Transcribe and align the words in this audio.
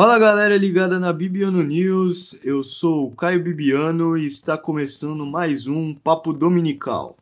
Fala 0.00 0.18
galera 0.18 0.56
ligada 0.56 0.98
na 0.98 1.12
Bibiano 1.12 1.62
News, 1.62 2.34
eu 2.42 2.64
sou 2.64 3.08
o 3.08 3.10
Caio 3.14 3.44
Bibiano 3.44 4.16
e 4.16 4.26
está 4.26 4.56
começando 4.56 5.26
mais 5.26 5.66
um 5.66 5.92
Papo 5.92 6.32
Dominical. 6.32 7.18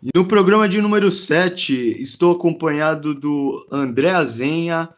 E 0.00 0.10
no 0.14 0.24
programa 0.26 0.68
de 0.68 0.80
número 0.80 1.10
7, 1.10 2.00
estou 2.00 2.36
acompanhado 2.36 3.12
do 3.16 3.66
André 3.68 4.10
Azenha, 4.10 4.90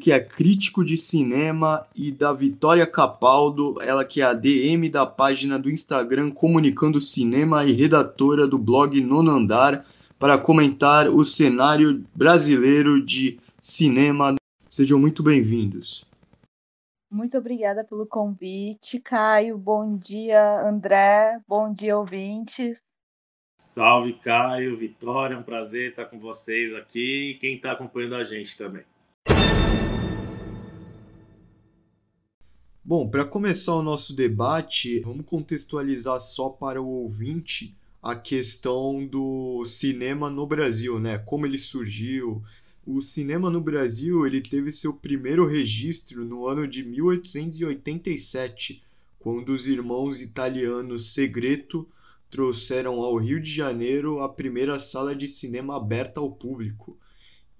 que 0.00 0.10
é 0.10 0.18
crítico 0.18 0.82
de 0.82 0.96
cinema, 0.96 1.86
e 1.94 2.10
da 2.10 2.32
Vitória 2.32 2.86
Capaldo, 2.86 3.76
ela 3.82 4.06
que 4.06 4.22
é 4.22 4.24
a 4.24 4.32
DM 4.32 4.88
da 4.88 5.04
página 5.04 5.58
do 5.58 5.70
Instagram 5.70 6.30
Comunicando 6.30 6.98
Cinema 6.98 7.66
e 7.66 7.72
redatora 7.72 8.46
do 8.46 8.56
blog 8.56 8.98
Nono 9.02 9.32
Andar, 9.32 9.84
para 10.18 10.38
comentar 10.38 11.10
o 11.10 11.26
cenário 11.26 12.02
brasileiro 12.14 13.04
de 13.04 13.38
cinema 13.60 14.34
Sejam 14.78 14.96
muito 14.96 15.24
bem-vindos. 15.24 16.06
Muito 17.10 17.36
obrigada 17.36 17.82
pelo 17.82 18.06
convite, 18.06 19.00
Caio. 19.00 19.58
Bom 19.58 19.96
dia, 19.96 20.60
André. 20.60 21.40
Bom 21.48 21.74
dia, 21.74 21.98
ouvintes. 21.98 22.80
Salve, 23.74 24.12
Caio, 24.20 24.78
Vitória. 24.78 25.34
É 25.34 25.36
um 25.36 25.42
prazer 25.42 25.90
estar 25.90 26.04
com 26.04 26.20
vocês 26.20 26.72
aqui 26.76 27.32
e 27.32 27.38
quem 27.40 27.56
está 27.56 27.72
acompanhando 27.72 28.14
a 28.14 28.22
gente 28.22 28.56
também. 28.56 28.84
Bom, 32.84 33.10
para 33.10 33.24
começar 33.24 33.74
o 33.74 33.82
nosso 33.82 34.14
debate, 34.14 35.00
vamos 35.00 35.26
contextualizar 35.26 36.20
só 36.20 36.50
para 36.50 36.80
o 36.80 36.86
ouvinte 36.86 37.76
a 38.00 38.14
questão 38.14 39.04
do 39.04 39.64
cinema 39.64 40.30
no 40.30 40.46
Brasil, 40.46 41.00
né? 41.00 41.18
Como 41.18 41.46
ele 41.46 41.58
surgiu, 41.58 42.44
o 42.90 43.02
cinema 43.02 43.50
no 43.50 43.60
Brasil 43.60 44.26
ele 44.26 44.40
teve 44.40 44.72
seu 44.72 44.94
primeiro 44.94 45.46
registro 45.46 46.24
no 46.24 46.46
ano 46.46 46.66
de 46.66 46.82
1887, 46.82 48.82
quando 49.18 49.50
os 49.50 49.66
irmãos 49.66 50.22
italianos 50.22 51.12
Segreto 51.12 51.86
trouxeram 52.30 53.02
ao 53.02 53.16
Rio 53.16 53.42
de 53.42 53.52
Janeiro 53.52 54.20
a 54.20 54.28
primeira 54.28 54.80
sala 54.80 55.14
de 55.14 55.28
cinema 55.28 55.76
aberta 55.76 56.18
ao 56.18 56.30
público. 56.30 56.96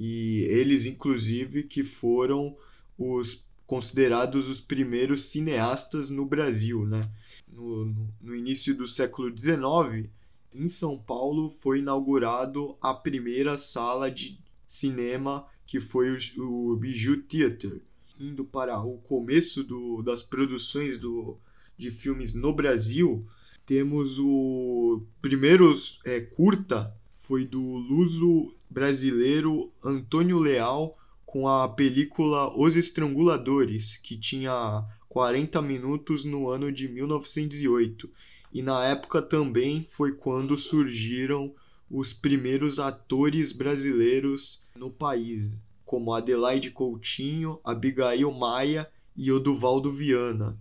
E 0.00 0.46
eles, 0.48 0.86
inclusive, 0.86 1.64
que 1.64 1.84
foram 1.84 2.56
os 2.98 3.44
considerados 3.66 4.48
os 4.48 4.62
primeiros 4.62 5.24
cineastas 5.24 6.08
no 6.08 6.24
Brasil, 6.24 6.86
né? 6.86 7.10
No, 7.46 7.94
no, 8.18 8.34
início 8.34 8.74
do 8.74 8.88
século 8.88 9.30
XIX, 9.36 10.08
em 10.54 10.70
São 10.70 10.96
Paulo, 10.96 11.54
foi 11.60 11.80
inaugurado 11.80 12.78
a 12.80 12.94
primeira 12.94 13.58
sala 13.58 14.10
de 14.10 14.38
cinema, 14.68 15.46
que 15.66 15.80
foi 15.80 16.14
o, 16.36 16.72
o 16.72 16.76
Bijou 16.76 17.16
Theater, 17.16 17.80
indo 18.20 18.44
para 18.44 18.78
o 18.78 18.98
começo 18.98 19.64
do, 19.64 20.02
das 20.02 20.22
produções 20.22 21.00
do, 21.00 21.38
de 21.76 21.90
filmes 21.90 22.34
no 22.34 22.52
Brasil, 22.52 23.26
temos 23.64 24.18
o 24.18 25.02
primeiro 25.20 25.74
é, 26.04 26.20
curta 26.20 26.94
foi 27.20 27.44
do 27.44 27.60
luso 27.60 28.54
brasileiro 28.70 29.70
Antônio 29.84 30.38
Leal 30.38 30.96
com 31.26 31.46
a 31.46 31.68
película 31.68 32.50
Os 32.58 32.74
Estranguladores, 32.76 33.98
que 33.98 34.16
tinha 34.16 34.82
40 35.10 35.60
minutos 35.60 36.24
no 36.24 36.48
ano 36.48 36.72
de 36.72 36.88
1908. 36.88 38.08
E 38.50 38.62
na 38.62 38.82
época 38.86 39.20
também 39.20 39.86
foi 39.90 40.12
quando 40.12 40.56
surgiram 40.56 41.54
os 41.90 42.12
primeiros 42.12 42.78
atores 42.78 43.52
brasileiros 43.52 44.62
no 44.76 44.90
país, 44.90 45.50
como 45.84 46.12
Adelaide 46.12 46.70
Coutinho, 46.70 47.60
Abigail 47.64 48.30
Maia 48.32 48.90
e 49.16 49.32
Oduvaldo 49.32 49.90
Viana. 49.90 50.58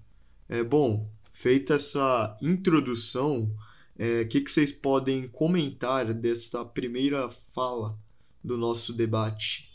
É 0.47 0.63
bom, 0.63 1.09
feita 1.33 1.75
essa 1.75 2.37
introdução, 2.41 3.43
o 3.43 4.01
é, 4.01 4.25
que, 4.25 4.41
que 4.41 4.51
vocês 4.51 4.71
podem 4.71 5.27
comentar 5.27 6.13
dessa 6.13 6.63
primeira 6.63 7.29
fala 7.53 7.91
do 8.43 8.57
nosso 8.57 8.93
debate? 8.93 9.67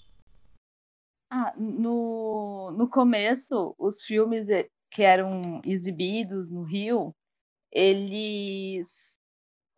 Ah, 1.30 1.54
no, 1.58 2.70
no 2.76 2.88
começo, 2.88 3.74
os 3.78 4.02
filmes 4.02 4.48
que 4.90 5.02
eram 5.02 5.60
exibidos 5.66 6.50
no 6.50 6.62
Rio, 6.62 7.14
eles 7.70 9.11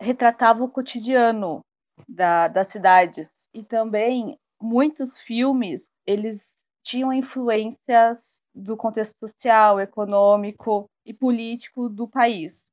retratava 0.00 0.62
o 0.64 0.68
cotidiano 0.68 1.60
da, 2.08 2.48
das 2.48 2.68
cidades. 2.68 3.48
E 3.54 3.62
também 3.62 4.36
muitos 4.60 5.20
filmes, 5.20 5.90
eles 6.06 6.54
tinham 6.82 7.12
influências 7.12 8.42
do 8.54 8.76
contexto 8.76 9.14
social, 9.18 9.80
econômico 9.80 10.86
e 11.04 11.14
político 11.14 11.88
do 11.88 12.06
país. 12.06 12.66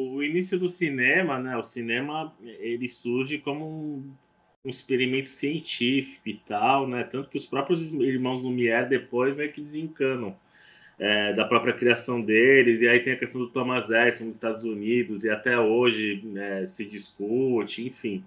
O 0.00 0.22
início 0.22 0.58
do 0.58 0.68
cinema, 0.68 1.38
né? 1.38 1.56
O 1.56 1.62
cinema 1.62 2.36
ele 2.40 2.88
surge 2.88 3.38
como 3.38 3.64
um, 3.64 4.14
um 4.64 4.70
experimento 4.70 5.28
científico 5.28 6.28
e 6.28 6.34
tal, 6.34 6.86
né? 6.86 7.04
Tanto 7.04 7.28
que 7.28 7.38
os 7.38 7.46
próprios 7.46 7.82
irmãos 7.92 8.42
Lumière 8.42 8.88
depois 8.88 9.36
meio 9.36 9.52
que 9.52 9.60
desencanam 9.60 10.36
é, 10.98 11.32
da 11.32 11.44
própria 11.44 11.72
criação 11.72 12.20
deles, 12.20 12.80
e 12.80 12.88
aí 12.88 13.00
tem 13.00 13.12
a 13.12 13.18
questão 13.18 13.40
do 13.40 13.48
Thomas 13.48 13.88
Edison 13.88 14.24
nos 14.24 14.34
Estados 14.34 14.64
Unidos, 14.64 15.24
e 15.24 15.30
até 15.30 15.58
hoje 15.58 16.20
né, 16.24 16.66
se 16.66 16.84
discute, 16.84 17.86
enfim. 17.86 18.24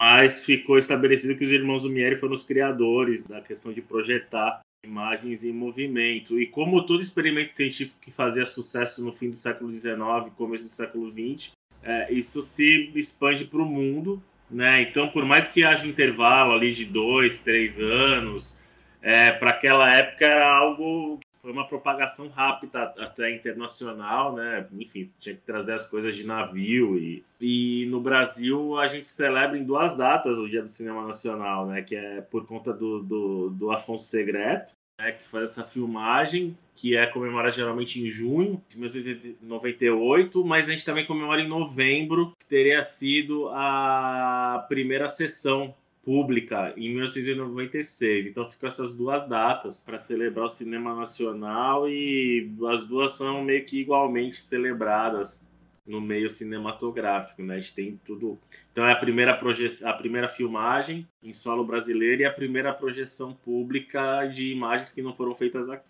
Mas 0.00 0.44
ficou 0.44 0.78
estabelecido 0.78 1.36
que 1.36 1.44
os 1.44 1.52
irmãos 1.52 1.84
Lumière 1.84 2.16
foram 2.16 2.34
os 2.34 2.42
criadores 2.42 3.22
da 3.24 3.40
questão 3.40 3.72
de 3.72 3.82
projetar 3.82 4.60
imagens 4.84 5.44
em 5.44 5.52
movimento. 5.52 6.40
E 6.40 6.46
como 6.46 6.86
todo 6.86 7.02
experimento 7.02 7.52
científico 7.52 8.00
que 8.00 8.10
fazia 8.10 8.46
sucesso 8.46 9.04
no 9.04 9.12
fim 9.12 9.28
do 9.28 9.36
século 9.36 9.70
XIX, 9.70 10.32
começo 10.36 10.64
do 10.64 10.70
século 10.70 11.10
XX, 11.10 11.50
é, 11.82 12.12
isso 12.12 12.40
se 12.42 12.90
expande 12.94 13.44
para 13.44 13.60
o 13.60 13.66
mundo. 13.66 14.22
Né? 14.50 14.82
Então, 14.82 15.08
por 15.08 15.24
mais 15.24 15.46
que 15.48 15.64
haja 15.64 15.86
intervalo 15.86 16.52
ali 16.52 16.72
de 16.72 16.86
dois, 16.86 17.38
três 17.40 17.78
anos, 17.78 18.58
é, 19.02 19.30
para 19.32 19.50
aquela 19.50 19.92
época 19.92 20.24
era 20.24 20.50
algo 20.50 21.20
foi 21.42 21.52
uma 21.52 21.66
propagação 21.66 22.28
rápida 22.28 22.82
até 22.98 23.34
internacional, 23.34 24.34
né? 24.34 24.66
Enfim, 24.72 25.10
tinha 25.18 25.34
que 25.34 25.40
trazer 25.42 25.72
as 25.72 25.86
coisas 25.86 26.14
de 26.14 26.24
navio 26.24 26.98
e, 26.98 27.24
e 27.40 27.86
no 27.86 28.00
Brasil 28.00 28.78
a 28.78 28.86
gente 28.88 29.08
celebra 29.08 29.56
em 29.56 29.64
duas 29.64 29.96
datas 29.96 30.38
o 30.38 30.48
Dia 30.48 30.62
do 30.62 30.70
Cinema 30.70 31.06
Nacional, 31.06 31.66
né? 31.66 31.82
Que 31.82 31.96
é 31.96 32.20
por 32.20 32.46
conta 32.46 32.72
do, 32.72 33.02
do, 33.02 33.50
do 33.50 33.70
Afonso 33.70 34.04
Segreto, 34.04 34.72
né? 35.00 35.12
Que 35.12 35.28
faz 35.28 35.50
essa 35.50 35.64
filmagem 35.64 36.56
que 36.76 36.96
é 36.96 37.06
comemorada 37.06 37.54
geralmente 37.54 38.00
em 38.00 38.10
junho 38.10 38.62
de 38.70 38.78
1998, 38.78 40.42
mas 40.42 40.66
a 40.66 40.72
gente 40.72 40.84
também 40.84 41.04
comemora 41.04 41.42
em 41.42 41.48
novembro, 41.48 42.32
que 42.38 42.46
teria 42.46 42.82
sido 42.82 43.50
a 43.50 44.64
primeira 44.66 45.10
sessão 45.10 45.74
pública 46.10 46.74
em 46.76 46.92
1996. 46.92 48.26
Então 48.26 48.50
ficam 48.50 48.66
essas 48.66 48.96
duas 48.96 49.28
datas 49.28 49.80
para 49.84 50.00
celebrar 50.00 50.46
o 50.46 50.56
cinema 50.56 50.92
nacional 50.92 51.88
e 51.88 52.50
as 52.68 52.84
duas 52.84 53.12
são 53.12 53.44
meio 53.44 53.64
que 53.64 53.80
igualmente 53.80 54.40
celebradas 54.40 55.46
no 55.86 56.00
meio 56.00 56.28
cinematográfico, 56.28 57.40
né? 57.44 57.54
A 57.54 57.60
gente 57.60 57.74
tem 57.74 58.00
tudo. 58.04 58.36
Então 58.72 58.84
é 58.84 58.92
a 58.92 58.96
primeira 58.96 59.40
a 59.84 59.92
primeira 59.92 60.28
filmagem 60.28 61.06
em 61.22 61.32
solo 61.32 61.64
brasileiro 61.64 62.22
e 62.22 62.24
a 62.24 62.32
primeira 62.32 62.72
projeção 62.72 63.32
pública 63.32 64.26
de 64.26 64.50
imagens 64.50 64.90
que 64.90 65.02
não 65.02 65.14
foram 65.14 65.36
feitas 65.36 65.70
aqui. 65.70 65.88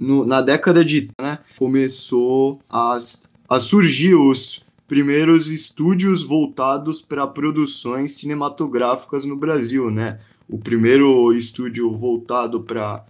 No, 0.00 0.26
na 0.26 0.42
década 0.42 0.84
de 0.84 1.08
né, 1.20 1.38
começou 1.56 2.60
as 2.68 3.14
a 3.48 3.60
surgir 3.60 4.14
os 4.14 4.64
primeiros 4.88 5.48
estúdios 5.48 6.22
voltados 6.22 7.00
para 7.00 7.26
produções 7.26 8.12
cinematográficas 8.12 9.24
no 9.24 9.36
Brasil, 9.36 9.90
né? 9.90 10.20
O 10.48 10.58
primeiro 10.58 11.32
estúdio 11.32 11.90
voltado 11.90 12.60
para 12.60 13.04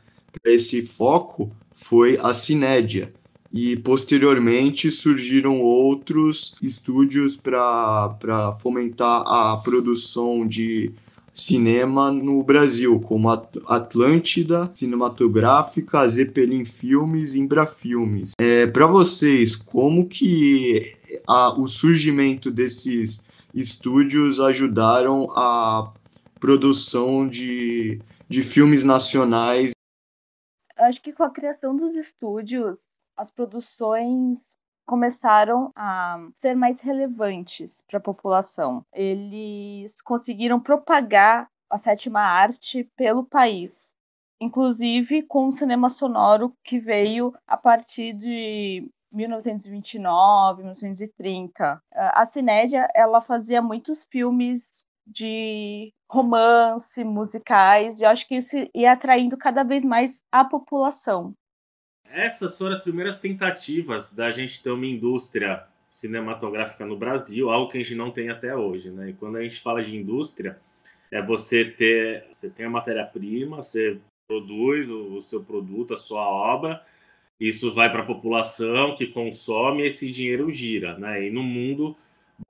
esse 0.45 0.83
foco 0.83 1.51
foi 1.77 2.19
a 2.23 2.33
Cinédia. 2.33 3.13
E 3.53 3.77
posteriormente 3.77 4.91
surgiram 4.91 5.61
outros 5.61 6.57
estúdios 6.61 7.37
para 7.37 8.57
fomentar 8.61 9.23
a 9.27 9.57
produção 9.59 10.47
de 10.47 10.93
cinema 11.37 12.11
no 12.11 12.43
Brasil, 12.43 12.99
como 12.99 13.29
Atlântida 13.29 14.73
Cinematográfica, 14.75 16.09
Zeppelin 16.09 16.65
Filmes 16.65 17.35
Imbra 17.35 17.67
Filmes. 17.67 18.33
É, 18.41 18.67
Para 18.67 18.87
vocês, 18.87 19.55
como 19.55 20.09
que 20.09 20.97
a, 21.27 21.53
o 21.53 21.69
surgimento 21.69 22.51
desses 22.51 23.23
estúdios 23.55 24.41
ajudaram 24.41 25.31
a 25.33 25.93
produção 26.41 27.29
de, 27.29 28.01
de 28.27 28.43
filmes 28.43 28.83
nacionais? 28.83 29.73
Acho 30.79 31.03
que 31.03 31.13
com 31.13 31.23
a 31.23 31.31
criação 31.31 31.77
dos 31.77 31.95
estúdios, 31.95 32.89
as 33.17 33.31
produções 33.31 34.57
começaram 34.87 35.73
a 35.77 36.19
ser 36.41 36.55
mais 36.55 36.81
relevantes 36.81 37.83
para 37.87 37.99
a 37.99 38.03
população. 38.03 38.85
Eles 38.93 40.01
conseguiram 40.01 40.61
propagar 40.61 41.49
a 41.69 41.77
sétima 41.77 42.21
arte 42.21 42.89
pelo 42.97 43.25
país, 43.25 43.97
inclusive 44.41 45.23
com 45.23 45.49
o 45.49 45.53
cinema 45.53 45.91
sonoro 45.91 46.55
que 46.65 46.79
veio 46.79 47.35
a 47.47 47.57
partir 47.57 48.13
de 48.13 48.89
1929, 49.13 50.63
1930. 50.63 51.83
A 51.93 52.27
Cinédia, 52.27 52.89
ela 52.95 53.21
fazia 53.21 53.61
muitos 53.61 54.05
filmes 54.05 54.85
de 55.07 55.93
romance, 56.11 57.03
musicais, 57.05 58.01
e 58.01 58.05
eu 58.05 58.11
acho 58.11 58.27
que 58.27 58.37
isso 58.37 58.57
ia 58.75 58.93
atraindo 58.93 59.37
cada 59.37 59.63
vez 59.63 59.85
mais 59.85 60.23
a 60.31 60.45
população. 60.45 61.35
Essas 62.11 62.57
foram 62.57 62.75
as 62.75 62.83
primeiras 62.83 63.21
tentativas 63.21 64.11
da 64.11 64.31
gente 64.33 64.63
ter 64.63 64.71
uma 64.71 64.87
indústria 64.87 65.65
cinematográfica 65.91 66.85
no 66.85 66.97
Brasil, 66.97 67.51
algo 67.51 67.71
que 67.71 67.79
a 67.79 67.83
gente 67.83 67.95
não 67.95 68.11
tem 68.11 68.29
até 68.29 68.55
hoje, 68.55 68.91
né? 68.91 69.11
E 69.11 69.13
quando 69.15 69.37
a 69.37 69.43
gente 69.43 69.61
fala 69.61 69.83
de 69.83 69.97
indústria, 69.97 70.59
é 71.11 71.23
você 71.23 71.65
ter, 71.65 72.25
você 72.35 72.51
tem 72.51 72.67
a 72.67 72.71
matéria-prima, 72.71 73.59
você 73.59 73.99
produz 74.29 74.91
o, 74.91 75.17
o 75.17 75.23
seu 75.23 75.43
produto, 75.43 75.95
a 75.95 75.99
sua 75.99 76.29
obra, 76.29 76.83
isso 77.41 77.73
vai 77.73 77.91
para 77.91 78.03
a 78.03 78.07
população 78.07 78.97
que 78.97 79.07
consome, 79.07 79.87
esse 79.87 80.11
dinheiro 80.11 80.51
gira, 80.53 80.99
né? 80.99 81.27
E 81.27 81.31
no 81.31 81.43
mundo 81.43 81.97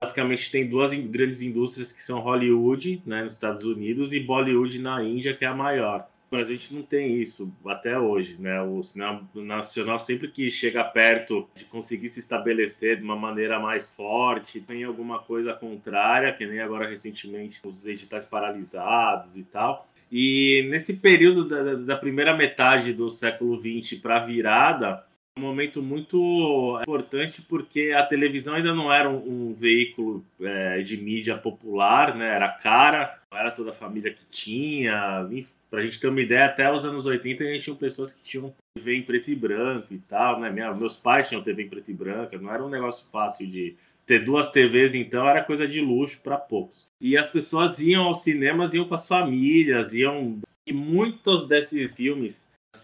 basicamente 0.01 0.51
tem 0.51 0.67
duas 0.67 0.93
grandes 0.93 1.41
indústrias 1.41 1.93
que 1.93 2.03
são 2.03 2.19
Hollywood, 2.19 3.01
né, 3.05 3.23
nos 3.23 3.33
Estados 3.33 3.65
Unidos, 3.65 4.11
e 4.11 4.19
Bollywood 4.19 4.77
na 4.79 5.01
Índia, 5.03 5.35
que 5.35 5.45
é 5.45 5.47
a 5.47 5.55
maior. 5.55 6.09
Mas 6.29 6.47
a 6.47 6.51
gente 6.51 6.73
não 6.73 6.81
tem 6.81 7.21
isso 7.21 7.51
até 7.65 7.97
hoje, 7.97 8.35
né? 8.37 8.61
O 8.61 8.83
cinema 8.83 9.27
nacional 9.33 9.97
sempre 9.97 10.27
que 10.27 10.51
chega 10.51 10.83
perto 10.83 11.47
de 11.55 11.63
conseguir 11.65 12.09
se 12.09 12.19
estabelecer 12.19 12.97
de 12.97 13.03
uma 13.03 13.15
maneira 13.15 13.59
mais 13.59 13.93
forte, 13.93 14.59
tem 14.59 14.83
alguma 14.83 15.19
coisa 15.19 15.53
contrária, 15.53 16.33
que 16.33 16.45
nem 16.45 16.59
agora 16.59 16.89
recentemente 16.89 17.59
os 17.63 17.85
editais 17.85 18.25
paralisados 18.25 19.35
e 19.35 19.43
tal. 19.43 19.87
E 20.11 20.67
nesse 20.69 20.93
período 20.93 21.47
da, 21.47 21.75
da 21.75 21.95
primeira 21.95 22.35
metade 22.35 22.93
do 22.93 23.09
século 23.09 23.61
XX 23.61 23.99
para 23.99 24.17
a 24.17 24.25
virada, 24.25 25.05
um 25.37 25.41
momento 25.41 25.81
muito 25.81 26.79
importante 26.81 27.41
porque 27.41 27.93
a 27.95 28.03
televisão 28.03 28.55
ainda 28.55 28.73
não 28.73 28.91
era 28.91 29.09
um, 29.09 29.49
um 29.49 29.53
veículo 29.53 30.25
é, 30.41 30.81
de 30.81 30.97
mídia 30.97 31.37
popular, 31.37 32.15
né? 32.15 32.35
Era 32.35 32.49
cara, 32.49 33.19
não 33.31 33.37
era 33.37 33.51
toda 33.51 33.71
a 33.71 33.75
família 33.75 34.13
que 34.13 34.25
tinha. 34.31 35.25
Para 35.29 35.56
a 35.71 35.81
gente 35.81 35.99
ter 35.99 36.07
uma 36.07 36.21
ideia, 36.21 36.45
até 36.45 36.71
os 36.71 36.85
anos 36.85 37.05
80 37.05 37.43
a 37.43 37.47
gente 37.47 37.63
tinha 37.63 37.75
pessoas 37.75 38.13
que 38.13 38.23
tinham 38.23 38.53
TV 38.75 38.95
em 38.95 39.03
preto 39.03 39.29
e 39.29 39.35
branco 39.35 39.93
e 39.93 39.97
tal, 39.99 40.39
né? 40.39 40.49
Minha, 40.49 40.73
meus 40.73 40.95
pais 40.95 41.27
tinham 41.27 41.43
TV 41.43 41.63
em 41.63 41.69
preto 41.69 41.91
e 41.91 41.93
branco, 41.93 42.37
não 42.37 42.53
era 42.53 42.63
um 42.63 42.69
negócio 42.69 43.05
fácil 43.11 43.45
de 43.47 43.75
ter 44.05 44.23
duas 44.23 44.49
TVs, 44.51 44.95
então 44.95 45.27
era 45.27 45.43
coisa 45.43 45.67
de 45.67 45.81
luxo 45.81 46.19
para 46.23 46.37
poucos. 46.37 46.87
E 47.01 47.17
as 47.17 47.27
pessoas 47.29 47.77
iam 47.77 48.05
aos 48.05 48.23
cinemas, 48.23 48.73
iam 48.73 48.87
com 48.87 48.95
as 48.95 49.07
famílias, 49.07 49.93
iam. 49.93 50.39
E 50.65 50.73
muitos 50.73 51.47
desses 51.47 51.93
filmes 51.95 52.35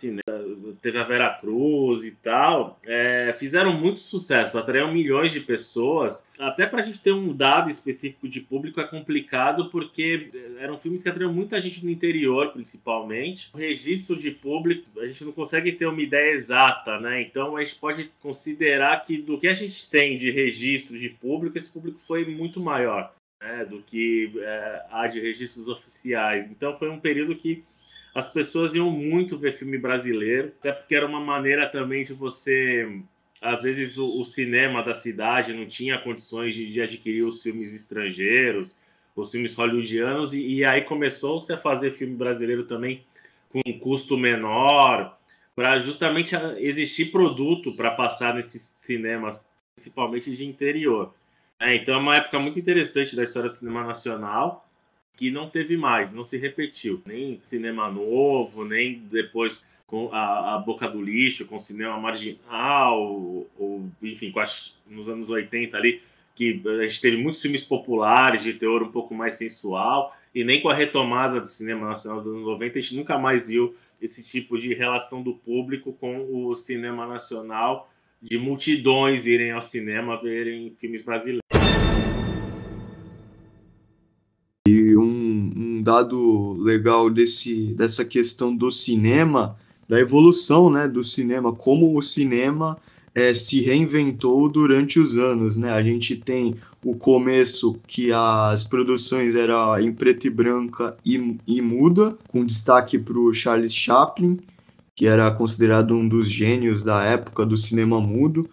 assim, 0.04 0.12
né? 0.12 0.22
teve 0.82 0.98
a 0.98 1.04
Vera 1.04 1.30
Cruz 1.40 2.04
e 2.04 2.12
tal, 2.12 2.80
é, 2.86 3.34
fizeram 3.40 3.74
muito 3.74 4.02
sucesso, 4.02 4.58
atraíram 4.58 4.94
milhões 4.94 5.32
de 5.32 5.40
pessoas. 5.40 6.22
Até 6.38 6.66
para 6.66 6.82
a 6.82 6.86
gente 6.86 7.00
ter 7.00 7.14
um 7.14 7.34
dado 7.34 7.70
específico 7.70 8.28
de 8.28 8.42
público 8.42 8.82
é 8.82 8.88
complicado, 8.88 9.70
porque 9.70 10.30
eram 10.60 10.78
filmes 10.78 11.02
que 11.02 11.10
atraíram 11.10 11.34
muita 11.34 11.62
gente 11.62 11.84
no 11.84 11.92
interior, 11.92 12.52
principalmente. 12.52 13.50
O 13.54 13.58
registro 13.58 14.16
de 14.16 14.32
público, 14.32 15.00
a 15.00 15.06
gente 15.06 15.24
não 15.24 15.32
consegue 15.32 15.72
ter 15.72 15.86
uma 15.86 16.02
ideia 16.02 16.34
exata, 16.34 17.00
né? 17.00 17.22
Então 17.22 17.56
a 17.56 17.64
gente 17.64 17.76
pode 17.76 18.12
considerar 18.22 19.06
que 19.06 19.18
do 19.18 19.40
que 19.40 19.48
a 19.48 19.54
gente 19.54 19.90
tem 19.90 20.18
de 20.18 20.32
registro 20.32 21.00
de 21.00 21.10
público, 21.10 21.58
esse 21.58 21.72
público 21.72 22.00
foi 22.06 22.26
muito 22.26 22.60
maior. 22.60 23.14
Né, 23.42 23.66
do 23.66 23.82
que 23.82 24.32
é, 24.38 24.86
há 24.90 25.06
de 25.06 25.20
registros 25.20 25.68
oficiais. 25.68 26.50
Então 26.50 26.80
foi 26.80 26.90
um 26.90 26.98
período 26.98 27.36
que 27.36 27.62
as 28.13 28.30
pessoas 28.30 28.75
iam 28.75 28.92
muito 28.92 29.38
ver 29.38 29.57
filme 29.57 29.77
brasileiro, 29.77 30.54
até 30.60 30.71
porque 30.71 30.95
era 30.95 31.06
uma 31.06 31.19
maneira 31.19 31.68
também 31.68 32.06
de 32.06 32.13
você. 32.13 33.01
Às 33.42 33.63
vezes 33.63 33.98
o, 33.98 34.21
o 34.21 34.24
cinema 34.24 34.83
da 34.83 34.94
cidade 34.94 35.54
não 35.54 35.65
tinha 35.65 35.98
condições 35.98 36.56
de, 36.56 36.71
de, 36.71 36.81
adquirir 36.81 37.24
os 37.24 37.42
filmes 37.42 37.74
estrangeiros, 37.74 38.77
os 39.15 39.31
filmes 39.31 39.54
hollywoodianos, 39.56 40.33
e, 40.33 40.39
e 40.39 40.65
aí 40.65 40.81
começou-se 40.81 41.51
a 41.51 41.57
fazer 41.57 41.92
filme 41.92 42.15
brasileiro 42.15 42.65
também 42.65 43.04
com 43.50 43.62
um 43.65 43.80
custo 43.80 44.18
menor, 44.18 45.18
para 45.56 45.80
justamente 45.80 46.36
existir 46.57 47.12
produto 47.12 47.75
para 47.75 47.92
passar 47.92 48.33
nesses 48.33 48.74
cinemas, 48.81 49.48
principalmente 49.75 50.36
de 50.36 50.45
interior. 50.45 51.13
É, 51.59 51.75
então 51.75 51.95
é 51.95 51.98
uma 51.98 52.16
época 52.16 52.39
muito 52.39 52.59
interessante 52.59 53.16
da 53.16 53.24
história 53.24 53.50
do 53.50 53.56
cinema 53.56 53.83
nacional 53.83 54.62
que 55.15 55.31
não 55.31 55.50
teve 55.50 55.77
mais, 55.77 56.13
não 56.13 56.25
se 56.25 56.38
repetiu. 56.38 57.01
Nem 57.06 57.39
cinema 57.45 57.89
novo, 57.89 58.65
nem 58.65 59.00
depois 59.00 59.63
com 59.86 60.10
a, 60.12 60.56
a 60.56 60.57
Boca 60.57 60.88
do 60.88 61.01
Lixo, 61.01 61.45
com 61.45 61.60
cinema 61.60 62.00
marginal, 62.00 63.00
ou, 63.00 63.50
ou 63.57 63.89
enfim, 64.01 64.33
nos 64.88 65.07
anos 65.07 65.30
80 65.30 65.77
ali, 65.77 66.01
que 66.36 66.62
a 66.65 66.88
gente 66.88 67.01
teve 67.01 67.18
muitos 67.18 67.42
filmes 67.42 67.63
populares 67.63 68.42
de 68.42 68.54
teor 68.54 68.81
um 68.81 68.92
pouco 68.92 69.13
mais 69.13 69.36
sensual, 69.36 70.15
e 70.33 70.44
nem 70.44 70.62
com 70.62 70.69
a 70.69 70.74
retomada 70.74 71.39
do 71.39 71.48
cinema 71.48 71.89
nacional 71.89 72.19
dos 72.19 72.27
anos 72.27 72.44
90 72.44 72.80
a 72.80 72.81
gente 72.81 72.95
nunca 72.95 73.19
mais 73.19 73.48
viu 73.48 73.75
esse 74.01 74.24
tipo 74.24 74.57
de 74.57 74.74
relação 74.74 75.21
do 75.21 75.36
público 75.36 75.94
com 75.94 76.27
o 76.31 76.56
cinema 76.56 77.06
nacional, 77.06 77.89
de 78.21 78.38
multidões 78.38 79.27
irem 79.27 79.51
ao 79.51 79.62
cinema 79.62 80.19
verem 80.19 80.75
filmes 80.80 81.04
brasileiros. 81.04 81.43
Dado 85.83 86.53
legal 86.53 87.09
desse, 87.09 87.74
dessa 87.74 88.06
questão 88.06 88.56
do 88.56 88.71
cinema, 88.71 89.57
da 89.88 90.00
evolução 90.00 90.69
né, 90.69 90.88
do 90.88 91.03
cinema, 91.03 91.53
como 91.53 91.97
o 91.97 92.01
cinema 92.01 92.77
é, 93.13 93.33
se 93.33 93.62
reinventou 93.62 94.50
durante 94.50 95.00
os 95.00 95.18
anos. 95.18 95.57
Né? 95.57 95.71
A 95.71 95.83
gente 95.83 96.15
tem 96.15 96.56
o 96.83 96.95
começo 96.95 97.77
que 97.85 98.12
as 98.12 98.63
produções 98.63 99.35
eram 99.35 99.80
em 99.80 99.91
preto 99.91 100.25
e 100.25 100.30
branca 100.30 100.97
e, 101.06 101.38
e 101.45 101.62
muda, 101.62 102.18
com 102.30 102.45
destaque 102.45 102.97
para 102.97 103.18
o 103.18 103.33
Charles 103.33 103.73
Chaplin, 103.73 104.40
que 104.95 105.07
era 105.07 105.31
considerado 105.31 105.95
um 105.95 106.07
dos 106.07 106.30
gênios 106.30 106.83
da 106.83 107.04
época 107.04 107.45
do 107.45 107.57
cinema 107.57 108.00
mudo. 108.00 108.47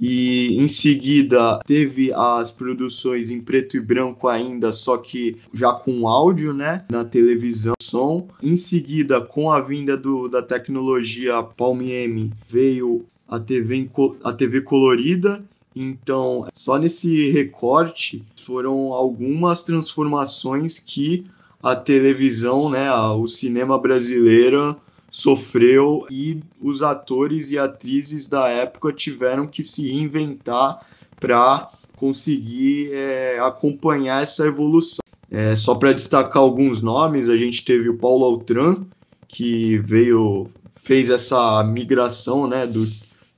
E 0.00 0.56
em 0.58 0.66
seguida 0.66 1.60
teve 1.64 2.12
as 2.12 2.50
produções 2.50 3.30
em 3.30 3.40
preto 3.40 3.76
e 3.76 3.80
branco 3.80 4.26
ainda, 4.26 4.72
só 4.72 4.96
que 4.96 5.36
já 5.52 5.72
com 5.72 6.08
áudio, 6.08 6.52
né, 6.52 6.84
na 6.90 7.04
televisão, 7.04 7.74
som. 7.80 8.28
Em 8.42 8.56
seguida, 8.56 9.20
com 9.20 9.52
a 9.52 9.60
vinda 9.60 9.96
do, 9.96 10.28
da 10.28 10.42
tecnologia 10.42 11.42
Palm 11.42 11.80
M, 11.80 12.32
veio 12.48 13.06
a 13.28 13.38
TV, 13.38 13.88
a 14.24 14.32
TV 14.32 14.62
colorida. 14.62 15.44
Então, 15.76 16.48
só 16.54 16.78
nesse 16.78 17.30
recorte 17.30 18.24
foram 18.44 18.92
algumas 18.92 19.64
transformações 19.64 20.78
que 20.78 21.26
a 21.62 21.74
televisão, 21.74 22.68
né, 22.68 22.92
o 22.92 23.26
cinema 23.26 23.78
brasileiro 23.78 24.76
sofreu 25.14 26.08
e 26.10 26.40
os 26.60 26.82
atores 26.82 27.52
e 27.52 27.56
atrizes 27.56 28.26
da 28.26 28.48
época 28.48 28.92
tiveram 28.92 29.46
que 29.46 29.62
se 29.62 29.88
reinventar 29.88 30.84
para 31.20 31.70
conseguir 31.94 32.90
é, 32.92 33.38
acompanhar 33.38 34.24
essa 34.24 34.44
evolução. 34.44 34.98
É, 35.30 35.54
só 35.54 35.76
para 35.76 35.92
destacar 35.92 36.42
alguns 36.42 36.82
nomes, 36.82 37.28
a 37.28 37.36
gente 37.36 37.64
teve 37.64 37.88
o 37.88 37.96
Paulo 37.96 38.24
Altran, 38.24 38.84
que 39.28 39.78
veio 39.78 40.50
fez 40.82 41.08
essa 41.08 41.62
migração 41.62 42.48
né, 42.48 42.66
do 42.66 42.84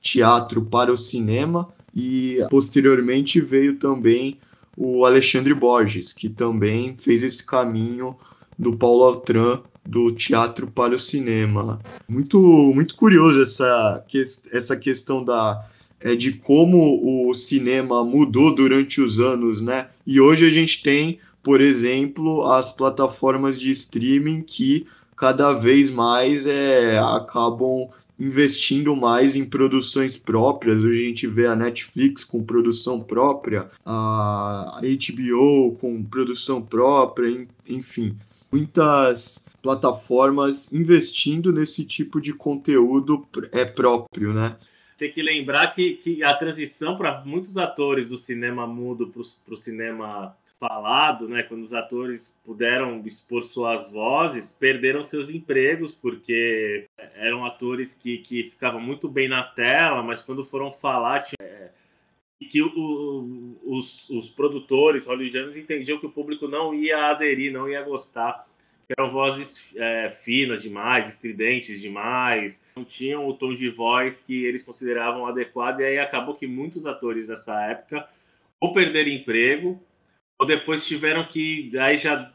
teatro 0.01 0.63
para 0.63 0.91
o 0.91 0.97
cinema 0.97 1.69
e 1.95 2.43
posteriormente 2.49 3.39
veio 3.39 3.75
também 3.75 4.39
o 4.75 5.05
Alexandre 5.05 5.53
Borges, 5.53 6.11
que 6.11 6.27
também 6.27 6.97
fez 6.97 7.21
esse 7.21 7.45
caminho 7.45 8.15
do 8.57 8.75
Paulo 8.75 9.03
Altran 9.03 9.61
do 9.87 10.11
teatro 10.11 10.67
para 10.67 10.93
o 10.93 10.99
cinema. 10.99 11.79
Muito, 12.07 12.37
muito 12.75 12.95
curioso 12.95 13.41
essa, 13.41 14.03
essa 14.51 14.75
questão 14.75 15.23
da, 15.23 15.65
é, 15.99 16.13
de 16.13 16.33
como 16.33 17.29
o 17.29 17.33
cinema 17.33 18.03
mudou 18.03 18.53
durante 18.53 18.99
os 18.99 19.19
anos, 19.19 19.61
né? 19.61 19.87
E 20.05 20.19
hoje 20.19 20.45
a 20.45 20.51
gente 20.51 20.83
tem, 20.83 21.19
por 21.41 21.61
exemplo, 21.61 22.51
as 22.51 22.69
plataformas 22.69 23.57
de 23.57 23.71
streaming 23.71 24.41
que 24.41 24.85
cada 25.15 25.53
vez 25.53 25.89
mais 25.89 26.45
é, 26.45 26.99
acabam 26.99 27.89
investindo 28.19 28.95
mais 28.95 29.35
em 29.35 29.45
produções 29.45 30.17
próprias. 30.17 30.83
Hoje 30.83 31.05
a 31.05 31.07
gente 31.07 31.27
vê 31.27 31.47
a 31.47 31.55
Netflix 31.55 32.23
com 32.23 32.43
produção 32.43 32.99
própria, 32.99 33.69
a 33.85 34.81
HBO 34.81 35.77
com 35.79 36.03
produção 36.03 36.61
própria, 36.61 37.47
enfim, 37.67 38.15
muitas 38.51 39.43
plataformas 39.61 40.71
investindo 40.71 41.51
nesse 41.51 41.85
tipo 41.85 42.21
de 42.21 42.33
conteúdo 42.33 43.27
é 43.51 43.65
próprio, 43.65 44.33
né? 44.33 44.57
tem 44.97 45.11
que 45.11 45.21
lembrar 45.21 45.73
que, 45.73 45.93
que 45.97 46.23
a 46.23 46.33
transição 46.33 46.97
para 46.97 47.23
muitos 47.23 47.57
atores 47.57 48.09
do 48.09 48.17
cinema 48.17 48.65
mudo 48.65 49.13
para 49.45 49.53
o 49.53 49.57
cinema 49.57 50.35
falado, 50.59 51.29
né, 51.29 51.43
quando 51.43 51.63
os 51.63 51.73
atores 51.73 52.33
puderam 52.43 53.05
expor 53.05 53.43
suas 53.43 53.91
vozes, 53.91 54.51
perderam 54.51 55.03
seus 55.03 55.29
empregos 55.29 55.93
porque 55.93 56.87
eram 57.13 57.45
atores 57.45 57.93
que, 58.01 58.17
que 58.17 58.49
ficavam 58.49 58.81
muito 58.81 59.07
bem 59.07 59.27
na 59.27 59.43
tela, 59.43 60.01
mas 60.01 60.23
quando 60.23 60.43
foram 60.43 60.71
falar 60.71 61.21
tinha, 61.21 61.37
é, 61.39 61.69
que 62.49 62.59
o, 62.61 63.55
os, 63.65 64.09
os 64.09 64.29
produtores 64.29 65.05
hollywoodianos 65.05 65.55
entendiam 65.55 65.99
que 65.99 66.07
o 66.07 66.11
público 66.11 66.47
não 66.47 66.73
ia 66.73 67.11
aderir, 67.11 67.53
não 67.53 67.69
ia 67.69 67.83
gostar 67.83 68.47
eram 68.89 69.11
vozes 69.11 69.69
é, 69.75 70.11
finas 70.23 70.61
demais, 70.61 71.09
estridentes 71.09 71.81
demais, 71.81 72.61
não 72.75 72.85
tinham 72.85 73.27
o 73.27 73.33
tom 73.33 73.53
de 73.53 73.69
voz 73.69 74.21
que 74.21 74.45
eles 74.45 74.63
consideravam 74.63 75.25
adequado, 75.25 75.81
e 75.81 75.85
aí 75.85 75.99
acabou 75.99 76.35
que 76.35 76.47
muitos 76.47 76.85
atores 76.85 77.27
dessa 77.27 77.53
época 77.65 78.07
ou 78.59 78.73
perderam 78.73 79.09
emprego, 79.09 79.81
ou 80.39 80.47
depois 80.47 80.85
tiveram 80.85 81.25
que, 81.25 81.71
aí 81.79 81.97
já 81.97 82.31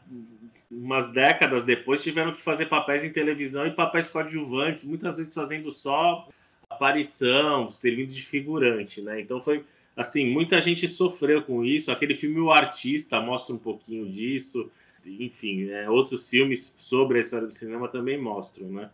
umas 0.69 1.11
décadas 1.11 1.63
depois, 1.63 2.03
tiveram 2.03 2.33
que 2.33 2.41
fazer 2.41 2.65
papéis 2.65 3.03
em 3.03 3.11
televisão 3.11 3.65
e 3.67 3.71
papéis 3.71 4.09
coadjuvantes, 4.09 4.83
muitas 4.83 5.17
vezes 5.17 5.33
fazendo 5.33 5.71
só 5.71 6.27
aparição, 6.69 7.71
servindo 7.71 8.11
de 8.11 8.23
figurante, 8.23 9.01
né? 9.01 9.21
Então 9.21 9.41
foi 9.41 9.63
assim, 9.95 10.25
muita 10.25 10.59
gente 10.59 10.87
sofreu 10.87 11.43
com 11.43 11.63
isso. 11.63 11.91
Aquele 11.91 12.15
filme 12.15 12.39
O 12.39 12.51
Artista 12.51 13.21
mostra 13.21 13.53
um 13.53 13.59
pouquinho 13.59 14.09
disso 14.11 14.71
enfim, 15.05 15.69
é, 15.69 15.89
outros 15.89 16.29
filmes 16.29 16.73
sobre 16.77 17.19
a 17.19 17.21
história 17.21 17.47
do 17.47 17.53
cinema 17.53 17.87
também 17.87 18.17
mostram, 18.17 18.67
né? 18.69 18.89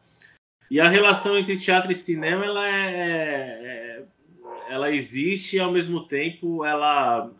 E 0.70 0.80
a 0.80 0.88
relação 0.88 1.38
entre 1.38 1.60
teatro 1.60 1.92
e 1.92 1.96
cinema, 1.96 2.46
ela 2.46 2.68
é, 2.68 2.80
é 2.82 4.06
ela 4.70 4.92
existe 4.92 5.56
e 5.56 5.60
ao 5.60 5.72
mesmo 5.72 6.06
tempo 6.06 6.64
ela 6.64 7.32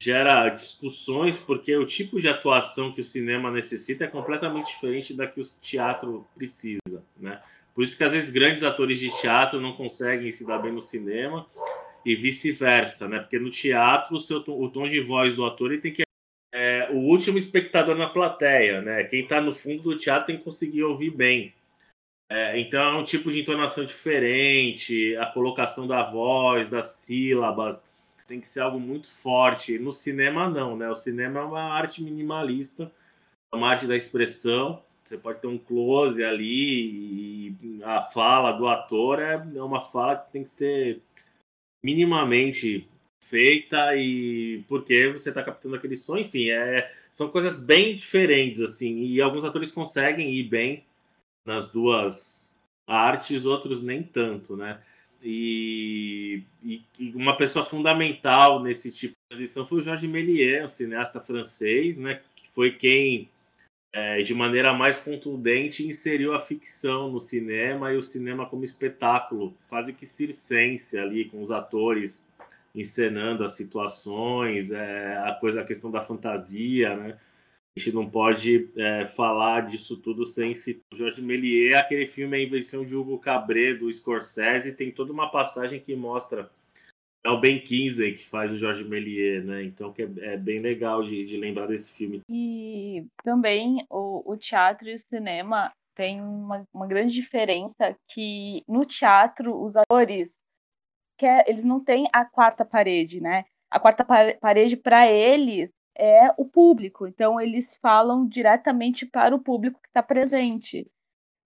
gera 0.00 0.50
discussões 0.50 1.36
porque 1.36 1.76
o 1.76 1.86
tipo 1.86 2.20
de 2.20 2.28
atuação 2.28 2.92
que 2.92 3.00
o 3.00 3.04
cinema 3.04 3.50
necessita 3.50 4.04
é 4.04 4.08
completamente 4.08 4.68
diferente 4.68 5.14
da 5.14 5.26
que 5.26 5.40
o 5.40 5.46
teatro 5.60 6.26
precisa, 6.34 7.02
né? 7.16 7.40
Por 7.74 7.82
isso 7.82 7.96
que 7.96 8.04
às 8.04 8.12
vezes 8.12 8.30
grandes 8.30 8.62
atores 8.62 9.00
de 9.00 9.10
teatro 9.20 9.60
não 9.60 9.72
conseguem 9.72 10.30
se 10.30 10.46
dar 10.46 10.58
bem 10.58 10.72
no 10.72 10.80
cinema 10.80 11.46
e 12.04 12.14
vice-versa, 12.14 13.08
né? 13.08 13.18
Porque 13.18 13.38
no 13.38 13.50
teatro 13.50 14.16
o, 14.16 14.20
seu, 14.20 14.38
o 14.38 14.68
tom 14.68 14.88
de 14.88 15.00
voz 15.00 15.34
do 15.34 15.44
ator 15.44 15.72
ele 15.72 15.80
tem 15.80 15.92
que 15.92 16.04
é, 16.54 16.88
o 16.92 16.98
último 16.98 17.36
espectador 17.36 17.96
na 17.96 18.08
plateia, 18.08 18.80
né? 18.80 19.02
Quem 19.04 19.24
está 19.24 19.40
no 19.40 19.56
fundo 19.56 19.82
do 19.82 19.98
teatro 19.98 20.28
tem 20.28 20.38
que 20.38 20.44
conseguir 20.44 20.84
ouvir 20.84 21.10
bem. 21.10 21.52
É, 22.30 22.60
então 22.60 22.80
é 22.80 22.96
um 22.96 23.04
tipo 23.04 23.32
de 23.32 23.40
entonação 23.40 23.84
diferente, 23.84 25.16
a 25.16 25.26
colocação 25.26 25.84
da 25.84 26.08
voz, 26.08 26.70
das 26.70 26.86
sílabas, 27.04 27.82
tem 28.28 28.40
que 28.40 28.46
ser 28.46 28.60
algo 28.60 28.78
muito 28.78 29.10
forte. 29.16 29.80
No 29.80 29.92
cinema 29.92 30.48
não, 30.48 30.76
né? 30.76 30.88
O 30.88 30.94
cinema 30.94 31.40
é 31.40 31.42
uma 31.42 31.72
arte 31.72 32.00
minimalista, 32.00 32.90
é 33.52 33.56
uma 33.56 33.68
arte 33.68 33.88
da 33.88 33.96
expressão. 33.96 34.80
Você 35.02 35.18
pode 35.18 35.40
ter 35.40 35.48
um 35.48 35.58
close 35.58 36.22
ali 36.22 37.48
e 37.50 37.82
a 37.82 38.02
fala 38.02 38.52
do 38.52 38.68
ator 38.68 39.20
é 39.20 39.36
uma 39.60 39.82
fala 39.82 40.16
que 40.16 40.30
tem 40.30 40.44
que 40.44 40.50
ser 40.50 41.02
minimamente 41.84 42.88
feita 43.28 43.96
e 43.96 44.62
porque 44.68 45.08
você 45.08 45.28
está 45.28 45.42
captando 45.42 45.76
aquele 45.76 45.96
som, 45.96 46.16
enfim, 46.16 46.50
é, 46.50 46.90
são 47.12 47.28
coisas 47.28 47.60
bem 47.60 47.94
diferentes, 47.94 48.60
assim, 48.60 49.04
e 49.04 49.20
alguns 49.20 49.44
atores 49.44 49.70
conseguem 49.70 50.34
ir 50.34 50.44
bem 50.44 50.84
nas 51.46 51.70
duas 51.70 52.56
artes, 52.86 53.44
outros 53.44 53.82
nem 53.82 54.02
tanto, 54.02 54.56
né? 54.56 54.80
E, 55.22 56.42
e, 56.62 56.82
e 56.98 57.12
uma 57.14 57.36
pessoa 57.36 57.64
fundamental 57.64 58.62
nesse 58.62 58.90
tipo 58.90 59.14
de 59.14 59.36
transição 59.36 59.66
foi 59.66 59.80
o 59.80 59.82
Georges 59.82 60.10
Méliès, 60.10 60.66
um 60.66 60.70
cineasta 60.70 61.20
francês, 61.20 61.96
né? 61.96 62.20
Que 62.36 62.50
foi 62.50 62.72
quem, 62.72 63.30
é, 63.92 64.22
de 64.22 64.34
maneira 64.34 64.74
mais 64.74 64.98
contundente, 64.98 65.86
inseriu 65.86 66.34
a 66.34 66.42
ficção 66.42 67.10
no 67.10 67.20
cinema 67.20 67.92
e 67.92 67.96
o 67.96 68.02
cinema 68.02 68.44
como 68.44 68.64
espetáculo, 68.64 69.56
quase 69.68 69.94
que 69.94 70.04
circense 70.04 70.98
ali, 70.98 71.24
com 71.26 71.42
os 71.42 71.50
atores 71.50 72.22
encenando 72.74 73.44
as 73.44 73.52
situações, 73.52 74.70
é, 74.70 75.16
a 75.18 75.34
coisa, 75.34 75.60
a 75.60 75.64
questão 75.64 75.90
da 75.90 76.04
fantasia, 76.04 76.96
né? 76.96 77.18
A 77.76 77.80
gente 77.80 77.92
não 77.92 78.08
pode 78.08 78.70
é, 78.76 79.06
falar 79.06 79.66
disso 79.66 79.96
tudo 79.96 80.24
sem 80.24 80.54
citar 80.54 80.82
o 80.92 80.96
Jorge 80.96 81.20
Méliès, 81.20 81.74
aquele 81.74 82.06
filme 82.06 82.36
A 82.36 82.42
Invenção 82.42 82.84
de 82.84 82.94
Hugo 82.94 83.18
Cabret, 83.18 83.78
do 83.78 83.92
Scorsese, 83.92 84.72
tem 84.72 84.92
toda 84.92 85.12
uma 85.12 85.30
passagem 85.30 85.80
que 85.80 85.94
mostra 85.96 86.50
é 87.24 87.30
o 87.30 87.40
Ben 87.40 87.58
Kingsley 87.58 88.16
que 88.16 88.28
faz 88.28 88.52
o 88.52 88.58
Jorge 88.58 88.84
Méliès, 88.84 89.44
né? 89.44 89.64
Então 89.64 89.92
que 89.92 90.02
é, 90.02 90.08
é 90.20 90.36
bem 90.36 90.60
legal 90.60 91.02
de, 91.02 91.24
de, 91.24 91.36
lembrar 91.38 91.66
desse 91.66 91.90
filme. 91.92 92.20
E 92.30 93.06
também 93.24 93.84
o, 93.88 94.30
o 94.30 94.36
teatro 94.36 94.88
e 94.88 94.94
o 94.94 94.98
cinema 94.98 95.72
tem 95.94 96.20
uma, 96.20 96.64
uma 96.72 96.86
grande 96.86 97.14
diferença 97.14 97.96
que 98.10 98.62
no 98.68 98.84
teatro 98.84 99.58
os 99.58 99.74
atores 99.74 100.36
que 101.24 101.26
é, 101.26 101.42
eles 101.48 101.64
não 101.64 101.80
têm 101.80 102.06
a 102.12 102.22
quarta 102.22 102.66
parede, 102.66 103.18
né? 103.18 103.46
A 103.70 103.80
quarta 103.80 104.04
parede 104.38 104.76
para 104.76 105.10
eles 105.10 105.70
é 105.96 106.30
o 106.36 106.44
público, 106.44 107.06
então 107.06 107.40
eles 107.40 107.78
falam 107.80 108.28
diretamente 108.28 109.06
para 109.06 109.34
o 109.34 109.38
público 109.38 109.80
que 109.80 109.88
está 109.88 110.02
presente. 110.02 110.86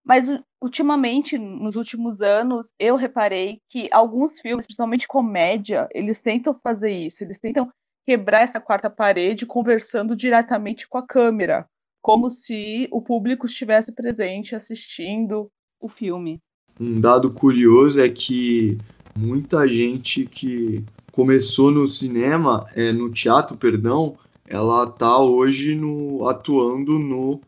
Mas 0.05 0.25
ultimamente, 0.61 1.39
nos 1.39 1.77
últimos 1.77 2.21
anos, 2.21 2.73
eu 2.77 2.97
reparei 2.97 3.61
que 3.69 3.89
alguns 3.93 4.41
filmes, 4.41 4.67
principalmente 4.67 5.07
comédia, 5.07 5.89
eles 5.93 6.21
tentam 6.21 6.59
fazer 6.61 6.91
isso, 6.91 7.23
eles 7.23 7.39
tentam 7.39 7.71
quebrar 8.05 8.43
essa 8.43 8.61
quarta 8.61 8.91
parede 8.91 9.47
conversando 9.47 10.17
diretamente 10.17 10.89
com 10.89 10.99
a 10.99 11.07
câmera, 11.07 11.67
como 12.03 12.29
se 12.29 12.89
o 12.91 13.01
público 13.01 13.47
estivesse 13.47 13.93
presente 13.93 14.57
assistindo 14.57 15.49
o 15.81 15.89
filme. 15.89 16.41
Um 16.81 17.01
dado 17.01 17.33
curioso 17.33 18.01
é 18.01 18.09
que 18.09 18.79
muita 19.19 19.67
gente 19.67 20.25
que 20.25 20.85
começou 21.11 21.71
no 21.73 21.89
cinema, 21.89 22.65
é, 22.75 22.93
no 22.93 23.11
teatro, 23.11 23.57
perdão, 23.57 24.17
ela 24.47 24.87
tá 24.87 25.19
hoje 25.19 25.75
no, 25.75 26.29
atuando 26.29 26.99
no, 26.99 27.41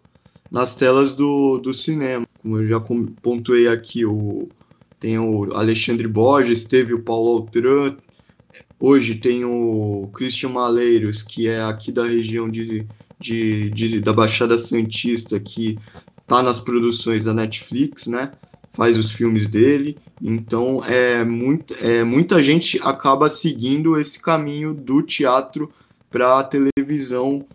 nas 0.50 0.75
telas 0.75 1.15
do, 1.15 1.59
do 1.59 1.73
cinema. 1.73 2.27
Como 2.43 2.59
eu 2.59 2.67
já 2.67 2.81
pontuei 2.81 3.69
aqui, 3.69 4.05
o, 4.05 4.49
tem 4.99 5.19
o 5.19 5.55
Alexandre 5.55 6.09
Borges, 6.09 6.65
teve 6.65 6.93
o 6.93 7.03
Paulo 7.03 7.39
Altran, 7.39 7.97
hoje 8.79 9.15
tem 9.15 9.45
o 9.45 10.11
Christian 10.12 10.50
Maleiros, 10.50 11.23
que 11.23 11.47
é 11.47 11.62
aqui 11.62 11.93
da 11.93 12.05
região 12.05 12.50
de, 12.50 12.85
de, 13.21 13.71
de 13.71 14.00
da 14.00 14.12
Baixada 14.12 14.59
Santista, 14.59 15.39
que 15.39 15.79
tá 16.27 16.43
nas 16.43 16.59
produções 16.59 17.25
da 17.25 17.33
Netflix, 17.33 18.09
né? 18.09 18.33
faz 18.73 18.97
os 18.97 19.11
filmes 19.11 19.47
dele. 19.47 19.97
Então, 20.23 20.85
é, 20.85 21.25
muito, 21.25 21.75
é, 21.75 22.05
muita 22.05 22.43
gente 22.43 22.79
acaba 22.83 23.31
seguindo 23.31 23.99
esse 23.99 24.21
caminho 24.21 24.75
do 24.75 25.03
teatro 25.03 25.73
para 26.11 26.39
a 26.39 26.45
televisão. 26.45 27.47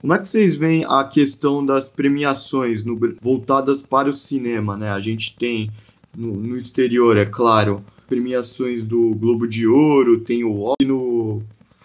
Como 0.00 0.14
é 0.14 0.18
que 0.18 0.28
vocês 0.28 0.54
veem 0.54 0.84
a 0.84 1.04
questão 1.04 1.64
das 1.64 1.88
premiações 1.88 2.84
no, 2.84 2.98
voltadas 3.20 3.82
para 3.82 4.10
o 4.10 4.14
cinema? 4.14 4.76
Né? 4.76 4.90
A 4.90 5.00
gente 5.00 5.36
tem 5.36 5.70
no, 6.16 6.34
no 6.34 6.56
exterior, 6.56 7.16
é 7.16 7.24
claro, 7.24 7.84
premiações 8.08 8.82
do 8.82 9.14
Globo 9.14 9.46
de 9.46 9.66
Ouro, 9.66 10.20
tem 10.20 10.44
o 10.44 10.74
no 10.82 11.42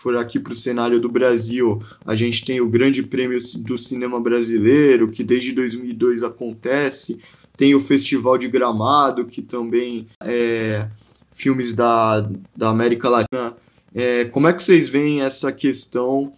for 0.07 0.15
aqui 0.15 0.39
para 0.39 0.53
o 0.53 0.55
cenário 0.55 1.01
do 1.01 1.09
Brasil, 1.09 1.83
a 2.05 2.15
gente 2.15 2.45
tem 2.45 2.61
o 2.61 2.69
Grande 2.69 3.03
Prêmio 3.03 3.37
do 3.57 3.77
Cinema 3.77 4.21
Brasileiro, 4.21 5.11
que 5.11 5.21
desde 5.21 5.51
2002 5.51 6.23
acontece, 6.23 7.21
tem 7.57 7.75
o 7.75 7.81
Festival 7.81 8.37
de 8.37 8.47
Gramado, 8.47 9.25
que 9.25 9.41
também 9.41 10.07
é 10.23 10.89
filmes 11.33 11.75
da, 11.75 12.21
da 12.55 12.69
América 12.69 13.09
Latina. 13.09 13.57
É, 13.93 14.23
como 14.25 14.47
é 14.47 14.53
que 14.53 14.63
vocês 14.63 14.87
veem 14.87 15.23
essa 15.23 15.51
questão 15.51 16.33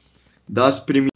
das 0.48 0.80
premiações? 0.80 1.10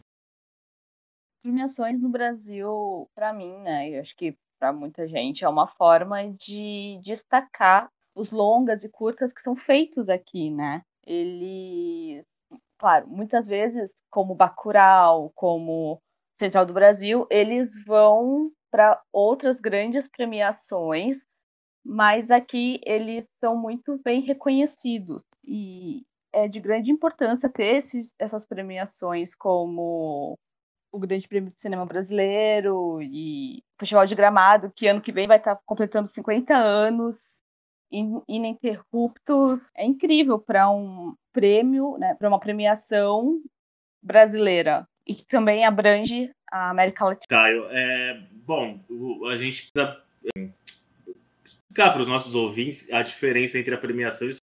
Premiações 1.42 2.00
no 2.00 2.08
Brasil, 2.08 3.08
para 3.16 3.32
mim, 3.32 3.52
né, 3.58 3.90
eu 3.90 4.00
acho 4.00 4.16
que 4.16 4.36
para 4.60 4.72
muita 4.72 5.08
gente, 5.08 5.44
é 5.44 5.48
uma 5.48 5.66
forma 5.66 6.22
de 6.32 6.98
destacar 7.02 7.90
os 8.14 8.30
longas 8.30 8.84
e 8.84 8.88
curtas 8.88 9.32
que 9.32 9.42
são 9.42 9.56
feitos 9.56 10.08
aqui, 10.08 10.48
né? 10.50 10.82
Eles 11.04 12.24
claro, 12.84 13.08
muitas 13.08 13.46
vezes, 13.46 13.94
como 14.10 14.34
Bacurau, 14.34 15.32
como 15.34 16.02
Central 16.38 16.66
do 16.66 16.74
Brasil, 16.74 17.26
eles 17.30 17.82
vão 17.82 18.52
para 18.70 19.00
outras 19.10 19.58
grandes 19.58 20.06
premiações, 20.06 21.24
mas 21.82 22.30
aqui 22.30 22.78
eles 22.84 23.26
são 23.40 23.56
muito 23.56 23.98
bem 24.04 24.20
reconhecidos. 24.20 25.24
E 25.42 26.04
é 26.30 26.46
de 26.46 26.60
grande 26.60 26.92
importância 26.92 27.48
ter 27.48 27.76
esses, 27.76 28.14
essas 28.18 28.44
premiações 28.44 29.34
como 29.34 30.38
o 30.92 30.98
Grande 30.98 31.26
Prêmio 31.26 31.52
de 31.52 31.62
Cinema 31.62 31.86
Brasileiro 31.86 33.00
e 33.00 33.62
Festival 33.80 34.04
de 34.04 34.14
Gramado, 34.14 34.70
que 34.76 34.88
ano 34.88 35.00
que 35.00 35.10
vem 35.10 35.26
vai 35.26 35.38
estar 35.38 35.58
completando 35.64 36.06
50 36.06 36.54
anos, 36.54 37.40
ininterruptos. 38.28 39.70
É 39.74 39.86
incrível 39.86 40.38
para 40.38 40.68
um 40.68 41.14
prêmio, 41.34 41.98
né, 41.98 42.14
para 42.18 42.28
uma 42.28 42.40
premiação 42.40 43.42
brasileira 44.00 44.86
e 45.06 45.14
que 45.14 45.26
também 45.26 45.66
abrange 45.66 46.30
a 46.50 46.70
América 46.70 47.04
Latina. 47.04 47.26
Caio, 47.28 47.66
é, 47.70 48.22
bom, 48.46 48.80
a 49.30 49.36
gente 49.36 49.70
precisa 49.72 50.00
é, 50.36 50.48
explicar 51.44 51.92
para 51.92 52.02
os 52.02 52.08
nossos 52.08 52.34
ouvintes 52.34 52.90
a 52.90 53.02
diferença 53.02 53.58
entre 53.58 53.74
a 53.74 53.78
premiação 53.78 54.30
e 54.30 54.36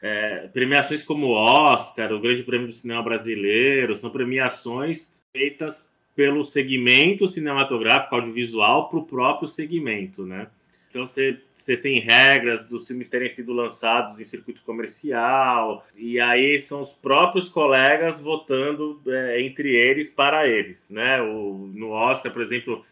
é, 0.00 0.48
premiações 0.52 1.02
como 1.02 1.26
o 1.26 1.32
Oscar, 1.32 2.12
o 2.12 2.20
Grande 2.20 2.44
Prêmio 2.44 2.68
do 2.68 2.72
Cinema 2.72 3.02
Brasileiro, 3.02 3.96
são 3.96 4.10
premiações 4.10 5.12
feitas 5.36 5.84
pelo 6.14 6.44
segmento 6.44 7.26
cinematográfico 7.26 8.14
audiovisual 8.14 8.88
para 8.88 8.98
o 8.98 9.04
próprio 9.04 9.48
segmento, 9.48 10.24
né? 10.24 10.48
Então 10.88 11.06
você 11.06 11.40
você 11.68 11.76
tem 11.76 12.00
regras 12.00 12.66
dos 12.66 12.86
filmes 12.86 13.10
terem 13.10 13.28
sido 13.28 13.52
lançados 13.52 14.18
em 14.18 14.24
circuito 14.24 14.62
comercial, 14.62 15.86
e 15.94 16.18
aí 16.18 16.62
são 16.62 16.80
os 16.80 16.94
próprios 16.94 17.50
colegas 17.50 18.18
votando 18.18 19.02
é, 19.06 19.42
entre 19.42 19.76
eles 19.76 20.08
para 20.08 20.48
eles, 20.48 20.88
né? 20.88 21.20
O, 21.20 21.70
no 21.74 21.90
Oscar, 21.90 22.32
por 22.32 22.40
exemplo, 22.40 22.86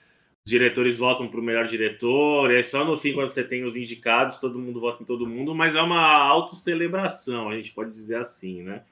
os 0.45 0.51
diretores 0.51 0.99
votam 0.99 1.27
para 1.27 1.41
o 1.41 1.43
melhor 1.43 1.67
diretor, 1.69 2.51
e 2.51 2.57
aí 2.57 2.65
só 2.65 2.85
no 2.85 2.99
fim, 2.99 3.15
quando 3.15 3.31
você 3.31 3.43
tem 3.43 3.65
os 3.65 3.77
indicados, 3.77 4.39
todo 4.41 4.59
mundo 4.59 4.79
vota 4.79 5.03
em 5.03 5.07
todo 5.07 5.27
mundo, 5.27 5.55
mas 5.55 5.75
é 5.75 5.81
uma 5.81 6.15
autocelebração, 6.15 7.49
a 7.49 7.57
gente 7.57 7.73
pode 7.73 7.93
dizer 7.93 8.17
assim, 8.17 8.63
né? 8.63 8.83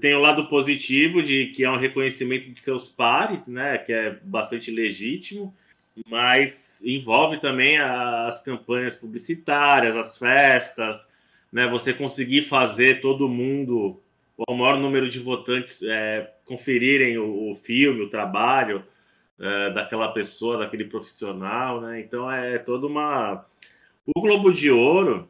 Tem 0.00 0.12
o 0.12 0.20
lado 0.20 0.48
positivo 0.48 1.22
de 1.22 1.52
que 1.54 1.62
é 1.62 1.70
um 1.70 1.78
reconhecimento 1.78 2.50
de 2.50 2.58
seus 2.58 2.88
pares, 2.88 3.46
né? 3.46 3.78
Que 3.78 3.92
é 3.92 4.18
bastante 4.24 4.72
legítimo, 4.72 5.54
mas 6.08 6.73
envolve 6.84 7.40
também 7.40 7.78
as 7.78 8.42
campanhas 8.42 8.96
publicitárias, 8.96 9.96
as 9.96 10.18
festas, 10.18 11.06
né? 11.52 11.66
Você 11.68 11.94
conseguir 11.94 12.42
fazer 12.42 13.00
todo 13.00 13.28
mundo, 13.28 14.00
o 14.36 14.54
maior 14.54 14.78
número 14.78 15.08
de 15.08 15.18
votantes 15.20 15.82
é, 15.82 16.32
conferirem 16.44 17.16
o, 17.16 17.52
o, 17.52 17.54
filme, 17.54 18.02
o 18.02 18.10
trabalho 18.10 18.84
é, 19.40 19.70
daquela 19.70 20.12
pessoa, 20.12 20.58
daquele 20.58 20.84
profissional, 20.84 21.80
né? 21.80 22.00
Então 22.00 22.30
é 22.30 22.58
toda 22.58 22.86
uma 22.86 23.46
o 24.06 24.20
Globo 24.20 24.52
de 24.52 24.70
Ouro 24.70 25.28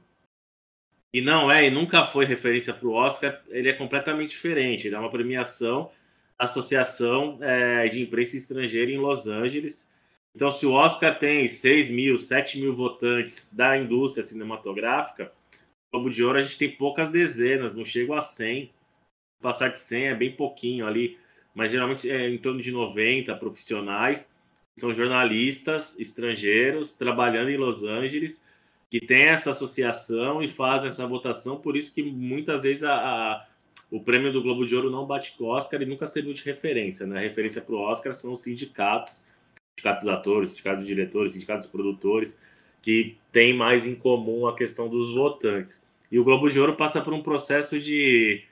e 1.13 1.21
não 1.21 1.51
é 1.51 1.67
e 1.67 1.71
nunca 1.71 2.07
foi 2.07 2.25
referência 2.25 2.75
para 2.75 2.89
o 2.89 2.93
Oscar, 2.93 3.41
ele 3.49 3.69
é 3.69 3.73
completamente 3.73 4.31
diferente. 4.31 4.87
Ele 4.87 4.97
é 4.97 4.99
uma 4.99 5.11
premiação 5.11 5.91
Associação 6.37 7.39
é, 7.41 7.89
de 7.89 8.03
Imprensa 8.03 8.37
Estrangeira 8.37 8.91
em 8.91 8.99
Los 8.99 9.27
Angeles 9.29 9.89
então, 10.35 10.51
se 10.51 10.67
o 10.67 10.73
Oscar 10.73 11.17
tem 11.17 11.47
6 11.47 11.91
mil, 11.91 12.19
7 12.19 12.59
mil 12.59 12.75
votantes 12.75 13.53
da 13.53 13.79
indústria 13.79 14.27
cinematográfica, 14.27 15.33
o 15.93 15.99
Globo 15.99 16.11
de 16.11 16.25
Ouro 16.25 16.39
a 16.39 16.43
gente 16.43 16.59
tem 16.59 16.73
poucas 16.73 17.09
dezenas, 17.09 17.75
não 17.75 17.85
chega 17.85 18.19
a 18.19 18.23
100. 18.23 18.73
Passar 19.41 19.69
de 19.69 19.79
100 19.79 20.07
é 20.09 20.15
bem 20.15 20.33
pouquinho 20.33 20.87
ali, 20.87 21.19
mas 21.55 21.71
geralmente 21.71 22.11
é 22.11 22.29
em 22.29 22.39
torno 22.39 22.61
de 22.61 22.73
90 22.73 23.35
profissionais, 23.37 24.29
são 24.77 24.93
jornalistas 24.93 25.97
estrangeiros 26.01 26.95
trabalhando 26.95 27.51
em 27.51 27.57
Los 27.57 27.85
Angeles, 27.85 28.43
que 28.91 28.99
tem 29.01 29.27
essa 29.27 29.51
associação 29.51 30.43
e 30.43 30.49
fazem 30.49 30.89
essa 30.89 31.07
votação, 31.07 31.61
por 31.61 31.77
isso 31.77 31.95
que 31.95 32.03
muitas 32.03 32.63
vezes 32.63 32.83
a, 32.83 32.95
a 32.95 33.47
o 33.91 34.01
prêmio 34.01 34.33
do 34.33 34.43
Globo 34.43 34.67
de 34.67 34.75
Ouro 34.75 34.91
não 34.91 35.07
bate 35.07 35.37
com 35.37 35.45
o 35.45 35.49
Oscar 35.49 35.81
e 35.81 35.87
nunca 35.87 36.09
serviu 36.09 36.35
de 36.35 36.43
referência. 36.43 37.07
Né? 37.07 37.19
A 37.19 37.21
referência 37.21 37.63
para 37.63 37.75
o 37.77 37.79
Oscar 37.79 38.15
são 38.15 38.33
os 38.33 38.41
sindicatos 38.41 39.25
sindicato 39.75 40.01
dos 40.01 40.09
atores, 40.09 40.51
sindicato 40.51 40.79
dos 40.79 40.87
diretores, 40.87 41.33
sindicato 41.33 41.61
dos 41.63 41.71
produtores, 41.71 42.39
que 42.83 43.17
tem 43.33 43.55
mais 43.55 43.87
em 43.87 43.95
comum 43.95 44.47
a 44.47 44.57
questão 44.57 44.89
dos 44.89 45.15
votantes. 45.15 45.83
E 46.11 46.19
o 46.19 46.25
Globo 46.25 46.49
de 46.49 46.61
Ouro 46.61 46.77
passa 46.77 47.01
por 47.01 47.13
um 47.13 47.23
processo 47.23 47.81
de 47.81 48.45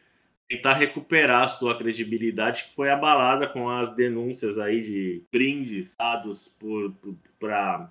tentar 0.49 0.75
recuperar 0.75 1.49
sua 1.49 1.77
credibilidade 1.79 2.65
que 2.65 2.75
foi 2.75 2.91
abalada 2.91 3.47
com 3.47 3.71
as 3.71 3.95
denúncias 3.95 4.59
aí 4.59 4.83
de 4.83 5.23
brindes 5.33 5.95
dados 5.97 6.49
por 6.59 6.95
para 7.39 7.89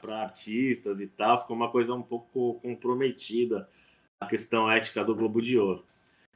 para 0.00 0.22
artistas 0.22 1.00
e 1.00 1.06
tal, 1.06 1.42
ficou 1.42 1.56
uma 1.56 1.70
coisa 1.70 1.92
um 1.92 2.02
pouco 2.02 2.60
comprometida 2.60 3.68
a 4.20 4.26
questão 4.26 4.70
ética 4.70 5.04
do 5.04 5.14
Globo 5.14 5.42
de 5.42 5.58
Ouro. 5.58 5.84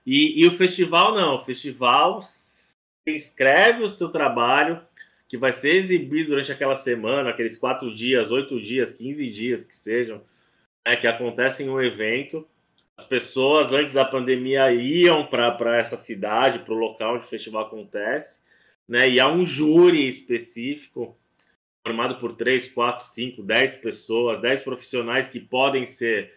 E, 0.04 0.42
e 0.42 0.46
o 0.46 0.56
festival 0.56 1.14
não, 1.14 1.36
o 1.36 1.44
festival 1.44 2.20
inscreve 3.06 3.84
o 3.84 3.90
seu 3.90 4.08
trabalho, 4.08 4.80
que 5.28 5.36
vai 5.36 5.52
ser 5.52 5.76
exibido 5.76 6.30
durante 6.30 6.50
aquela 6.50 6.76
semana, 6.76 7.30
aqueles 7.30 7.56
quatro 7.56 7.94
dias, 7.94 8.30
oito 8.30 8.58
dias, 8.60 8.94
quinze 8.94 9.28
dias 9.28 9.64
que 9.64 9.76
sejam, 9.76 10.22
né, 10.86 10.96
que 10.96 11.06
acontecem 11.06 11.68
um 11.68 11.80
evento. 11.80 12.46
As 12.96 13.06
pessoas 13.06 13.72
antes 13.72 13.92
da 13.92 14.04
pandemia 14.04 14.72
iam 14.72 15.26
para 15.26 15.76
essa 15.76 15.96
cidade, 15.96 16.60
para 16.60 16.72
o 16.72 16.78
local 16.78 17.16
onde 17.16 17.26
o 17.26 17.28
festival 17.28 17.66
acontece, 17.66 18.38
né, 18.88 19.06
e 19.06 19.20
há 19.20 19.30
um 19.30 19.44
júri 19.44 20.08
específico 20.08 21.16
formado 21.82 22.18
por 22.18 22.34
três, 22.34 22.70
quatro, 22.70 23.06
cinco, 23.06 23.42
dez 23.42 23.74
pessoas, 23.74 24.40
dez 24.40 24.62
profissionais 24.62 25.28
que 25.28 25.38
podem 25.38 25.86
ser 25.86 26.32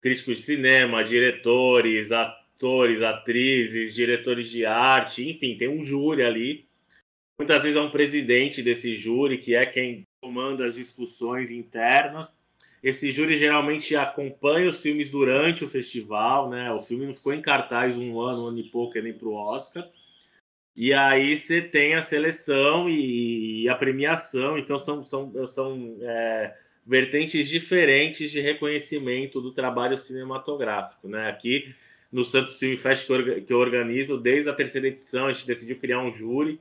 críticos 0.00 0.36
de 0.36 0.42
cinema, 0.44 1.02
diretores, 1.02 2.12
atores, 2.12 3.02
atrizes, 3.02 3.94
diretores 3.94 4.50
de 4.50 4.66
arte, 4.66 5.28
enfim, 5.28 5.56
tem 5.56 5.68
um 5.68 5.84
júri 5.84 6.22
ali 6.22 6.66
Muitas 7.38 7.62
vezes 7.62 7.76
é 7.76 7.80
um 7.80 7.90
presidente 7.90 8.62
desse 8.62 8.96
júri 8.96 9.38
que 9.38 9.54
é 9.54 9.66
quem 9.66 10.06
comanda 10.20 10.66
as 10.66 10.74
discussões 10.74 11.50
internas. 11.50 12.32
Esse 12.82 13.10
júri 13.10 13.38
geralmente 13.38 13.96
acompanha 13.96 14.68
os 14.68 14.80
filmes 14.80 15.10
durante 15.10 15.64
o 15.64 15.68
festival, 15.68 16.48
né? 16.48 16.70
O 16.72 16.82
filme 16.82 17.06
não 17.06 17.14
ficou 17.14 17.32
em 17.32 17.42
cartaz 17.42 17.96
um 17.96 18.20
ano, 18.20 18.44
um 18.44 18.46
ano 18.48 18.58
e 18.60 18.64
pouco, 18.64 18.98
nem 19.00 19.12
para 19.12 19.26
o 19.26 19.34
Oscar. 19.34 19.88
E 20.76 20.92
aí 20.92 21.36
você 21.36 21.62
tem 21.62 21.94
a 21.94 22.02
seleção 22.02 22.90
e, 22.90 23.68
a 23.68 23.74
premiação, 23.74 24.58
então 24.58 24.78
são, 24.78 25.04
são, 25.04 25.46
são 25.46 25.96
é, 26.02 26.54
vertentes 26.86 27.48
diferentes 27.48 28.30
de 28.30 28.40
reconhecimento 28.40 29.40
do 29.40 29.52
trabalho 29.52 29.96
cinematográfico. 29.96 31.08
Né? 31.08 31.28
Aqui 31.28 31.74
no 32.12 32.24
Santos 32.24 32.58
Film 32.58 32.76
Fest 32.76 33.06
que 33.46 33.52
eu 33.52 33.58
organizo, 33.58 34.18
desde 34.18 34.48
a 34.50 34.54
terceira 34.54 34.88
edição, 34.88 35.26
a 35.26 35.32
gente 35.32 35.46
decidiu 35.46 35.78
criar 35.78 36.00
um 36.00 36.12
júri 36.12 36.60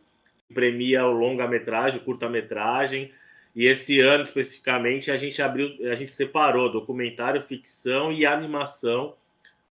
premia 0.54 1.06
o 1.06 1.12
longa-metragem, 1.12 2.00
o 2.00 2.04
curta-metragem. 2.04 3.12
E 3.56 3.66
esse 3.66 4.00
ano 4.00 4.24
especificamente 4.24 5.12
a 5.12 5.18
gente 5.18 5.42
abriu, 5.42 5.70
a 5.92 5.96
gente 5.96 6.12
separou 6.12 6.72
documentário, 6.72 7.44
ficção 7.44 8.12
e 8.12 8.26
animação, 8.26 9.16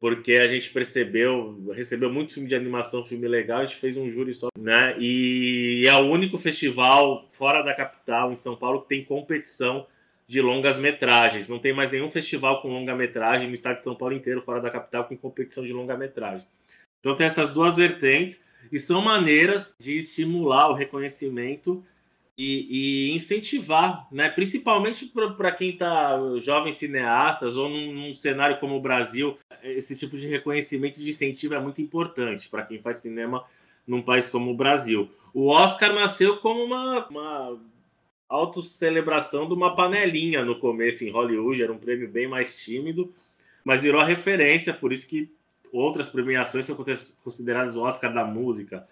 porque 0.01 0.33
a 0.33 0.49
gente 0.49 0.71
percebeu, 0.71 1.71
recebeu 1.75 2.11
muito 2.11 2.35
filme 2.35 2.49
de 2.49 2.55
animação, 2.55 3.05
filme 3.05 3.27
legal, 3.29 3.61
a 3.61 3.65
gente 3.65 3.77
fez 3.77 3.97
um 3.97 4.11
júri 4.11 4.33
só, 4.33 4.49
né? 4.59 4.97
E 4.99 5.85
é 5.87 5.95
o 5.95 6.07
único 6.07 6.39
festival 6.39 7.29
fora 7.33 7.63
da 7.63 7.75
capital, 7.75 8.33
em 8.33 8.37
São 8.37 8.57
Paulo, 8.57 8.83
que 8.83 8.89
tem 8.89 9.05
competição 9.05 9.87
de 10.29 10.41
longas 10.41 10.79
metragens. 10.79 11.49
Não 11.49 11.59
tem 11.59 11.73
mais 11.73 11.91
nenhum 11.91 12.11
festival 12.11 12.61
com 12.61 12.69
longa 12.69 12.95
metragem 12.95 13.49
no 13.49 13.55
estado 13.55 13.79
de 13.79 13.85
São 13.85 13.95
Paulo 13.95 14.15
inteiro, 14.15 14.43
fora 14.43 14.61
da 14.61 14.71
capital, 14.71 15.05
com 15.05 15.17
competição 15.17 15.65
de 15.65 15.73
longa 15.73 15.97
metragem. 15.97 16.47
Então 17.01 17.17
tem 17.17 17.27
essas 17.27 17.53
duas 17.53 17.77
vertentes 17.77 18.41
e 18.73 18.79
são 18.79 19.01
maneiras 19.03 19.75
de 19.79 19.99
estimular 19.99 20.71
o 20.71 20.75
reconhecimento 20.75 21.85
e, 22.37 23.11
e 23.11 23.17
incentivar, 23.17 24.07
né? 24.13 24.29
principalmente 24.29 25.11
para 25.37 25.53
quem 25.53 25.71
está 25.71 26.19
jovens 26.43 26.77
cineastas 26.77 27.57
ou 27.57 27.69
num, 27.69 27.93
num, 27.93 28.15
cenário 28.15 28.59
como 28.59 28.77
o 28.77 28.81
Brasil, 28.81 29.39
esse 29.63 29.97
tipo 29.97 30.19
de 30.19 30.27
reconhecimento 30.27 31.01
de 31.01 31.09
incentivo 31.09 31.55
é 31.55 31.61
muito 31.61 31.81
importante 31.81 32.49
para 32.49 32.65
quem 32.65 32.79
faz 32.79 32.99
cinema 32.99 33.45
num 33.87 34.03
país 34.03 34.29
como 34.29 34.51
o 34.51 34.57
Brasil. 34.57 35.09
O 35.33 35.49
Oscar 35.49 35.95
nasceu 35.95 36.39
como 36.39 36.63
uma, 36.63 37.07
uma 37.09 37.59
autocelebração 38.29 39.47
de 39.47 39.55
uma 39.55 39.75
panelinha 39.75 40.45
no 40.45 40.59
começo 40.59 41.05
em 41.05 41.11
Hollywood, 41.11 41.63
era 41.63 41.73
um 41.73 41.79
prêmio 41.79 42.09
bem 42.09 42.27
mais 42.27 42.59
tímido, 42.59 43.15
mas 43.65 43.83
virou 43.83 44.01
a 44.01 44.07
referência, 44.07 44.75
por 44.75 44.93
isso 44.93 45.09
que 45.09 45.31
outras 45.79 46.09
premiações 46.09 46.65
são 46.65 46.77
consideradas 47.23 47.77
o 47.77 47.83
Oscar 47.83 48.13
da 48.13 48.25
música, 48.25 48.87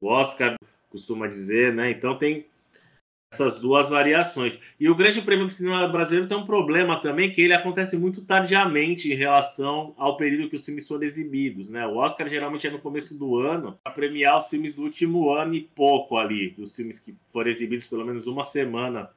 o 0.00 0.08
Oscar 0.08 0.56
costuma 0.90 1.26
dizer, 1.26 1.72
né? 1.74 1.90
Então 1.90 2.16
tem 2.16 2.46
essas 3.32 3.58
duas 3.58 3.88
variações. 3.88 4.58
E 4.80 4.88
o 4.88 4.94
Grande 4.94 5.20
Prêmio 5.20 5.46
do 5.46 5.52
Cinema 5.52 5.86
Brasileiro 5.86 6.28
tem 6.28 6.36
um 6.36 6.46
problema 6.46 7.00
também, 7.00 7.30
que 7.30 7.42
ele 7.42 7.52
acontece 7.52 7.96
muito 7.96 8.22
tardiamente 8.22 9.12
em 9.12 9.14
relação 9.14 9.94
ao 9.98 10.16
período 10.16 10.48
que 10.48 10.56
os 10.56 10.64
filmes 10.64 10.88
foram 10.88 11.02
exibidos, 11.02 11.68
né? 11.68 11.86
O 11.86 11.96
Oscar 11.96 12.28
geralmente 12.28 12.66
é 12.66 12.70
no 12.70 12.78
começo 12.78 13.16
do 13.16 13.38
ano, 13.38 13.78
para 13.84 13.92
premiar 13.92 14.38
os 14.38 14.48
filmes 14.48 14.74
do 14.74 14.82
último 14.82 15.30
ano 15.30 15.54
e 15.54 15.60
pouco 15.60 16.16
ali, 16.16 16.54
os 16.58 16.74
filmes 16.74 16.98
que 16.98 17.14
foram 17.32 17.50
exibidos 17.50 17.86
pelo 17.86 18.04
menos 18.04 18.26
uma 18.26 18.44
semana 18.44 19.10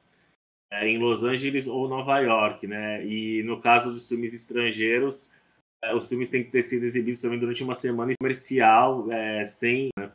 é, 0.70 0.86
em 0.88 0.98
Los 0.98 1.22
Angeles 1.22 1.66
ou 1.66 1.88
Nova 1.88 2.18
York, 2.18 2.66
né? 2.66 3.04
E 3.06 3.42
no 3.44 3.60
caso 3.60 3.92
dos 3.92 4.06
filmes 4.08 4.34
estrangeiros, 4.34 5.30
os 5.94 6.08
filmes 6.08 6.28
têm 6.28 6.44
que 6.44 6.50
ter 6.50 6.62
sido 6.62 6.84
exibidos 6.84 7.20
também 7.20 7.38
durante 7.38 7.62
uma 7.62 7.74
semana 7.74 8.12
comercial, 8.18 9.10
é, 9.10 9.46
sem. 9.46 9.88
Né? 9.98 10.10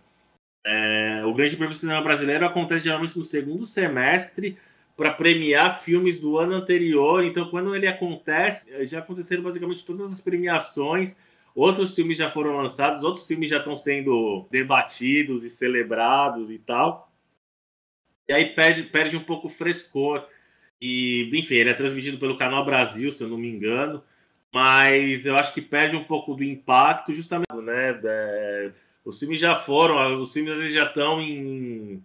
É, 0.65 1.25
o 1.25 1.33
Grande 1.33 1.55
Prêmio 1.55 1.75
do 1.75 1.79
Cinema 1.79 2.01
Brasileiro 2.01 2.45
acontece 2.45 2.85
geralmente 2.85 3.17
no 3.17 3.23
segundo 3.23 3.65
semestre, 3.65 4.57
para 4.97 5.13
premiar 5.13 5.83
filmes 5.83 6.19
do 6.19 6.39
ano 6.39 6.55
anterior. 6.55 7.23
Então, 7.23 7.49
quando 7.49 7.75
ele 7.75 7.87
acontece, 7.87 8.65
eh, 8.71 8.87
já 8.87 8.97
aconteceram 8.99 9.43
basicamente 9.43 9.85
todas 9.85 10.11
as 10.11 10.19
premiações. 10.19 11.15
Outros 11.53 11.93
filmes 11.93 12.17
já 12.17 12.31
foram 12.31 12.57
lançados, 12.57 13.03
outros 13.03 13.27
filmes 13.27 13.49
já 13.49 13.59
estão 13.59 13.75
sendo 13.75 14.47
debatidos 14.49 15.43
e 15.43 15.51
celebrados 15.51 16.49
e 16.49 16.57
tal. 16.57 17.11
E 18.27 18.33
aí 18.33 18.53
perde, 18.55 18.83
perde 18.83 19.15
um 19.15 19.23
pouco 19.23 19.47
o 19.47 19.51
frescor. 19.51 20.27
E, 20.81 21.29
enfim, 21.33 21.55
ele 21.55 21.69
é 21.69 21.73
transmitido 21.73 22.17
pelo 22.17 22.37
Canal 22.37 22.65
Brasil, 22.65 23.11
se 23.11 23.23
eu 23.23 23.27
não 23.29 23.37
me 23.37 23.47
engano. 23.47 24.03
Mas 24.53 25.25
eu 25.25 25.35
acho 25.35 25.53
que 25.53 25.61
perde 25.61 25.95
um 25.95 26.03
pouco 26.03 26.33
do 26.33 26.43
impacto, 26.43 27.13
justamente, 27.13 27.53
né? 27.53 27.99
É, 28.03 28.71
os 29.05 29.19
filmes 29.19 29.39
já 29.39 29.55
foram, 29.55 30.21
os 30.21 30.33
filmes 30.33 30.53
às 30.53 30.59
vezes 30.59 30.73
já 30.73 30.85
estão 30.85 31.21
em 31.21 32.03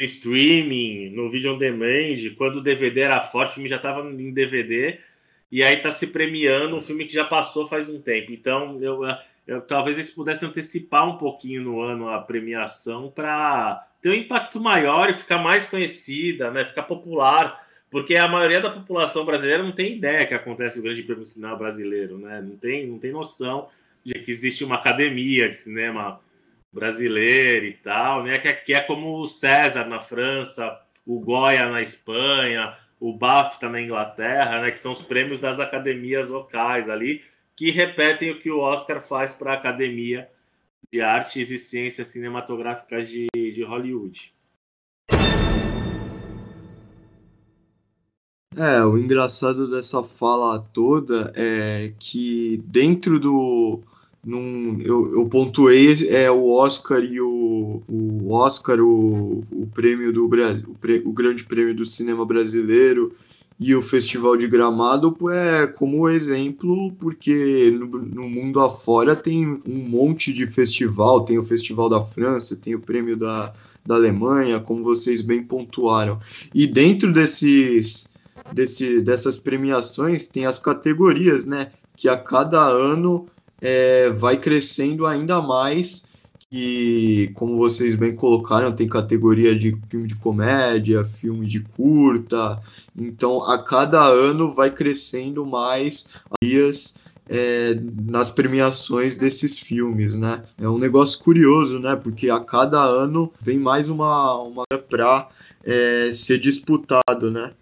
streaming, 0.00 1.10
no 1.10 1.28
vídeo 1.28 1.52
on 1.52 1.58
demand, 1.58 2.34
quando 2.36 2.56
o 2.56 2.62
DVD 2.62 3.00
era 3.00 3.22
forte, 3.22 3.50
o 3.50 3.54
filme 3.54 3.68
já 3.68 3.76
estava 3.76 4.08
em 4.08 4.32
DVD, 4.32 4.98
e 5.50 5.64
aí 5.64 5.74
está 5.74 5.90
se 5.90 6.06
premiando 6.06 6.76
um 6.76 6.82
filme 6.82 7.06
que 7.06 7.12
já 7.12 7.24
passou 7.24 7.66
faz 7.66 7.88
um 7.88 8.00
tempo. 8.00 8.32
Então, 8.32 8.80
eu, 8.80 9.00
eu 9.46 9.60
talvez 9.62 9.96
eles 9.96 10.10
pudessem 10.10 10.48
antecipar 10.48 11.08
um 11.08 11.16
pouquinho 11.16 11.62
no 11.62 11.80
ano 11.80 12.08
a 12.08 12.20
premiação 12.20 13.10
para 13.10 13.84
ter 14.00 14.10
um 14.10 14.14
impacto 14.14 14.60
maior 14.60 15.10
e 15.10 15.14
ficar 15.14 15.38
mais 15.38 15.68
conhecida, 15.68 16.50
né? 16.50 16.64
ficar 16.64 16.84
popular, 16.84 17.66
porque 17.90 18.16
a 18.16 18.28
maioria 18.28 18.60
da 18.60 18.70
população 18.70 19.24
brasileira 19.24 19.62
não 19.62 19.72
tem 19.72 19.96
ideia 19.96 20.26
que 20.26 20.34
acontece 20.34 20.78
o 20.78 20.82
Grande 20.82 21.02
Prêmio 21.02 21.24
de 21.24 21.30
Cinema 21.30 21.56
Brasileiro, 21.56 22.18
né? 22.18 22.40
não, 22.40 22.56
tem, 22.56 22.86
não 22.86 22.98
tem 22.98 23.12
noção 23.12 23.68
de 24.04 24.14
que 24.14 24.30
existe 24.30 24.64
uma 24.64 24.76
academia 24.76 25.48
de 25.48 25.56
cinema 25.56 26.20
brasileiro 26.72 27.66
e 27.66 27.72
tal, 27.74 28.22
né? 28.22 28.38
Que 28.38 28.48
é, 28.48 28.52
que 28.52 28.74
é 28.74 28.80
como 28.80 29.20
o 29.20 29.26
César 29.26 29.84
na 29.86 30.00
França, 30.00 30.80
o 31.06 31.18
Goya 31.20 31.68
na 31.70 31.82
Espanha, 31.82 32.76
o 33.00 33.12
BAFTA 33.12 33.68
na 33.68 33.80
Inglaterra, 33.80 34.62
né? 34.62 34.70
Que 34.70 34.78
são 34.78 34.92
os 34.92 35.02
prêmios 35.02 35.40
das 35.40 35.58
academias 35.58 36.28
locais 36.28 36.88
ali, 36.88 37.24
que 37.56 37.70
repetem 37.70 38.30
o 38.30 38.40
que 38.40 38.50
o 38.50 38.60
Oscar 38.60 39.02
faz 39.02 39.32
para 39.32 39.52
a 39.52 39.56
Academia 39.56 40.28
de 40.92 41.00
Artes 41.00 41.50
e 41.50 41.58
Ciências 41.58 42.06
Cinematográficas 42.08 43.08
de, 43.08 43.26
de 43.34 43.62
Hollywood. 43.62 44.32
É, 48.58 48.84
o 48.84 48.98
engraçado 48.98 49.70
dessa 49.70 50.02
fala 50.02 50.58
toda 50.58 51.32
é 51.36 51.92
que 51.96 52.60
dentro 52.66 53.20
do, 53.20 53.78
num, 54.24 54.80
eu, 54.80 55.12
eu 55.14 55.26
pontuei 55.26 56.08
é, 56.08 56.28
o 56.28 56.50
Oscar 56.50 56.98
e 56.98 57.20
o, 57.20 57.80
o 57.88 58.32
Oscar, 58.32 58.80
o, 58.80 59.44
o 59.52 59.68
prêmio 59.72 60.12
do 60.12 60.26
Brasil, 60.26 60.64
o, 60.68 61.08
o 61.08 61.12
grande 61.12 61.44
prêmio 61.44 61.72
do 61.72 61.86
cinema 61.86 62.26
brasileiro 62.26 63.14
e 63.60 63.76
o 63.76 63.82
Festival 63.82 64.36
de 64.36 64.48
Gramado 64.48 65.16
é 65.30 65.68
como 65.68 66.08
exemplo, 66.08 66.92
porque 66.98 67.70
no, 67.78 67.86
no, 67.86 68.28
mundo 68.28 68.60
afora 68.60 69.14
tem 69.14 69.46
um 69.46 69.88
monte 69.88 70.32
de 70.32 70.48
festival, 70.48 71.24
tem 71.24 71.38
o 71.38 71.44
Festival 71.44 71.88
da 71.88 72.02
França, 72.02 72.56
tem 72.56 72.74
o 72.74 72.80
prêmio 72.80 73.16
da, 73.16 73.54
da 73.84 73.94
Alemanha, 73.94 74.60
como 74.60 74.84
vocês 74.84 75.22
bem 75.22 75.42
pontuaram. 75.42 76.20
E 76.54 76.66
dentro 76.66 77.12
desses, 77.12 78.07
desse, 78.52 79.00
dessas 79.00 79.36
premiações 79.36 80.28
tem 80.28 80.46
as 80.46 80.58
categorias, 80.58 81.44
né? 81.44 81.72
Que 81.96 82.08
a 82.08 82.16
cada 82.16 82.66
ano 82.66 83.26
é, 83.60 84.10
vai 84.10 84.36
crescendo 84.36 85.06
ainda 85.06 85.40
mais. 85.40 86.06
E, 86.50 87.30
como 87.34 87.58
vocês 87.58 87.94
bem 87.94 88.14
colocaram, 88.14 88.74
tem 88.74 88.88
categoria 88.88 89.54
de 89.54 89.76
filme 89.90 90.08
de 90.08 90.14
comédia, 90.14 91.04
filme 91.04 91.46
de 91.46 91.60
curta. 91.60 92.60
Então, 92.96 93.42
a 93.44 93.62
cada 93.62 94.02
ano 94.06 94.54
vai 94.54 94.70
crescendo 94.70 95.44
mais 95.44 96.08
dias 96.42 96.94
é, 97.28 97.78
nas 98.06 98.30
premiações 98.30 99.14
desses 99.14 99.58
filmes, 99.58 100.14
né? 100.14 100.44
É 100.58 100.68
um 100.68 100.78
negócio 100.78 101.18
curioso, 101.18 101.78
né? 101.78 101.94
Porque 101.94 102.30
a 102.30 102.40
cada 102.40 102.82
ano 102.82 103.30
vem 103.40 103.58
mais 103.58 103.88
uma, 103.88 104.34
uma 104.42 104.64
para 104.88 105.28
é, 105.62 106.10
ser 106.12 106.38
disputado, 106.38 107.30
né? 107.30 107.52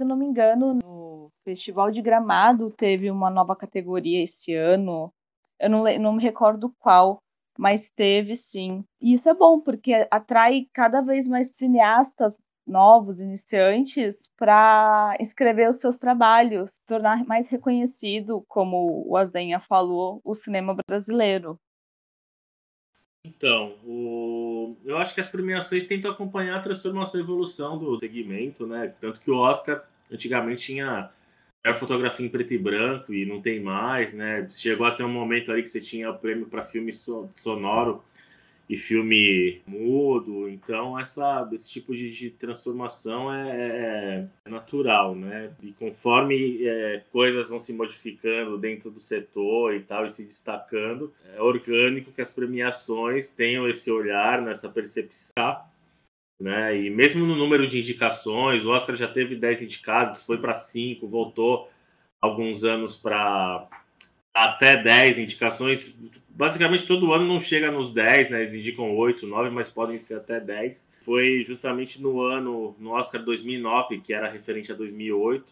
Se 0.00 0.04
não 0.06 0.16
me 0.16 0.24
engano, 0.24 0.72
no 0.82 1.30
Festival 1.44 1.90
de 1.90 2.00
Gramado 2.00 2.70
teve 2.70 3.10
uma 3.10 3.28
nova 3.28 3.54
categoria 3.54 4.24
esse 4.24 4.54
ano. 4.54 5.12
Eu 5.58 5.68
não, 5.68 5.84
não 5.98 6.14
me 6.14 6.22
recordo 6.22 6.74
qual, 6.78 7.18
mas 7.58 7.90
teve 7.90 8.34
sim. 8.34 8.82
E 8.98 9.12
isso 9.12 9.28
é 9.28 9.34
bom, 9.34 9.60
porque 9.60 10.08
atrai 10.10 10.64
cada 10.72 11.02
vez 11.02 11.28
mais 11.28 11.48
cineastas 11.54 12.38
novos, 12.66 13.20
iniciantes, 13.20 14.26
para 14.38 15.18
escrever 15.20 15.68
os 15.68 15.76
seus 15.76 15.98
trabalhos, 15.98 16.80
tornar 16.86 17.22
mais 17.26 17.46
reconhecido, 17.48 18.42
como 18.48 19.04
o 19.06 19.18
Azenha 19.18 19.60
falou, 19.60 20.22
o 20.24 20.34
cinema 20.34 20.74
brasileiro. 20.88 21.58
Então, 23.24 23.74
o... 23.84 24.76
eu 24.84 24.96
acho 24.96 25.14
que 25.14 25.20
as 25.20 25.28
premiações 25.28 25.86
tentam 25.86 26.10
acompanhar 26.10 26.58
a 26.58 26.62
transformação 26.62 27.20
e 27.20 27.22
evolução 27.22 27.78
do 27.78 27.98
segmento, 27.98 28.66
né? 28.66 28.94
Tanto 29.00 29.20
que 29.20 29.30
o 29.30 29.36
Oscar 29.36 29.84
antigamente 30.10 30.66
tinha 30.66 31.10
é 31.62 31.74
fotografia 31.74 32.24
em 32.24 32.30
preto 32.30 32.54
e 32.54 32.58
branco 32.58 33.12
e 33.12 33.26
não 33.26 33.42
tem 33.42 33.60
mais, 33.60 34.14
né? 34.14 34.48
Chegou 34.50 34.86
até 34.86 35.04
um 35.04 35.12
momento 35.12 35.52
ali 35.52 35.62
que 35.62 35.68
você 35.68 35.80
tinha 35.80 36.10
o 36.10 36.18
prêmio 36.18 36.46
para 36.46 36.64
filme 36.64 36.90
sonoro 37.36 38.02
e 38.70 38.76
filme 38.76 39.60
mudo, 39.66 40.48
então 40.48 40.96
essa, 40.96 41.48
esse 41.52 41.68
tipo 41.68 41.92
de, 41.92 42.08
de 42.12 42.30
transformação 42.30 43.34
é, 43.34 43.50
é, 43.50 44.28
é, 44.44 44.48
natural, 44.48 45.16
né? 45.16 45.52
E 45.60 45.72
conforme 45.72 46.64
é, 46.64 47.02
coisas 47.10 47.48
vão 47.48 47.58
se 47.58 47.72
modificando 47.72 48.56
dentro 48.56 48.88
do 48.88 49.00
setor 49.00 49.74
e 49.74 49.80
tal, 49.80 50.06
e 50.06 50.10
se 50.10 50.22
destacando, 50.22 51.12
é 51.34 51.42
orgânico 51.42 52.12
que 52.12 52.22
as 52.22 52.30
premiações 52.30 53.28
tenham 53.28 53.68
esse 53.68 53.90
olhar, 53.90 54.40
nessa 54.40 54.68
percepção 54.68 55.68
né? 56.40 56.80
E 56.80 56.88
mesmo 56.88 57.26
no 57.26 57.34
número 57.34 57.68
de 57.68 57.80
indicações, 57.80 58.64
o 58.64 58.70
Oscar 58.70 58.96
já 58.96 59.08
teve 59.08 59.34
10 59.34 59.62
indicados, 59.62 60.22
foi 60.22 60.38
para 60.38 60.54
5, 60.54 61.08
voltou 61.08 61.68
alguns 62.20 62.62
anos 62.62 62.96
para 62.96 63.68
até 64.34 64.82
10 64.82 65.18
indicações. 65.18 65.94
Basicamente 66.34 66.86
todo 66.86 67.12
ano 67.12 67.26
não 67.26 67.40
chega 67.40 67.70
nos 67.70 67.92
10, 67.92 68.30
né? 68.30 68.42
Eles 68.42 68.54
indicam 68.54 68.96
8, 68.96 69.26
9, 69.26 69.50
mas 69.50 69.70
podem 69.70 69.98
ser 69.98 70.14
até 70.14 70.40
10. 70.40 70.88
Foi 71.04 71.44
justamente 71.46 72.00
no 72.00 72.22
ano, 72.22 72.74
no 72.78 72.90
Oscar 72.92 73.22
2009, 73.22 74.00
que 74.00 74.14
era 74.14 74.30
referente 74.30 74.70
a 74.72 74.74
2008, 74.74 75.44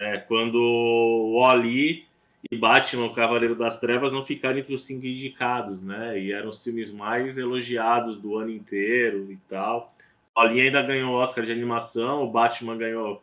é, 0.00 0.18
quando 0.18 0.56
o 0.56 1.36
Oli 1.36 2.04
e 2.50 2.56
Batman, 2.56 3.06
o 3.06 3.14
Cavaleiro 3.14 3.54
das 3.54 3.78
Trevas, 3.80 4.12
não 4.12 4.24
ficaram 4.24 4.58
entre 4.58 4.74
os 4.74 4.84
cinco 4.84 5.06
indicados, 5.06 5.82
né? 5.82 6.18
E 6.20 6.32
eram 6.32 6.50
os 6.50 6.62
filmes 6.62 6.92
mais 6.92 7.36
elogiados 7.36 8.20
do 8.20 8.36
ano 8.36 8.50
inteiro 8.50 9.30
e 9.30 9.36
tal. 9.48 9.94
Paulinho 10.34 10.64
ainda 10.64 10.82
ganhou 10.82 11.12
o 11.14 11.16
Oscar 11.16 11.44
de 11.44 11.52
animação, 11.52 12.22
o 12.22 12.30
Batman 12.30 12.76
ganhou 12.76 13.22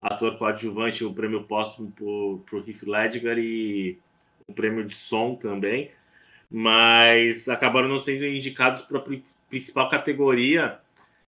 ator 0.00 0.38
coadjuvante, 0.38 1.04
o 1.04 1.12
prêmio 1.12 1.44
póstumo 1.44 1.90
por, 1.92 2.44
por 2.48 2.68
Heath 2.68 2.82
Ledger 2.84 3.38
e 3.38 3.98
o 4.46 4.52
prêmio 4.54 4.84
de 4.84 4.94
som 4.94 5.34
também, 5.34 5.90
mas 6.50 7.48
acabaram 7.48 7.88
não 7.88 7.98
sendo 7.98 8.26
indicados 8.26 8.82
para 8.82 8.98
a 8.98 9.04
principal 9.48 9.90
categoria. 9.90 10.78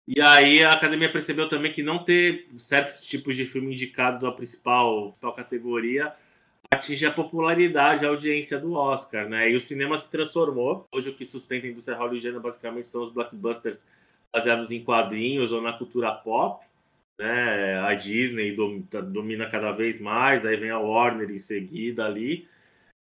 E 0.08 0.21
aí 0.21 0.63
a 0.63 0.69
academia 0.69 1.12
percebeu 1.12 1.49
também 1.49 1.73
que 1.73 1.82
não 1.82 2.04
ter 2.04 2.47
certos 2.58 3.04
tipos 3.04 3.36
de 3.36 3.45
filme 3.45 3.73
indicados 3.73 4.23
à 4.23 4.32
principal, 4.32 5.10
principal 5.10 5.34
categoria 5.34 6.13
atinge 6.71 7.06
a 7.06 7.12
popularidade, 7.12 8.06
a 8.06 8.10
audiência 8.10 8.60
do 8.60 8.73
Oscar, 8.73 9.28
né? 9.28 9.49
E 9.49 9.56
o 9.56 9.62
cinema 9.62 9.97
se 9.97 10.10
transformou. 10.10 10.88
Hoje 10.91 11.10
o 11.10 11.15
que 11.15 11.25
sustenta 11.25 11.65
a 11.65 11.69
indústria 11.69 11.97
hollywoodiana 11.97 12.39
basicamente 12.39 12.88
são 12.88 13.04
os 13.04 13.13
blockbusters 13.13 13.84
baseados 14.32 14.71
em 14.71 14.84
quadrinhos 14.84 15.51
ou 15.51 15.62
na 15.62 15.73
cultura 15.73 16.12
pop. 16.12 16.65
Né? 17.17 17.80
A 17.80 17.93
Disney 17.93 18.56
domina 19.12 19.49
cada 19.49 19.71
vez 19.71 19.99
mais, 20.01 20.45
aí 20.45 20.58
vem 20.58 20.69
a 20.69 20.80
Warner 20.80 21.32
em 21.32 21.39
seguida 21.39 22.06
ali. 22.06 22.47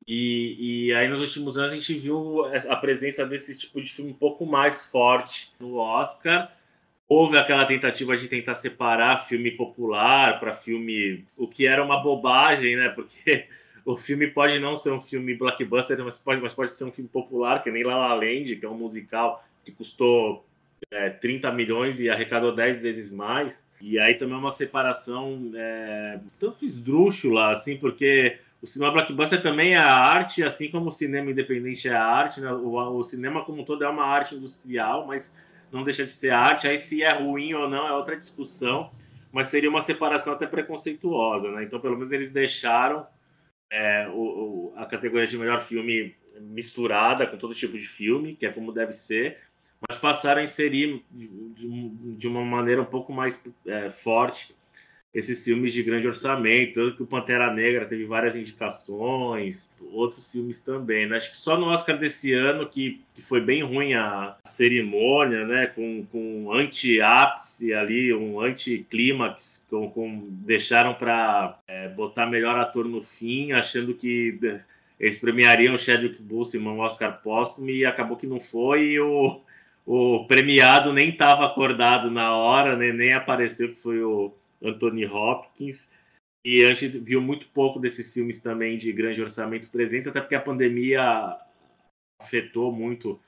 E, 0.07 0.87
e, 0.89 0.93
aí 0.93 1.07
nos 1.07 1.19
últimos 1.19 1.57
anos 1.57 1.71
a 1.71 1.75
gente 1.75 1.95
viu 1.95 2.45
a 2.45 2.75
presença 2.75 3.25
desse 3.25 3.57
tipo 3.57 3.81
de 3.81 3.91
filme 3.91 4.11
um 4.11 4.15
pouco 4.15 4.45
mais 4.45 4.85
forte 4.85 5.51
no 5.59 5.77
Oscar. 5.77 6.51
Houve 7.07 7.37
aquela 7.37 7.65
tentativa 7.65 8.15
de 8.15 8.27
tentar 8.27 8.55
separar 8.55 9.27
filme 9.27 9.51
popular 9.51 10.39
para 10.39 10.55
filme, 10.55 11.25
o 11.35 11.47
que 11.47 11.67
era 11.67 11.83
uma 11.83 12.01
bobagem, 12.01 12.75
né? 12.75 12.89
Porque 12.89 13.45
o 13.85 13.97
filme 13.97 14.27
pode 14.27 14.59
não 14.59 14.75
ser 14.75 14.91
um 14.91 15.01
filme 15.01 15.35
blockbuster, 15.35 16.03
mas 16.03 16.17
pode, 16.17 16.41
mas 16.41 16.53
pode 16.53 16.73
ser 16.75 16.83
um 16.83 16.91
filme 16.91 17.09
popular, 17.09 17.63
que 17.63 17.71
nem 17.71 17.83
La 17.83 17.97
La 17.97 18.13
Land, 18.13 18.55
que 18.55 18.65
é 18.65 18.69
um 18.69 18.77
musical 18.77 19.43
que 19.63 19.71
custou 19.71 20.45
é, 20.91 21.09
30 21.09 21.51
milhões 21.51 21.99
e 21.99 22.09
arrecadou 22.09 22.53
10 22.53 22.79
vezes 22.79 23.11
mais. 23.11 23.53
E 23.81 23.99
aí 23.99 24.15
também 24.15 24.35
é 24.35 24.39
uma 24.39 24.51
separação 24.51 25.51
é, 25.55 26.19
tanto 26.39 26.65
esdrúxula, 26.65 27.51
assim, 27.51 27.77
porque 27.77 28.37
o 28.65 28.67
cinema 28.67 28.91
blockbuster 28.91 29.43
também 29.43 29.73
é 29.73 29.77
a 29.77 29.93
arte, 29.93 30.43
assim 30.43 30.69
como 30.71 30.89
o 30.89 30.91
cinema 30.91 31.29
independente 31.29 31.87
é 31.87 31.93
a 31.93 32.03
arte, 32.03 32.41
né? 32.41 32.51
o, 32.51 32.97
o, 32.97 33.03
cinema 33.03 33.45
como 33.45 33.61
um 33.61 33.65
todo 33.65 33.83
é 33.83 33.87
uma 33.87 34.03
arte 34.03 34.33
industrial, 34.33 35.05
mas 35.05 35.33
não 35.71 35.83
deixa 35.83 36.03
de 36.03 36.11
ser 36.11 36.31
arte. 36.31 36.67
Aí 36.67 36.77
se 36.77 37.03
é 37.03 37.13
ruim 37.13 37.53
ou 37.53 37.69
não 37.69 37.87
é 37.87 37.91
outra 37.91 38.17
discussão, 38.17 38.91
mas 39.31 39.49
seria 39.49 39.69
uma 39.69 39.81
separação 39.81 40.33
até 40.33 40.47
preconceituosa, 40.47 41.51
né? 41.51 41.63
Então, 41.63 41.79
pelo 41.79 41.95
menos 41.95 42.11
eles 42.11 42.31
deixaram 42.31 43.05
é, 43.71 44.07
o, 44.09 44.73
o, 44.73 44.73
a 44.77 44.85
categoria 44.85 45.27
de 45.27 45.37
melhor 45.37 45.63
filme 45.65 46.15
misturada 46.41 47.27
com 47.27 47.37
todo 47.37 47.53
tipo 47.53 47.77
de 47.77 47.87
filme, 47.87 48.35
que 48.35 48.47
é 48.47 48.51
como 48.51 48.71
deve 48.71 48.93
ser, 48.93 49.37
mas 49.87 49.99
passaram 49.99 50.41
a 50.41 50.43
inserir 50.43 51.03
de, 51.11 51.89
de 52.17 52.27
uma 52.27 52.43
maneira 52.43 52.81
um 52.81 52.85
pouco 52.85 53.13
mais 53.13 53.39
é, 53.67 53.91
forte 53.91 54.55
esses 55.15 55.41
filmes 55.45 55.73
de 55.73 55.81
grande 55.81 56.05
orçamento, 56.05 56.73
tanto 56.73 56.97
que 56.97 57.03
o 57.03 57.07
Pantera 57.07 57.53
Negra 57.53 57.85
teve 57.85 58.03
várias 58.03 58.35
indicações, 58.35 59.71
outros 59.93 60.29
filmes 60.29 60.59
também. 60.59 61.07
Né? 61.07 61.15
Acho 61.15 61.31
que 61.31 61.37
só 61.37 61.57
no 61.57 61.67
Oscar 61.67 61.97
desse 61.97 62.33
ano 62.33 62.67
que, 62.67 63.01
que 63.15 63.21
foi 63.21 63.39
bem 63.39 63.63
ruim 63.63 63.93
a 63.93 64.35
cerimônia, 64.57 65.47
né? 65.47 65.67
Com, 65.67 66.05
com 66.11 66.51
anti-ápice 66.51 67.73
ali, 67.73 68.13
um 68.13 68.41
anti-clímax, 68.41 69.65
com, 69.69 69.89
com, 69.89 70.27
deixaram 70.29 70.93
para 70.93 71.59
é, 71.65 71.87
botar 71.87 72.25
melhor 72.25 72.59
ator 72.59 72.83
no 72.83 73.01
fim, 73.01 73.53
achando 73.53 73.93
que 73.93 74.37
eles 74.99 75.17
premiariam 75.17 75.75
o 75.75 75.79
Chadwick 75.79 76.21
Boseman 76.21 76.73
um 76.73 76.79
Oscar 76.79 77.21
póstumo 77.21 77.69
e 77.69 77.85
acabou 77.85 78.17
que 78.17 78.27
não 78.27 78.41
foi 78.41 78.83
e 78.83 78.99
o, 78.99 79.41
o 79.85 80.25
premiado 80.25 80.91
nem 80.91 81.09
estava 81.09 81.45
acordado 81.45 82.11
na 82.11 82.35
hora, 82.35 82.75
né? 82.75 82.91
nem 82.91 83.13
apareceu 83.13 83.69
que 83.69 83.81
foi 83.81 84.03
o 84.03 84.33
Anthony 84.63 85.05
Hopkins. 85.05 85.87
E 86.43 86.63
a 86.63 86.73
gente 86.73 86.99
viu 86.99 87.21
muito 87.21 87.47
pouco 87.49 87.79
desses 87.79 88.13
filmes 88.13 88.39
também 88.39 88.77
de 88.77 88.93
grande 88.93 89.21
orçamento 89.21 89.69
presentes, 89.69 90.07
até 90.07 90.21
porque 90.21 90.35
a 90.35 90.41
pandemia 90.41 91.37
afetou 92.21 92.71
muito 92.71 93.19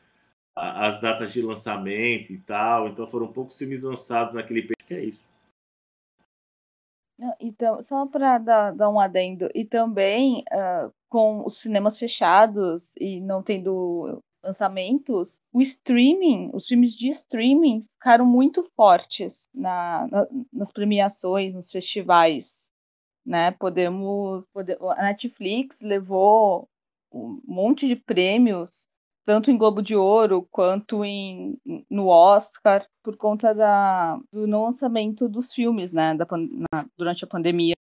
as 0.56 1.00
datas 1.02 1.34
de 1.34 1.42
lançamento 1.42 2.32
e 2.32 2.38
tal. 2.40 2.88
Então 2.88 3.08
foram 3.08 3.32
poucos 3.32 3.58
filmes 3.58 3.84
lançados 3.84 4.34
naquele 4.34 4.62
período, 4.62 4.86
que 4.88 4.94
é 4.94 5.04
isso. 5.06 5.28
Então, 7.40 7.82
só 7.82 8.06
para 8.06 8.38
dar, 8.38 8.72
dar, 8.72 8.90
um 8.90 9.00
adendo, 9.00 9.50
e 9.56 9.66
também 9.66 10.44
uh, 10.54 10.94
com 11.10 11.44
os 11.44 11.60
cinemas 11.60 11.98
fechados 11.98 12.96
e 12.98 13.20
não 13.20 13.42
tendo 13.42 14.22
lançamentos, 14.44 15.42
o 15.52 15.62
streaming, 15.62 16.50
os 16.54 16.68
filmes 16.68 16.96
de 16.96 17.10
streaming 17.10 17.84
ficaram 17.94 18.26
muito 18.26 18.64
fortes 18.64 19.48
na, 19.54 20.08
na, 20.10 20.28
nas 20.54 20.72
premiações, 20.72 21.54
nos 21.54 21.72
festivais, 21.72 22.72
né? 23.26 23.52
Podemos, 23.52 24.48
pode, 24.54 24.74
a 24.74 25.04
Netflix 25.04 25.82
levou 25.82 26.70
um 27.12 27.42
monte 27.46 27.88
de 27.88 27.96
prêmios, 27.96 28.88
tanto 29.26 29.52
em 29.52 29.58
Globo 29.58 29.82
de 29.82 29.96
Ouro 29.96 30.48
quanto 30.50 31.04
em, 31.04 31.60
no 31.90 32.08
Oscar, 32.08 32.86
por 33.04 33.18
conta 33.18 33.54
da, 33.54 34.18
do 34.32 34.48
não 34.48 34.64
lançamento 34.64 35.28
dos 35.28 35.54
filmes, 35.54 35.92
né? 35.92 36.16
Da, 36.16 36.26
na, 36.72 36.86
durante 36.96 37.24
a 37.24 37.28
pandemia. 37.28 37.76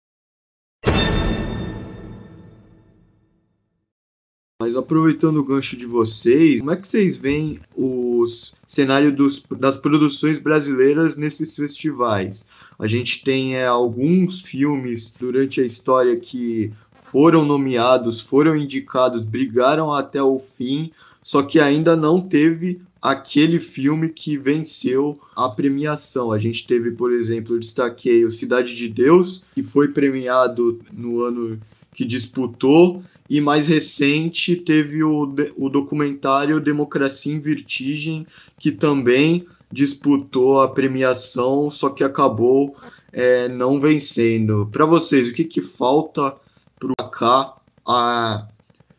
Mas 4.62 4.76
aproveitando 4.76 5.38
o 5.38 5.44
gancho 5.44 5.76
de 5.76 5.86
vocês, 5.86 6.60
como 6.60 6.70
é 6.70 6.76
que 6.76 6.86
vocês 6.86 7.16
veem 7.16 7.58
o 7.76 8.24
cenário 8.64 9.10
dos, 9.10 9.44
das 9.58 9.76
produções 9.76 10.38
brasileiras 10.38 11.16
nesses 11.16 11.56
festivais? 11.56 12.46
A 12.78 12.86
gente 12.86 13.24
tem 13.24 13.56
é, 13.56 13.66
alguns 13.66 14.40
filmes 14.40 15.12
durante 15.18 15.60
a 15.60 15.66
história 15.66 16.16
que 16.16 16.72
foram 17.02 17.44
nomeados, 17.44 18.20
foram 18.20 18.56
indicados, 18.56 19.24
brigaram 19.24 19.92
até 19.92 20.22
o 20.22 20.38
fim, 20.38 20.92
só 21.24 21.42
que 21.42 21.58
ainda 21.58 21.96
não 21.96 22.20
teve 22.20 22.80
aquele 23.02 23.58
filme 23.58 24.10
que 24.10 24.36
venceu 24.36 25.18
a 25.34 25.48
premiação. 25.48 26.30
A 26.30 26.38
gente 26.38 26.68
teve, 26.68 26.92
por 26.92 27.10
exemplo, 27.12 27.58
destaquei 27.58 28.24
o 28.24 28.30
Cidade 28.30 28.76
de 28.76 28.88
Deus, 28.88 29.42
que 29.56 29.62
foi 29.64 29.88
premiado 29.88 30.78
no 30.92 31.20
ano 31.20 31.58
que 31.94 32.04
disputou, 32.04 33.02
e 33.28 33.40
mais 33.40 33.66
recente 33.66 34.56
teve 34.56 35.02
o, 35.02 35.34
o 35.56 35.68
documentário 35.68 36.60
Democracia 36.60 37.32
em 37.32 37.40
Vertigem, 37.40 38.26
que 38.58 38.70
também 38.70 39.46
disputou 39.70 40.60
a 40.60 40.68
premiação, 40.68 41.70
só 41.70 41.88
que 41.88 42.04
acabou 42.04 42.76
é, 43.12 43.48
não 43.48 43.80
vencendo. 43.80 44.68
Para 44.70 44.84
vocês, 44.84 45.28
o 45.28 45.34
que, 45.34 45.44
que 45.44 45.62
falta 45.62 46.36
para 46.78 47.08
cá 47.08 47.56
a 47.86 48.48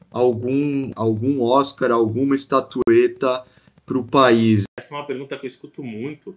algum, 0.09 0.91
algum 0.95 1.41
Oscar, 1.41 1.91
alguma 1.91 2.35
estatueta 2.35 3.43
para 3.85 3.97
o 3.97 4.03
país? 4.03 4.63
Essa 4.79 4.93
é 4.93 4.97
uma 4.97 5.05
pergunta 5.05 5.37
que 5.37 5.45
eu 5.45 5.49
escuto 5.49 5.83
muito. 5.83 6.35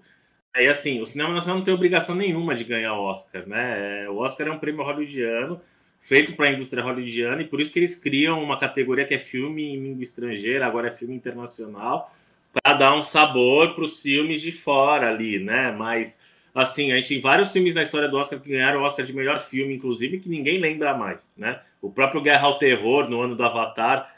É 0.55 0.69
assim, 0.69 1.03
o 1.03 1.07
cinema 1.07 1.35
nacional 1.35 1.59
não 1.59 1.65
tem 1.65 1.75
obrigação 1.75 2.15
nenhuma 2.15 2.55
de 2.55 2.65
ganhar 2.65 2.95
o 2.95 3.05
Oscar, 3.05 3.47
né? 3.47 4.05
É, 4.05 4.11
o 4.11 4.17
Oscar 4.17 4.49
é 4.49 4.51
um 4.51 4.59
prêmio 4.59 4.83
hollywoodiano 4.83 5.61
feito 6.07 6.35
para 6.35 6.49
a 6.49 6.53
indústria 6.53 6.83
hollywoodiana 6.83 7.43
e 7.43 7.47
por 7.47 7.61
isso 7.61 7.73
que 7.73 7.79
eles 7.81 7.97
criam 7.97 8.43
uma 8.43 8.59
categoria 8.59 9.05
que 9.05 9.15
é 9.15 9.19
filme 9.19 9.75
em 9.75 9.77
língua 9.77 10.03
estrangeira, 10.03 10.65
agora 10.65 10.89
é 10.89 10.93
filme 10.93 11.15
internacional, 11.15 12.15
para 12.53 12.77
dar 12.77 12.97
um 12.97 13.03
sabor 13.03 13.75
para 13.75 13.85
os 13.85 14.01
filmes 14.01 14.41
de 14.41 14.53
fora 14.53 15.11
ali, 15.11 15.39
né? 15.41 15.73
Mas 15.73 16.17
assim, 16.55 16.93
a 16.93 16.97
gente 16.97 17.09
tem 17.09 17.21
vários 17.21 17.51
filmes 17.51 17.75
na 17.75 17.83
história 17.83 18.09
do 18.09 18.17
Oscar 18.17 18.41
que 18.41 18.49
ganharam 18.49 18.81
o 18.81 18.85
Oscar 18.85 19.05
de 19.05 19.13
melhor 19.13 19.43
filme, 19.43 19.75
inclusive, 19.75 20.21
que 20.21 20.29
ninguém 20.29 20.59
lembra 20.59 20.97
mais, 20.97 21.21
né? 21.37 21.61
O 21.83 21.91
próprio 21.91 22.23
Guerra 22.23 22.47
ao 22.47 22.59
Terror, 22.59 23.11
no 23.11 23.21
ano 23.21 23.35
do 23.35 23.45
Avatar, 23.45 24.15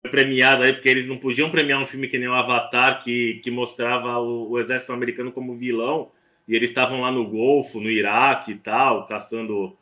foi 0.00 0.10
premiado 0.10 0.62
aí, 0.62 0.72
porque 0.72 0.88
eles 0.88 1.06
não 1.06 1.18
podiam 1.18 1.50
premiar 1.50 1.80
um 1.80 1.86
filme 1.86 2.08
que 2.08 2.18
nem 2.18 2.28
o 2.28 2.34
Avatar, 2.34 3.02
que, 3.02 3.40
que 3.42 3.50
mostrava 3.50 4.18
o, 4.18 4.52
o 4.52 4.60
exército 4.60 4.92
americano 4.92 5.32
como 5.32 5.54
vilão, 5.54 6.10
e 6.48 6.54
eles 6.54 6.70
estavam 6.70 7.00
lá 7.02 7.10
no 7.10 7.26
Golfo, 7.28 7.80
no 7.80 7.90
Iraque 7.90 8.52
e 8.52 8.56
tal, 8.56 9.06
caçando 9.06 9.76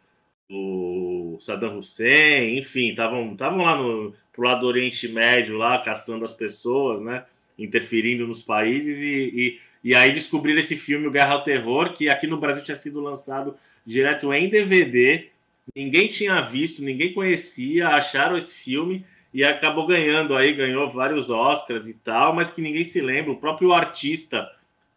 o 0.51 1.39
Saddam 1.41 1.79
Hussein, 1.79 2.59
enfim, 2.59 2.91
estavam 2.91 3.63
lá 3.63 3.77
no 3.77 4.15
pro 4.33 4.49
lado 4.49 4.63
do 4.63 4.67
Oriente 4.67 5.09
Médio, 5.09 5.57
lá 5.57 5.79
caçando 5.79 6.25
as 6.25 6.33
pessoas, 6.33 7.01
né? 7.01 7.25
Interferindo 7.57 8.27
nos 8.27 8.43
países 8.43 8.99
e, 8.99 9.61
e, 9.85 9.91
e 9.93 9.95
aí 9.95 10.13
descobriram 10.13 10.61
esse 10.61 10.77
filme, 10.77 11.07
o 11.07 11.11
Guerra 11.11 11.35
ao 11.35 11.45
Terror, 11.45 11.93
que 11.93 12.09
aqui 12.09 12.27
no 12.27 12.37
Brasil 12.37 12.65
tinha 12.65 12.77
sido 12.77 13.01
lançado 13.01 13.57
direto 13.87 14.33
em 14.33 14.49
DVD. 14.49 15.29
Ninguém 15.75 16.09
tinha 16.09 16.41
visto, 16.41 16.83
ninguém 16.83 17.13
conhecia, 17.13 17.89
acharam 17.89 18.37
esse 18.37 18.55
filme 18.55 19.05
e 19.33 19.45
acabou 19.45 19.87
ganhando 19.87 20.37
aí, 20.37 20.53
ganhou 20.53 20.93
vários 20.93 21.31
Oscars 21.31 21.87
e 21.87 21.95
tal, 21.95 22.35
mas 22.35 22.51
que 22.51 22.61
ninguém 22.61 22.85
se 22.85 23.01
lembra. 23.01 23.33
O 23.33 23.37
próprio 23.37 23.73
artista, 23.73 24.51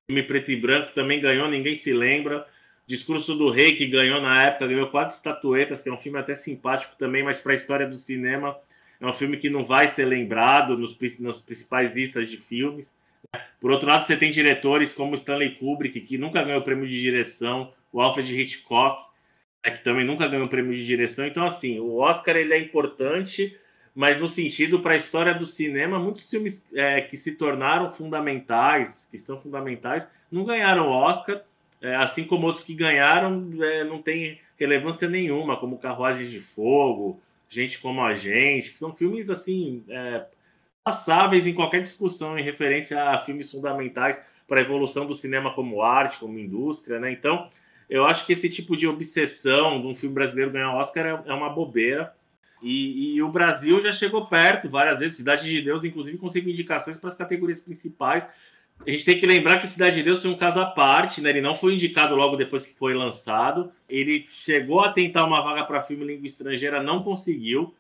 filme 0.08 0.24
preto 0.24 0.52
e 0.52 0.56
branco, 0.56 0.94
também 0.94 1.22
ganhou, 1.22 1.48
ninguém 1.48 1.76
se 1.76 1.94
lembra. 1.94 2.46
Discurso 2.88 3.36
do 3.36 3.52
Rei, 3.52 3.76
que 3.76 3.86
ganhou 3.86 4.22
na 4.22 4.44
época, 4.44 4.68
ganhou 4.68 4.88
quatro 4.88 5.14
estatuetas, 5.14 5.82
que 5.82 5.90
é 5.90 5.94
um 5.94 5.98
filme 5.98 6.18
até 6.18 6.36
simpático 6.36 6.96
também, 6.98 7.22
mas 7.22 7.38
para 7.38 7.52
a 7.52 7.56
história 7.56 7.86
do 7.86 7.98
cinema 7.98 8.58
é 9.00 9.06
um 9.06 9.14
filme 9.14 9.38
que 9.38 9.50
não 9.50 9.66
vai 9.66 9.90
ser 9.90 10.06
lembrado 10.06 10.78
nos, 10.78 10.98
nos 11.20 11.42
principais 11.42 11.96
listas 11.96 12.30
de 12.30 12.38
filmes. 12.38 12.96
Né? 13.34 13.42
Por 13.60 13.72
outro 13.72 13.88
lado, 13.88 14.06
você 14.06 14.16
tem 14.16 14.32
diretores 14.32 14.94
como 14.94 15.16
Stanley 15.16 15.56
Kubrick, 15.56 16.00
que 16.02 16.18
nunca 16.18 16.42
ganhou 16.42 16.62
o 16.62 16.64
prêmio 16.64 16.88
de 16.88 17.00
direção, 17.00 17.74
o 17.92 18.00
Alfred 18.00 18.34
Hitchcock, 18.34 19.06
né, 19.66 19.76
que 19.76 19.84
também 19.84 20.06
nunca 20.06 20.28
ganhou 20.28 20.46
o 20.46 20.50
prêmio 20.50 20.74
de 20.74 20.86
direção. 20.86 21.28
Então, 21.28 21.46
assim, 21.46 21.80
o 21.80 21.98
Oscar 21.98 22.38
ele 22.38 22.54
é 22.54 22.60
importante, 22.60 23.56
mas 23.94 24.20
no 24.20 24.28
sentido 24.28 24.80
para 24.80 24.94
a 24.94 24.98
história 24.98 25.34
do 25.34 25.46
cinema, 25.46 26.00
muitos 26.00 26.30
filmes 26.30 26.66
é, 26.74 27.02
que 27.02 27.18
se 27.18 27.34
tornaram 27.34 27.92
fundamentais, 27.92 29.08
que 29.12 29.18
são 29.18 29.40
fundamentais, 29.42 30.08
não 30.32 30.46
ganharam 30.46 30.88
Oscar 30.88 31.42
é, 31.82 31.96
assim 31.96 32.24
como 32.24 32.48
outros 32.48 32.66
que 32.66 32.74
ganharam, 32.74 33.50
é, 33.62 33.84
não 33.84 34.02
tem 34.02 34.40
relevância 34.58 35.08
nenhuma, 35.08 35.58
como 35.58 35.78
Carruagens 35.78 36.30
de 36.30 36.40
Fogo, 36.40 37.22
Gente 37.50 37.80
como 37.80 38.02
a 38.02 38.16
Gente, 38.16 38.72
que 38.72 38.80
são 38.80 38.94
filmes 38.94 39.30
assim 39.30 39.84
é, 39.90 40.26
passáveis 40.84 41.46
em 41.46 41.54
qualquer 41.54 41.82
discussão 41.82 42.38
em 42.38 42.44
referência 42.44 43.02
a 43.02 43.20
filmes 43.20 43.52
fundamentais 43.52 44.20
para 44.48 44.60
a 44.60 44.64
evolução 44.64 45.06
do 45.06 45.14
cinema 45.14 45.54
como 45.54 45.82
arte, 45.82 46.20
como 46.20 46.40
indústria, 46.40 47.00
né? 47.00 47.12
Então, 47.12 47.50
eu 47.90 48.06
acho 48.06 48.26
que 48.26 48.34
esse 48.34 48.50
tipo 48.50 48.76
de 48.76 48.88
obsessão 48.88 49.82
de 49.82 49.88
um 49.88 49.96
filme 49.96 50.16
brasileiro 50.16 50.52
ganhar 50.52 50.76
Oscar 50.76 51.06
é, 51.06 51.30
é 51.30 51.34
uma 51.34 51.50
bobeira. 51.50 52.14
E, 52.62 53.16
e, 53.16 53.22
o 53.22 53.30
Brasil 53.30 53.82
já 53.84 53.94
chegou 53.94 54.26
perto 54.26 54.68
várias 54.70 55.00
vezes. 55.00 55.18
Cidade 55.18 55.48
de 55.48 55.62
Deus, 55.62 55.84
inclusive, 55.84 56.18
conseguiu 56.18 56.52
indicações 56.52 56.98
para 56.98 57.10
as 57.10 57.16
categorias 57.16 57.60
principais 57.60 58.28
a 58.86 58.90
gente 58.90 59.06
tem 59.06 59.20
que 59.20 59.26
lembrar 59.26 59.60
que 59.60 59.68
Cidade 59.68 59.98
de 59.98 60.04
Deus 60.04 60.22
foi 60.22 60.32
um 60.32 60.38
caso 60.38 60.60
à 60.60 60.66
parte, 60.66 61.20
né? 61.20 61.30
Ele 61.30 61.42
não 61.42 61.56
foi 61.56 61.74
indicado 61.74 62.16
logo 62.16 62.36
depois 62.36 62.66
que 62.66 62.74
foi 62.74 62.94
lançado. 62.94 63.72
Ele 63.90 64.26
chegou 64.30 64.82
a 64.82 64.92
tentar 64.92 65.26
uma 65.26 65.42
vaga 65.42 65.66
para 65.66 65.84
filme 65.84 66.06
língua 66.06 66.28
estrangeira, 66.28 66.82
não 66.82 67.04
conseguiu, 67.04 67.76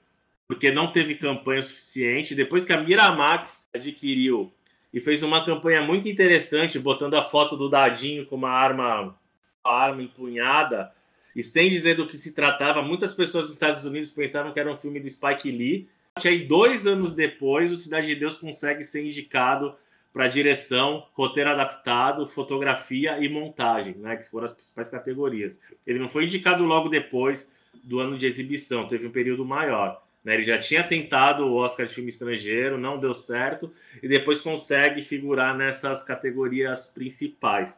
porque 0.47 0.71
não 0.71 0.91
teve 0.91 1.15
campanha 1.15 1.61
suficiente. 1.61 2.35
Depois 2.35 2.65
que 2.65 2.73
a 2.73 2.81
Miramax 2.81 3.69
adquiriu 3.73 4.51
e 4.93 4.99
fez 4.99 5.23
uma 5.23 5.45
campanha 5.45 5.81
muito 5.81 6.09
interessante, 6.09 6.79
botando 6.79 7.13
a 7.13 7.23
foto 7.23 7.55
do 7.55 7.69
Dadinho 7.69 8.25
com 8.25 8.35
uma 8.35 8.49
arma, 8.49 9.15
uma 9.63 9.73
arma 9.73 10.01
empunhada, 10.01 10.91
e 11.35 11.43
sem 11.43 11.69
dizer 11.69 11.95
do 11.95 12.07
que 12.07 12.17
se 12.17 12.33
tratava, 12.33 12.81
muitas 12.81 13.13
pessoas 13.13 13.45
nos 13.45 13.53
Estados 13.53 13.85
Unidos 13.85 14.11
pensavam 14.11 14.51
que 14.51 14.59
era 14.59 14.71
um 14.71 14.77
filme 14.77 14.99
do 14.99 15.09
Spike 15.09 15.51
Lee. 15.51 15.87
E 16.23 16.27
aí, 16.27 16.47
dois 16.47 16.87
anos 16.87 17.13
depois, 17.13 17.71
o 17.71 17.77
Cidade 17.77 18.07
de 18.07 18.15
Deus 18.15 18.37
consegue 18.37 18.83
ser 18.83 19.05
indicado 19.05 19.75
para 20.13 20.27
direção, 20.27 21.05
roteiro 21.13 21.49
adaptado, 21.49 22.27
fotografia 22.29 23.19
e 23.19 23.29
montagem, 23.29 23.95
né, 23.97 24.17
que 24.17 24.29
foram 24.29 24.45
as 24.45 24.53
principais 24.53 24.89
categorias. 24.89 25.59
Ele 25.85 25.99
não 25.99 26.09
foi 26.09 26.25
indicado 26.25 26.63
logo 26.63 26.89
depois 26.89 27.49
do 27.83 27.99
ano 27.99 28.17
de 28.17 28.25
exibição, 28.25 28.87
teve 28.87 29.07
um 29.07 29.11
período 29.11 29.45
maior. 29.45 30.01
Né? 30.23 30.33
Ele 30.33 30.43
já 30.43 30.57
tinha 30.57 30.83
tentado 30.83 31.45
o 31.45 31.55
Oscar 31.55 31.87
de 31.87 31.93
filme 31.93 32.09
estrangeiro, 32.09 32.77
não 32.77 32.99
deu 32.99 33.13
certo, 33.13 33.71
e 34.01 34.07
depois 34.07 34.41
consegue 34.41 35.01
figurar 35.01 35.55
nessas 35.55 36.03
categorias 36.03 36.85
principais. 36.87 37.77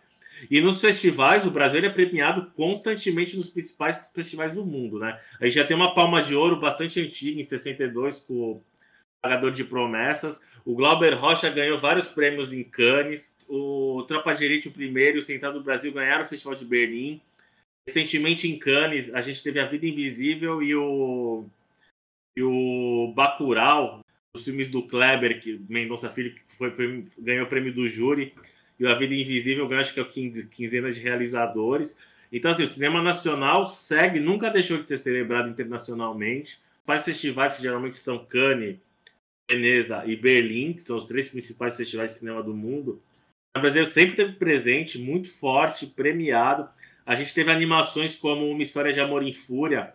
E 0.50 0.62
nos 0.62 0.80
festivais, 0.80 1.46
o 1.46 1.52
Brasil 1.52 1.84
é 1.84 1.90
premiado 1.90 2.50
constantemente 2.56 3.36
nos 3.36 3.50
principais 3.50 4.10
festivais 4.14 4.54
do 4.54 4.66
mundo, 4.66 4.98
né? 4.98 5.20
A 5.40 5.46
gente 5.46 5.56
já 5.56 5.66
tem 5.66 5.76
uma 5.76 5.94
palma 5.94 6.22
de 6.22 6.34
ouro 6.34 6.60
bastante 6.60 7.00
antiga, 7.00 7.40
em 7.40 7.44
62, 7.44 8.22
com 8.22 8.34
o 8.34 8.64
Pagador 9.22 9.52
de 9.52 9.64
Promessas. 9.64 10.40
O 10.66 10.76
Glauber 10.76 11.14
Rocha 11.14 11.50
ganhou 11.50 11.80
vários 11.80 12.08
prêmios 12.08 12.54
em 12.54 12.64
Cannes. 12.64 13.38
O 13.48 14.04
Tropa 14.08 14.34
Elite, 14.34 14.68
o 14.68 14.72
primeiro, 14.72 15.18
e 15.18 15.20
o 15.20 15.24
Central 15.24 15.54
do 15.54 15.64
Brasil 15.64 15.92
ganharam 15.92 16.26
o 16.26 16.28
Festival 16.28 16.56
de 16.56 16.66
Berlim. 16.66 17.22
Recentemente 17.88 18.48
em 18.48 18.60
Cannes, 18.60 19.14
a 19.14 19.22
gente 19.22 19.42
teve 19.42 19.60
A 19.60 19.66
Vida 19.66 19.88
Invisível 19.88 20.62
e 20.62 20.76
o, 20.76 21.46
e 22.38 22.44
o 22.44 23.12
Bacurau, 23.16 24.02
os 24.36 24.44
filmes 24.44 24.70
do 24.70 24.84
Kleber, 24.84 25.42
que 25.42 25.60
Mendonça 25.68 26.10
Filho 26.10 26.36
foi, 26.58 26.72
ganhou 27.18 27.46
o 27.46 27.50
prêmio 27.50 27.74
do 27.74 27.90
júri 27.90 28.34
e 28.80 28.86
A 28.86 28.94
Vida 28.94 29.16
Invisível 29.16 29.68
ganhou, 29.68 29.82
acho 29.82 29.94
que 29.94 30.00
é 30.00 30.04
o 30.04 30.48
quinzena 30.50 30.92
de 30.92 31.00
realizadores. 31.00 31.98
Então, 32.32 32.52
assim, 32.52 32.64
o 32.64 32.68
cinema 32.68 33.02
nacional 33.02 33.68
segue, 33.68 34.20
nunca 34.20 34.52
deixou 34.52 34.78
de 34.78 34.88
ser 34.88 35.00
celebrado 35.00 35.50
internacionalmente. 35.50 36.60
Faz 36.86 37.04
festivais 37.04 37.56
que 37.56 37.64
geralmente 37.64 37.98
são 37.98 38.24
Cannes, 38.26 38.78
Veneza 39.50 40.04
e 40.06 40.16
Berlim, 40.16 40.74
que 40.74 40.82
são 40.82 40.98
os 40.98 41.08
três 41.08 41.28
principais 41.28 41.76
festivais 41.76 42.14
de 42.14 42.20
cinema 42.20 42.44
do 42.44 42.54
mundo. 42.54 43.02
O 43.58 43.62
Brasil 43.62 43.86
sempre 43.86 44.16
teve 44.16 44.34
presente, 44.34 44.98
muito 44.98 45.30
forte, 45.30 45.88
premiado. 45.88 46.70
A 47.06 47.16
gente 47.16 47.34
teve 47.34 47.52
animações 47.52 48.16
como 48.16 48.50
Uma 48.50 48.64
História 48.64 48.94
de 48.94 49.00
Amor 49.00 49.24
em 49.24 49.34
Fúria 49.34 49.94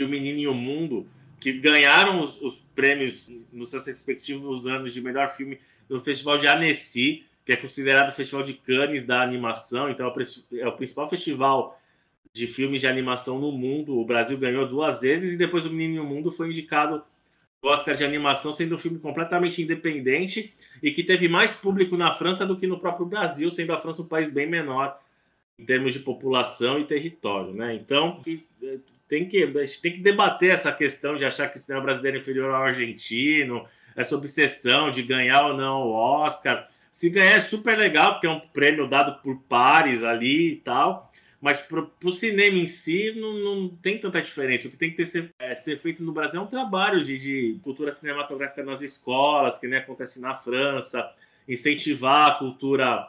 e 0.00 0.04
O 0.04 0.08
Menino 0.08 0.38
e 0.38 0.46
o 0.46 0.54
Mundo, 0.54 1.08
que 1.40 1.52
ganharam 1.52 2.22
os, 2.22 2.40
os 2.42 2.54
prêmios 2.74 3.28
nos 3.52 3.70
seus 3.70 3.86
respectivos 3.86 4.66
anos 4.66 4.92
de 4.92 5.00
melhor 5.00 5.34
filme 5.34 5.58
no 5.88 6.00
Festival 6.02 6.38
de 6.38 6.46
Annecy 6.46 7.24
que 7.48 7.52
é 7.52 7.56
considerado 7.56 8.10
o 8.10 8.12
Festival 8.12 8.42
de 8.42 8.52
Cannes 8.52 9.06
da 9.06 9.22
animação, 9.22 9.88
então 9.88 10.06
é, 10.06 10.58
é 10.58 10.68
o 10.68 10.76
principal 10.76 11.08
festival 11.08 11.80
de 12.30 12.46
filmes 12.46 12.82
de 12.82 12.86
animação 12.86 13.38
no 13.38 13.50
mundo. 13.50 13.98
O 13.98 14.04
Brasil 14.04 14.36
ganhou 14.36 14.68
duas 14.68 15.00
vezes 15.00 15.32
e 15.32 15.36
depois 15.38 15.64
o 15.64 15.70
Menino 15.70 15.94
e 15.94 15.98
o 16.00 16.04
Mundo 16.04 16.30
foi 16.30 16.50
indicado 16.50 17.02
Oscar 17.62 17.96
de 17.96 18.04
animação, 18.04 18.52
sendo 18.52 18.76
um 18.76 18.78
filme 18.78 18.98
completamente 18.98 19.60
independente 19.60 20.54
e 20.82 20.92
que 20.92 21.02
teve 21.02 21.28
mais 21.28 21.52
público 21.54 21.96
na 21.96 22.14
França 22.14 22.46
do 22.46 22.56
que 22.56 22.66
no 22.66 22.78
próprio 22.78 23.06
Brasil, 23.06 23.50
sendo 23.50 23.72
a 23.72 23.80
França 23.80 24.02
um 24.02 24.06
país 24.06 24.32
bem 24.32 24.48
menor 24.48 24.98
em 25.58 25.64
termos 25.64 25.92
de 25.92 25.98
população 25.98 26.78
e 26.78 26.84
território, 26.84 27.52
né? 27.52 27.74
Então 27.74 28.22
é, 28.62 28.78
tem 29.08 29.28
que 29.28 29.42
a 29.42 29.66
gente 29.66 29.80
tem 29.80 29.92
que 29.92 30.00
debater 30.00 30.50
essa 30.50 30.70
questão 30.70 31.16
de 31.16 31.24
achar 31.24 31.48
que 31.48 31.58
o 31.58 31.60
cinema 31.60 31.82
brasileiro 31.82 32.18
é 32.18 32.20
inferior 32.20 32.54
ao 32.54 32.62
argentino, 32.62 33.66
essa 33.96 34.14
obsessão 34.14 34.92
de 34.92 35.02
ganhar 35.02 35.46
ou 35.46 35.56
não 35.56 35.82
o 35.82 35.92
Oscar. 35.92 36.68
Se 36.92 37.10
ganhar 37.10 37.36
é 37.36 37.40
super 37.40 37.76
legal, 37.76 38.14
porque 38.14 38.26
é 38.28 38.30
um 38.30 38.40
prêmio 38.40 38.88
dado 38.88 39.20
por 39.20 39.36
pares 39.48 40.04
ali 40.04 40.52
e 40.52 40.56
tal. 40.56 41.07
Mas 41.40 41.60
para 41.60 41.86
o 42.04 42.12
cinema 42.12 42.58
em 42.58 42.66
si 42.66 43.12
não, 43.16 43.32
não, 43.34 43.68
tem 43.68 43.98
tanta 43.98 44.20
diferença. 44.20 44.66
O 44.66 44.70
que 44.70 44.76
tem 44.76 44.90
que 44.90 44.96
ter, 44.96 45.06
ser, 45.06 45.32
é, 45.38 45.54
ser 45.54 45.78
feito 45.78 46.02
no 46.02 46.12
Brasil 46.12 46.40
é 46.40 46.42
um 46.42 46.48
trabalho 46.48 47.04
de, 47.04 47.16
de, 47.18 47.60
cultura 47.62 47.92
cinematográfica 47.92 48.64
nas 48.64 48.82
escolas, 48.82 49.56
que 49.56 49.68
nem 49.68 49.78
acontece 49.78 50.20
na 50.20 50.34
França, 50.34 51.08
incentivar 51.48 52.26
a 52.26 52.34
cultura 52.34 53.08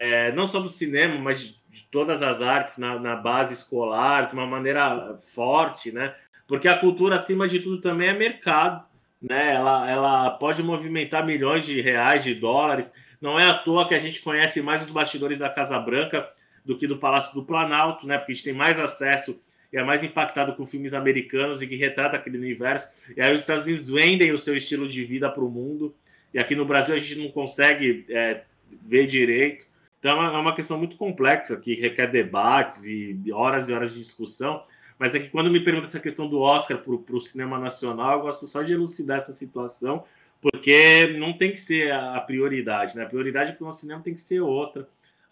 é, 0.00 0.32
não 0.32 0.46
só 0.46 0.58
do 0.58 0.70
cinema, 0.70 1.18
mas 1.18 1.40
de, 1.40 1.48
de 1.70 1.86
todas 1.90 2.22
as 2.22 2.40
artes 2.40 2.78
na, 2.78 2.98
na, 2.98 3.14
base 3.14 3.52
escolar, 3.52 4.28
de 4.28 4.34
uma 4.34 4.46
maneira 4.46 5.18
forte, 5.34 5.92
né? 5.92 6.14
Porque 6.48 6.68
a 6.68 6.78
cultura, 6.78 7.16
acima 7.16 7.46
de 7.46 7.60
tudo, 7.60 7.82
também 7.82 8.08
é 8.08 8.14
mercado, 8.14 8.86
né? 9.20 9.54
Ela, 9.54 9.90
ela 9.90 10.30
pode 10.30 10.62
movimentar 10.62 11.26
milhões 11.26 11.66
de 11.66 11.82
reais, 11.82 12.24
de 12.24 12.34
dólares. 12.34 12.90
Não 13.20 13.38
é 13.38 13.46
à 13.46 13.54
toa 13.54 13.86
que 13.86 13.94
a 13.94 13.98
gente 13.98 14.22
conhece 14.22 14.62
mais 14.62 14.82
os 14.82 14.90
bastidores 14.90 15.38
da 15.38 15.50
Casa 15.50 15.78
Branca 15.78 16.26
do 16.66 16.76
que 16.76 16.86
do 16.86 16.98
Palácio 16.98 17.32
do 17.32 17.44
Planalto, 17.44 18.06
né? 18.06 18.18
Porque 18.18 18.32
a 18.32 18.34
gente 18.34 18.44
tem 18.44 18.52
mais 18.52 18.78
acesso 18.78 19.40
e 19.72 19.78
é 19.78 19.84
mais 19.84 20.02
impactado 20.02 20.54
com 20.54 20.66
filmes 20.66 20.92
americanos 20.92 21.62
e 21.62 21.66
que 21.66 21.76
retrata 21.76 22.16
aquele 22.16 22.36
universo. 22.36 22.90
E 23.16 23.20
aí 23.20 23.32
os 23.32 23.40
Estados 23.40 23.64
Unidos 23.64 23.88
vendem 23.88 24.32
o 24.32 24.38
seu 24.38 24.56
estilo 24.56 24.88
de 24.88 25.04
vida 25.04 25.30
para 25.30 25.44
o 25.44 25.50
mundo. 25.50 25.94
E 26.34 26.38
aqui 26.38 26.54
no 26.54 26.64
Brasil 26.64 26.94
a 26.94 26.98
gente 26.98 27.14
não 27.16 27.30
consegue 27.30 28.04
é, 28.10 28.42
ver 28.82 29.06
direito. 29.06 29.64
Então 30.00 30.22
é 30.22 30.38
uma 30.38 30.54
questão 30.54 30.76
muito 30.76 30.96
complexa 30.96 31.56
que 31.56 31.74
requer 31.74 32.10
debates 32.10 32.84
e 32.84 33.18
horas 33.32 33.68
e 33.68 33.72
horas 33.72 33.92
de 33.94 34.00
discussão. 34.00 34.62
Mas 34.98 35.14
é 35.14 35.20
que 35.20 35.28
quando 35.28 35.50
me 35.50 35.60
pergunta 35.60 35.86
essa 35.86 36.00
questão 36.00 36.28
do 36.28 36.40
Oscar 36.40 36.78
para 36.78 37.16
o 37.16 37.20
cinema 37.20 37.58
nacional, 37.58 38.18
eu 38.18 38.22
gosto 38.22 38.46
só 38.46 38.62
de 38.62 38.72
elucidar 38.72 39.18
essa 39.18 39.32
situação 39.32 40.04
porque 40.40 41.16
não 41.18 41.32
tem 41.32 41.52
que 41.52 41.60
ser 41.60 41.92
a 41.92 42.20
prioridade, 42.20 42.96
né? 42.96 43.04
A 43.04 43.08
prioridade 43.08 43.52
para 43.52 43.64
o 43.64 43.66
nosso 43.66 43.80
cinema 43.80 44.00
tem 44.02 44.14
que 44.14 44.20
ser 44.20 44.40
outra, 44.40 44.88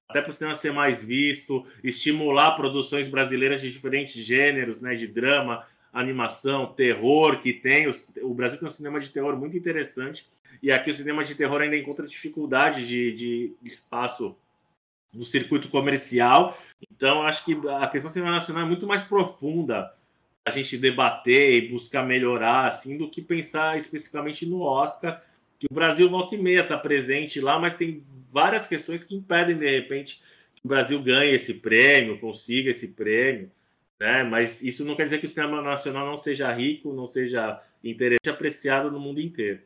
até 0.09 0.21
para 0.21 0.31
o 0.31 0.35
cinema 0.35 0.55
ser 0.55 0.73
mais 0.73 1.03
visto, 1.03 1.67
estimular 1.83 2.53
produções 2.53 3.09
brasileiras 3.09 3.61
de 3.61 3.71
diferentes 3.71 4.25
gêneros, 4.25 4.81
né? 4.81 4.95
De 4.95 5.07
drama, 5.07 5.67
animação, 5.93 6.67
terror, 6.67 7.41
que 7.41 7.53
tem. 7.53 7.89
O 8.23 8.35
Brasil 8.35 8.59
tem 8.59 8.69
um 8.69 8.73
cinema 8.73 9.01
de 9.01 9.11
terror 9.11 9.37
muito 9.37 9.57
interessante, 9.57 10.27
e 10.63 10.73
aqui 10.73 10.91
o 10.91 10.95
cinema 10.95 11.25
de 11.25 11.35
terror 11.35 11.61
ainda 11.61 11.77
encontra 11.77 12.07
dificuldade 12.07 12.87
de, 12.87 13.13
de 13.13 13.53
espaço 13.65 14.37
no 15.13 15.25
circuito 15.25 15.69
comercial. 15.69 16.59
Então, 16.91 17.23
acho 17.23 17.45
que 17.45 17.57
a 17.69 17.87
questão 17.87 18.11
cinema 18.11 18.33
nacional 18.33 18.65
é 18.65 18.67
muito 18.67 18.87
mais 18.87 19.03
profunda 19.03 19.93
a 20.45 20.51
gente 20.51 20.77
debater 20.77 21.55
e 21.55 21.69
buscar 21.69 22.05
melhorar, 22.05 22.69
assim, 22.69 22.99
do 22.99 23.09
que 23.09 23.23
pensar 23.23 23.79
especificamente 23.79 24.45
no 24.45 24.61
Oscar, 24.61 25.23
que 25.59 25.67
o 25.71 25.75
Brasil 25.75 26.11
volta 26.11 26.35
e 26.35 26.39
meia 26.39 26.61
está 26.61 26.77
presente 26.77 27.41
lá, 27.41 27.59
mas 27.59 27.75
tem 27.75 28.03
várias 28.35 28.67
questões 28.67 29.05
que 29.05 29.15
impedem, 29.15 29.57
de 29.57 29.71
repente, 29.71 30.21
que 30.57 30.63
o 30.65 30.69
Brasil 30.69 31.01
ganhe 31.01 31.35
esse 31.35 31.55
prêmio, 31.55 32.19
consiga 32.19 32.71
esse 32.71 32.89
prêmio, 32.89 33.51
né? 34.01 34.25
Mas 34.25 34.61
isso 34.61 34.85
não 34.85 34.97
quer 34.97 35.05
dizer 35.05 35.21
que 35.21 35.27
o 35.27 35.31
cinema 35.31 35.63
nacional 35.63 36.07
não 36.07 36.19
seja 36.19 36.53
rico, 36.53 36.93
não 36.93 37.07
seja 37.07 37.63
interessante, 37.83 38.29
apreciado 38.29 38.91
no 38.91 38.99
mundo 38.99 39.21
inteiro. 39.21 39.61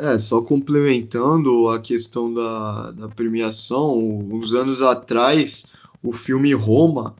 É, 0.00 0.18
só 0.18 0.40
complementando 0.40 1.68
a 1.68 1.78
questão 1.78 2.32
da, 2.32 2.90
da 2.92 3.08
premiação, 3.08 3.98
uns 3.98 4.54
anos 4.54 4.80
atrás, 4.80 5.70
o 6.02 6.12
filme 6.12 6.52
Roma 6.54 7.14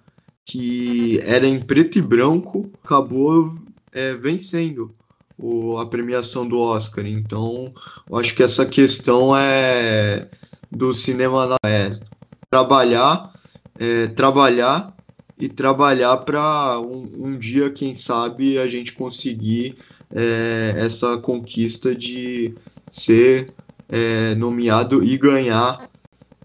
que 0.44 1.20
era 1.20 1.46
em 1.46 1.60
preto 1.60 1.98
e 1.98 2.02
branco, 2.02 2.70
acabou 2.82 3.54
é, 3.92 4.14
vencendo 4.14 4.94
o, 5.38 5.78
a 5.78 5.86
premiação 5.86 6.46
do 6.46 6.58
Oscar. 6.58 7.06
Então, 7.06 7.72
eu 8.08 8.18
acho 8.18 8.34
que 8.34 8.42
essa 8.42 8.66
questão 8.66 9.36
é 9.36 10.28
do 10.72 10.94
cinema 10.94 11.56
é 11.64 12.00
trabalhar, 12.48 13.32
é, 13.78 14.06
trabalhar 14.08 14.96
e 15.38 15.48
trabalhar 15.48 16.16
para 16.18 16.80
um, 16.80 17.26
um, 17.26 17.38
dia, 17.38 17.70
quem 17.70 17.94
sabe, 17.94 18.58
a 18.58 18.66
gente 18.66 18.94
conseguir 18.94 19.78
é, 20.10 20.74
essa 20.76 21.18
conquista 21.18 21.94
de 21.94 22.54
ser 22.90 23.52
é, 23.88 24.34
nomeado 24.34 25.04
e 25.04 25.16
ganhar 25.18 25.88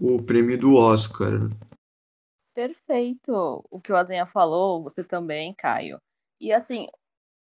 o 0.00 0.22
prêmio 0.22 0.58
do 0.58 0.74
Oscar. 0.74 1.50
Perfeito. 2.54 3.64
O 3.70 3.80
que 3.80 3.92
o 3.92 3.96
Azenha 3.96 4.26
falou, 4.26 4.82
você 4.82 5.02
também, 5.02 5.54
Caio. 5.54 5.98
E 6.40 6.52
assim, 6.52 6.86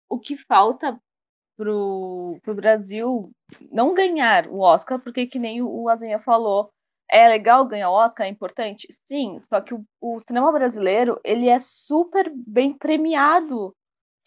o 0.08 0.18
que 0.18 0.36
falta 0.36 0.98
pro, 1.60 2.40
pro 2.42 2.54
Brasil 2.54 3.30
não 3.70 3.92
ganhar 3.92 4.46
o 4.48 4.60
Oscar, 4.60 4.98
porque 4.98 5.26
que 5.26 5.38
nem 5.38 5.60
o 5.60 5.90
Azenha 5.90 6.18
falou, 6.18 6.70
é 7.06 7.28
legal 7.28 7.66
ganhar 7.66 7.90
o 7.90 7.94
Oscar, 7.94 8.26
é 8.26 8.30
importante? 8.30 8.88
Sim, 9.06 9.38
só 9.40 9.60
que 9.60 9.74
o, 9.74 9.84
o 10.00 10.20
cinema 10.20 10.50
brasileiro, 10.50 11.20
ele 11.22 11.50
é 11.50 11.58
super 11.58 12.32
bem 12.34 12.72
premiado 12.72 13.76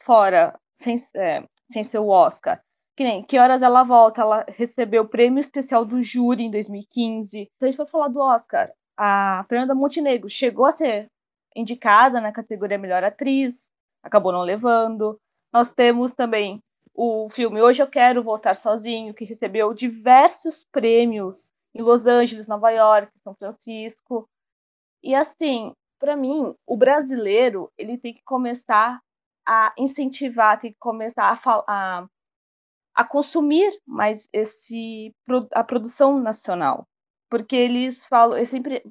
fora, 0.03 0.59
sem, 0.75 0.95
é, 1.15 1.43
sem 1.71 1.83
ser 1.83 1.97
o 1.97 2.09
Oscar. 2.09 2.61
Que 2.95 3.03
nem 3.03 3.23
Que 3.23 3.39
Horas 3.39 3.63
Ela 3.63 3.83
Volta, 3.83 4.21
ela 4.21 4.45
recebeu 4.49 5.01
o 5.01 5.09
prêmio 5.09 5.39
especial 5.39 5.83
do 5.83 6.03
júri 6.03 6.43
em 6.43 6.51
2015. 6.51 7.29
Se 7.29 7.49
a 7.59 7.65
gente 7.65 7.77
for 7.77 7.87
falar 7.87 8.09
do 8.09 8.19
Oscar, 8.19 8.71
a 8.95 9.43
Fernanda 9.49 9.73
Montenegro 9.73 10.29
chegou 10.29 10.67
a 10.67 10.71
ser 10.71 11.07
indicada 11.55 12.21
na 12.21 12.31
categoria 12.31 12.77
Melhor 12.77 13.03
Atriz, 13.03 13.71
acabou 14.03 14.31
não 14.31 14.41
levando. 14.41 15.19
Nós 15.51 15.73
temos 15.73 16.13
também 16.13 16.61
o 16.93 17.29
filme 17.29 17.61
Hoje 17.61 17.81
Eu 17.81 17.87
Quero 17.87 18.23
Voltar 18.23 18.55
Sozinho, 18.55 19.13
que 19.13 19.25
recebeu 19.25 19.73
diversos 19.73 20.65
prêmios 20.71 21.51
em 21.73 21.81
Los 21.81 22.05
Angeles, 22.05 22.47
Nova 22.47 22.69
York, 22.69 23.11
São 23.19 23.33
Francisco. 23.35 24.29
E 25.01 25.15
assim, 25.15 25.73
para 25.99 26.15
mim, 26.15 26.53
o 26.65 26.77
brasileiro 26.77 27.71
ele 27.77 27.97
tem 27.97 28.13
que 28.13 28.23
começar 28.23 29.01
a 29.45 29.73
incentivar, 29.77 30.59
tem 30.59 30.71
que 30.71 30.79
começar 30.79 31.39
a, 31.45 31.63
a 31.67 32.07
a 32.95 33.03
consumir 33.03 33.71
mais 33.85 34.27
esse 34.31 35.13
a 35.51 35.63
produção 35.63 36.19
nacional, 36.19 36.87
porque 37.29 37.55
eles 37.55 38.05
falam, 38.05 38.37
eu 38.37 38.45
sempre, 38.45 38.83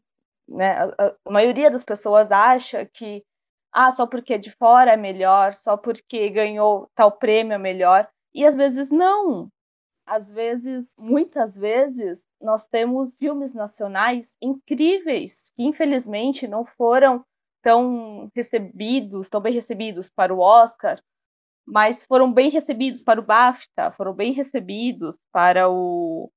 né, 0.48 0.72
a, 0.98 1.14
a 1.24 1.30
maioria 1.30 1.70
das 1.70 1.84
pessoas 1.84 2.32
acha 2.32 2.84
que 2.84 3.24
ah, 3.72 3.90
só 3.90 4.06
porque 4.06 4.34
é 4.34 4.38
de 4.38 4.50
fora 4.50 4.92
é 4.92 4.96
melhor, 4.96 5.54
só 5.54 5.76
porque 5.76 6.28
ganhou 6.30 6.90
tal 6.94 7.12
prêmio 7.12 7.54
é 7.54 7.58
melhor, 7.58 8.08
e 8.34 8.44
às 8.44 8.54
vezes 8.54 8.90
não. 8.90 9.48
Às 10.04 10.30
vezes, 10.30 10.92
muitas 10.98 11.56
vezes, 11.56 12.26
nós 12.40 12.66
temos 12.66 13.16
filmes 13.16 13.54
nacionais 13.54 14.36
incríveis 14.42 15.52
que 15.56 15.62
infelizmente 15.62 16.48
não 16.48 16.64
foram 16.64 17.24
tão 17.62 18.28
recebidos, 18.34 19.28
tão 19.28 19.40
bem 19.40 19.54
recebidos 19.54 20.10
para 20.10 20.34
o 20.34 20.40
Oscar, 20.40 21.00
mas 21.64 22.04
foram 22.04 22.32
bem 22.32 22.50
recebidos 22.50 23.02
para 23.02 23.20
o 23.20 23.24
BAFTA, 23.24 23.92
foram 23.92 24.12
bem 24.12 24.32
recebidos 24.32 25.18
para 25.32 25.70
o, 25.70 26.30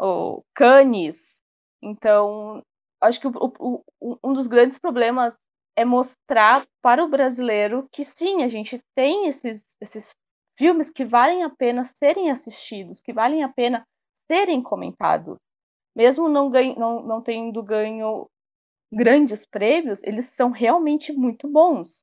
o 0.00 0.42
Cannes. 0.54 1.42
Então, 1.82 2.62
acho 3.00 3.20
que 3.20 3.26
o, 3.26 3.82
o, 4.00 4.18
um 4.22 4.32
dos 4.32 4.46
grandes 4.46 4.78
problemas 4.78 5.40
é 5.76 5.84
mostrar 5.84 6.66
para 6.82 7.04
o 7.04 7.08
brasileiro 7.08 7.88
que 7.90 8.04
sim, 8.04 8.42
a 8.42 8.48
gente 8.48 8.80
tem 8.94 9.28
esses, 9.28 9.76
esses 9.80 10.14
filmes 10.56 10.90
que 10.90 11.04
valem 11.04 11.42
a 11.42 11.50
pena 11.50 11.84
serem 11.84 12.30
assistidos, 12.30 13.00
que 13.00 13.12
valem 13.12 13.42
a 13.42 13.48
pena 13.48 13.86
serem 14.30 14.62
comentados. 14.62 15.38
Mesmo 15.94 16.28
não, 16.28 16.50
ganho, 16.50 16.78
não, 16.78 17.02
não 17.02 17.22
tendo 17.22 17.62
ganho 17.62 18.28
grandes 18.92 19.46
prêmios, 19.46 20.02
eles 20.02 20.26
são 20.26 20.50
realmente 20.50 21.12
muito 21.12 21.48
bons. 21.48 22.02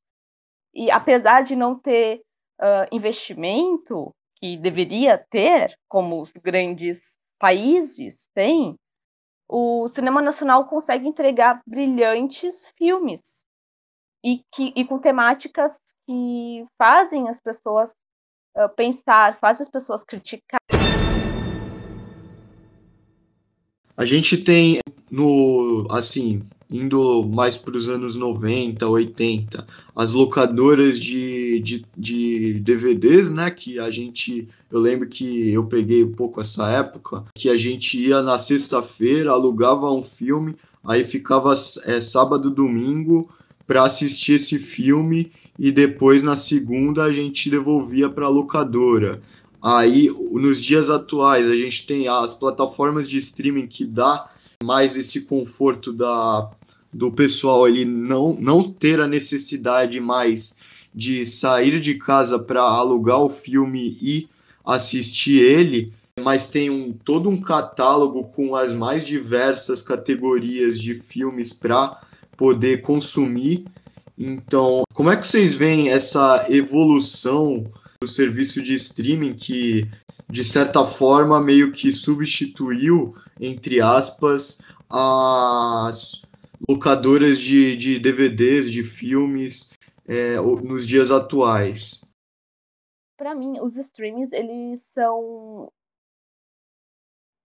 E 0.74 0.90
apesar 0.92 1.42
de 1.44 1.56
não 1.56 1.78
ter 1.78 2.22
uh, 2.60 2.88
investimento 2.92 4.14
que 4.36 4.58
deveria 4.58 5.18
ter, 5.30 5.78
como 5.88 6.22
os 6.22 6.32
grandes 6.34 7.18
países 7.40 8.30
têm, 8.34 8.76
o 9.50 9.88
cinema 9.88 10.22
nacional 10.22 10.68
consegue 10.68 11.08
entregar 11.08 11.62
brilhantes 11.66 12.68
filmes 12.78 13.47
e, 14.28 14.42
que, 14.54 14.74
e 14.76 14.84
com 14.84 15.00
temáticas 15.00 15.78
que 16.06 16.66
fazem 16.78 17.30
as 17.30 17.40
pessoas 17.40 17.92
uh, 18.58 18.68
pensar, 18.76 19.40
fazem 19.40 19.64
as 19.64 19.72
pessoas 19.72 20.04
criticar. 20.04 20.60
A 23.96 24.06
gente 24.06 24.38
tem 24.38 24.80
no 25.10 25.88
assim 25.90 26.42
indo 26.70 27.26
mais 27.26 27.56
para 27.56 27.78
os 27.78 27.88
anos 27.88 28.18
90, 28.18 28.86
80, 28.86 29.66
as 29.96 30.12
locadoras 30.12 31.00
de, 31.00 31.62
de, 31.62 31.86
de, 31.96 32.60
DVDs, 32.60 33.30
né? 33.30 33.50
Que 33.50 33.80
a 33.80 33.90
gente. 33.90 34.50
Eu 34.70 34.82
lembro 34.82 35.08
que 35.08 35.54
eu 35.54 35.66
peguei 35.66 36.04
um 36.04 36.12
pouco 36.12 36.42
essa 36.42 36.70
época, 36.70 37.24
que 37.34 37.50
a 37.50 37.58
gente 37.58 37.98
ia 37.98 38.22
na 38.22 38.38
sexta-feira, 38.38 39.32
alugava 39.32 39.90
um 39.90 40.04
filme, 40.04 40.58
aí 40.84 41.06
ficava 41.06 41.56
é, 41.86 42.02
sábado, 42.02 42.52
domingo 42.52 43.30
para 43.68 43.84
assistir 43.84 44.34
esse 44.34 44.58
filme 44.58 45.32
e 45.60 45.72
depois 45.72 46.24
na 46.24 46.38
segunda 46.38 47.04
a 47.04 47.12
gente 47.12 47.50
devolvia 47.50 48.10
para 48.10 48.26
a 48.26 48.30
locadora. 48.30 49.22
Aí, 49.62 50.10
nos 50.32 50.62
dias 50.62 50.90
atuais, 50.90 51.46
a 51.46 51.56
gente 51.56 51.86
tem 51.86 52.08
as 52.08 52.34
plataformas 52.34 53.10
de 53.10 53.18
streaming 53.18 53.68
que 53.68 53.86
dá 53.86 54.30
mais 54.64 54.96
esse 54.96 55.22
conforto 55.22 55.92
da, 55.92 56.50
do 56.94 57.12
pessoal 57.12 57.68
ele 57.68 57.84
não, 57.84 58.38
não 58.40 58.64
ter 58.64 59.02
a 59.02 59.08
necessidade 59.08 60.00
mais 60.00 60.56
de 60.94 61.26
sair 61.26 61.80
de 61.80 61.96
casa 61.96 62.40
para 62.40 62.62
alugar 62.62 63.22
o 63.22 63.30
filme 63.30 63.98
e 64.02 64.28
assistir 64.66 65.40
ele, 65.42 65.94
mas 66.20 66.48
tem 66.48 66.70
um, 66.70 66.92
todo 66.92 67.30
um 67.30 67.40
catálogo 67.40 68.24
com 68.26 68.56
as 68.56 68.74
mais 68.74 69.06
diversas 69.06 69.82
categorias 69.82 70.80
de 70.80 70.96
filmes 70.96 71.54
para 71.54 72.02
poder 72.38 72.82
consumir. 72.82 73.66
Então, 74.18 74.84
como 74.94 75.12
é 75.12 75.18
que 75.18 75.28
vocês 75.28 75.54
veem 75.54 75.90
essa 75.90 76.46
evolução 76.50 77.66
do 78.00 78.08
serviço 78.08 78.62
de 78.62 78.74
streaming 78.76 79.36
que, 79.36 79.90
de 80.30 80.44
certa 80.44 80.86
forma, 80.86 81.42
meio 81.42 81.72
que 81.72 81.92
substituiu, 81.92 83.16
entre 83.40 83.82
aspas, 83.82 84.60
as 84.90 86.22
locadoras 86.68 87.38
de, 87.40 87.76
de 87.76 88.00
DVDs, 88.00 88.72
de 88.72 88.84
filmes 88.84 89.72
é, 90.08 90.38
nos 90.38 90.88
dias 90.88 91.12
atuais? 91.12 92.02
Para 93.18 93.34
mim, 93.36 93.60
os 93.60 93.76
streamings 93.78 94.32
eles 94.32 94.82
são 94.82 95.72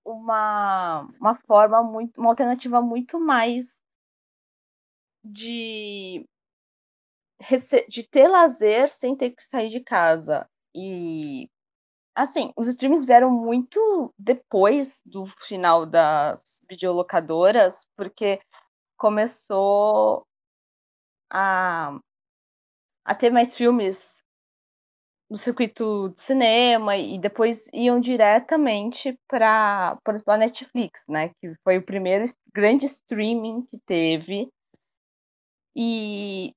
uma, 0.05 1.09
uma 1.20 1.34
forma 1.34 1.82
muito, 1.82 2.20
uma 2.20 2.30
alternativa 2.30 2.80
muito 2.80 3.18
mais 3.18 3.82
de 5.25 6.27
de 7.89 8.03
ter 8.05 8.29
lazer 8.29 8.89
sem 8.89 9.16
ter 9.16 9.31
que 9.31 9.43
sair 9.43 9.68
de 9.68 9.81
casa. 9.81 10.49
E 10.75 11.49
assim, 12.14 12.53
os 12.57 12.66
streams 12.68 13.05
vieram 13.05 13.31
muito 13.31 14.14
depois 14.18 15.03
do 15.05 15.27
final 15.47 15.87
das 15.87 16.61
videolocadoras, 16.68 17.87
porque 17.97 18.41
começou 18.97 20.27
a, 21.31 21.99
a 23.05 23.14
ter 23.14 23.31
mais 23.31 23.57
filmes 23.57 24.23
no 25.29 25.39
circuito 25.39 26.11
de 26.11 26.20
cinema 26.20 26.97
e 26.97 27.18
depois 27.18 27.66
iam 27.73 27.99
diretamente 27.99 29.18
para, 29.27 29.99
a 30.27 30.37
Netflix, 30.37 31.05
né, 31.09 31.31
que 31.41 31.55
foi 31.64 31.79
o 31.79 31.85
primeiro 31.85 32.25
grande 32.55 32.85
streaming 32.85 33.62
que 33.62 33.79
teve. 33.87 34.49
E, 35.75 36.53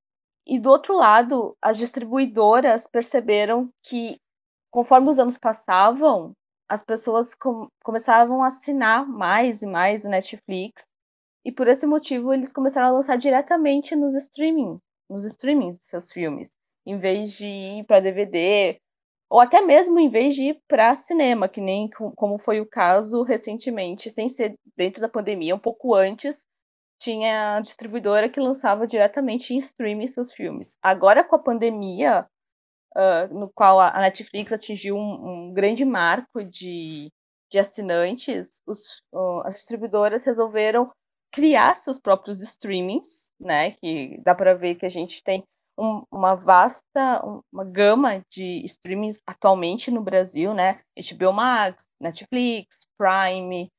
e 0.45 0.59
do 0.59 0.69
outro 0.69 0.95
lado, 0.95 1.55
as 1.61 1.77
distribuidoras 1.77 2.87
perceberam 2.87 3.69
que 3.83 4.19
conforme 4.71 5.09
os 5.09 5.19
anos 5.19 5.37
passavam, 5.37 6.33
as 6.67 6.83
pessoas 6.83 7.33
com, 7.35 7.67
começavam 7.83 8.43
a 8.43 8.47
assinar 8.47 9.07
mais 9.07 9.61
e 9.61 9.67
mais 9.67 10.03
Netflix 10.03 10.83
e 11.45 11.51
por 11.51 11.67
esse 11.67 11.85
motivo 11.85 12.33
eles 12.33 12.51
começaram 12.51 12.87
a 12.87 12.91
lançar 12.91 13.17
diretamente 13.17 13.95
nos 13.95 14.15
streaming, 14.15 14.79
nos 15.09 15.23
streamings 15.25 15.77
dos 15.77 15.87
seus 15.87 16.11
filmes, 16.11 16.57
em 16.85 16.97
vez 16.97 17.33
de 17.33 17.47
ir 17.47 17.85
para 17.85 17.99
DVD 17.99 18.79
ou 19.29 19.39
até 19.39 19.61
mesmo 19.61 19.99
em 19.99 20.09
vez 20.09 20.35
de 20.35 20.49
ir 20.49 20.61
para 20.67 20.95
cinema, 20.95 21.47
que 21.49 21.61
nem 21.61 21.89
como 22.15 22.37
foi 22.37 22.61
o 22.61 22.65
caso 22.65 23.23
recentemente, 23.23 24.09
sem 24.09 24.29
ser 24.29 24.55
dentro 24.75 25.01
da 25.01 25.09
pandemia, 25.09 25.55
um 25.55 25.59
pouco 25.59 25.95
antes, 25.95 26.45
tinha 26.97 27.57
a 27.57 27.61
distribuidora 27.61 28.29
que 28.29 28.39
lançava 28.39 28.87
diretamente 28.87 29.53
em 29.53 29.57
streaming 29.57 30.07
seus 30.07 30.33
filmes. 30.33 30.77
Agora 30.81 31.23
com 31.23 31.35
a 31.35 31.39
pandemia, 31.39 32.27
uh, 32.95 33.33
no 33.33 33.49
qual 33.49 33.79
a 33.79 33.99
Netflix 33.99 34.53
atingiu 34.53 34.95
um, 34.95 35.49
um 35.49 35.53
grande 35.53 35.85
marco 35.85 36.43
de, 36.43 37.11
de 37.51 37.59
assinantes, 37.59 38.61
os, 38.65 39.01
uh, 39.13 39.41
as 39.45 39.55
distribuidoras 39.55 40.23
resolveram 40.23 40.91
criar 41.31 41.75
seus 41.75 41.99
próprios 41.99 42.41
streamings, 42.41 43.33
né? 43.39 43.71
Que 43.71 44.21
dá 44.23 44.33
para 44.33 44.53
ver 44.53 44.75
que 44.75 44.85
a 44.85 44.89
gente 44.89 45.21
tem 45.21 45.43
um, 45.77 46.03
uma 46.09 46.35
vasta, 46.35 47.21
uma 47.51 47.65
gama 47.65 48.23
de 48.31 48.63
streamings 48.65 49.21
atualmente 49.27 49.91
no 49.91 50.01
Brasil, 50.01 50.53
né? 50.53 50.79
HBO 50.97 51.33
Max, 51.33 51.87
Netflix, 51.99 52.87
Prime, 52.97 53.69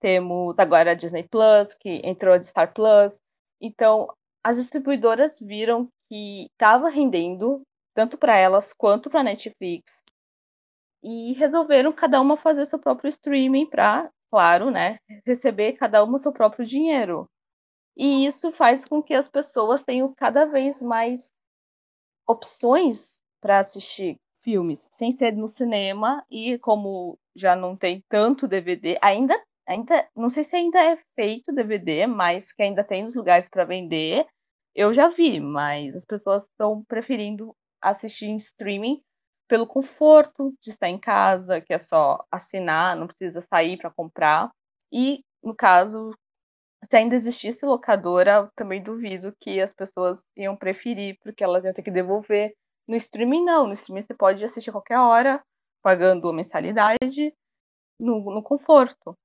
temos 0.00 0.58
agora 0.58 0.92
a 0.92 0.94
Disney 0.94 1.26
Plus, 1.28 1.74
que 1.74 2.00
entrou 2.04 2.34
a 2.34 2.42
Star 2.42 2.72
Plus. 2.72 3.20
Então, 3.60 4.12
as 4.42 4.56
distribuidoras 4.56 5.38
viram 5.38 5.88
que 6.08 6.46
estava 6.52 6.88
rendendo 6.88 7.62
tanto 7.94 8.16
para 8.16 8.36
elas 8.36 8.72
quanto 8.72 9.10
para 9.10 9.20
a 9.20 9.24
Netflix 9.24 10.02
e 11.02 11.32
resolveram 11.32 11.92
cada 11.92 12.20
uma 12.20 12.36
fazer 12.36 12.66
seu 12.66 12.78
próprio 12.78 13.08
streaming 13.08 13.66
para 13.66 14.10
claro, 14.30 14.70
né, 14.70 14.98
receber 15.26 15.72
cada 15.72 16.02
uma 16.04 16.18
seu 16.18 16.32
próprio 16.32 16.64
dinheiro. 16.64 17.28
E 17.96 18.24
isso 18.24 18.52
faz 18.52 18.84
com 18.84 19.02
que 19.02 19.12
as 19.12 19.28
pessoas 19.28 19.82
tenham 19.82 20.14
cada 20.14 20.46
vez 20.46 20.80
mais 20.80 21.32
opções 22.26 23.20
para 23.40 23.58
assistir 23.58 24.16
filmes, 24.40 24.88
sem 24.92 25.10
ser 25.10 25.32
no 25.32 25.48
cinema 25.48 26.24
e 26.30 26.58
como 26.60 27.18
já 27.34 27.56
não 27.56 27.76
tem 27.76 28.02
tanto 28.08 28.48
DVD, 28.48 28.98
ainda 29.02 29.36
ainda 29.70 30.08
não 30.16 30.28
sei 30.28 30.42
se 30.44 30.56
ainda 30.56 30.80
é 30.80 30.96
feito 31.14 31.52
DVD, 31.54 32.06
mas 32.06 32.52
que 32.52 32.62
ainda 32.62 32.82
tem 32.84 33.04
nos 33.04 33.14
lugares 33.14 33.48
para 33.48 33.64
vender. 33.64 34.26
Eu 34.74 34.92
já 34.92 35.08
vi, 35.08 35.40
mas 35.40 35.94
as 35.96 36.04
pessoas 36.04 36.44
estão 36.44 36.84
preferindo 36.84 37.54
assistir 37.80 38.26
em 38.26 38.36
streaming 38.36 39.02
pelo 39.48 39.66
conforto 39.66 40.54
de 40.60 40.70
estar 40.70 40.88
em 40.88 40.98
casa, 40.98 41.60
que 41.60 41.72
é 41.72 41.78
só 41.78 42.24
assinar, 42.30 42.96
não 42.96 43.06
precisa 43.06 43.40
sair 43.40 43.76
para 43.78 43.90
comprar. 43.90 44.50
E, 44.92 45.24
no 45.42 45.54
caso, 45.54 46.12
se 46.88 46.96
ainda 46.96 47.14
existisse 47.14 47.64
locadora, 47.64 48.50
também 48.56 48.82
duvido 48.82 49.34
que 49.40 49.60
as 49.60 49.74
pessoas 49.74 50.24
iam 50.36 50.56
preferir, 50.56 51.16
porque 51.22 51.44
elas 51.44 51.64
iam 51.64 51.74
ter 51.74 51.82
que 51.82 51.90
devolver. 51.90 52.54
No 52.86 52.96
streaming, 52.96 53.44
não. 53.44 53.66
No 53.66 53.72
streaming 53.74 54.02
você 54.02 54.14
pode 54.14 54.44
assistir 54.44 54.70
a 54.70 54.74
qualquer 54.74 54.98
hora, 54.98 55.42
pagando 55.82 56.32
mensalidade 56.32 57.34
no, 57.98 58.20
no 58.34 58.42
conforto. 58.42 59.16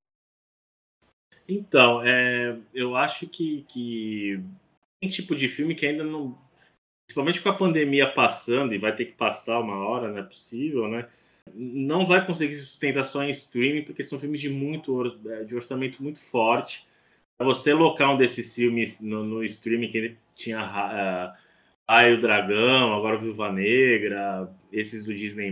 Então, 1.47 2.01
é, 2.03 2.57
eu 2.73 2.95
acho 2.95 3.27
que, 3.27 3.65
que 3.67 4.39
tem 4.99 5.09
tipo 5.09 5.35
de 5.35 5.47
filme 5.47 5.75
que 5.75 5.85
ainda 5.85 6.03
não. 6.03 6.37
Principalmente 7.05 7.41
com 7.41 7.49
a 7.49 7.53
pandemia 7.53 8.09
passando, 8.09 8.73
e 8.73 8.79
vai 8.79 8.95
ter 8.95 9.05
que 9.05 9.13
passar 9.13 9.59
uma 9.59 9.75
hora, 9.75 10.09
não 10.09 10.17
é 10.17 10.23
possível, 10.23 10.87
né? 10.87 11.07
Não 11.53 12.07
vai 12.07 12.25
conseguir 12.25 12.55
sustentar 12.57 13.03
só 13.03 13.23
em 13.23 13.29
streaming, 13.29 13.83
porque 13.83 14.03
são 14.03 14.19
filmes 14.19 14.41
de 14.41 14.49
muito 14.49 15.15
de 15.47 15.55
orçamento 15.55 16.01
muito 16.01 16.19
forte. 16.31 16.83
Para 17.37 17.45
você 17.45 17.73
locar 17.73 18.11
um 18.13 18.17
desses 18.17 18.55
filmes 18.55 18.99
no, 18.99 19.23
no 19.23 19.43
streaming 19.43 19.91
que 19.91 20.15
tinha 20.35 20.59
uh, 20.59 21.37
Ai 21.87 22.13
o 22.13 22.21
Dragão, 22.21 22.95
agora 22.95 23.17
Viúva 23.17 23.51
Negra, 23.51 24.49
esses 24.71 25.05
do 25.05 25.13
Disney+, 25.13 25.51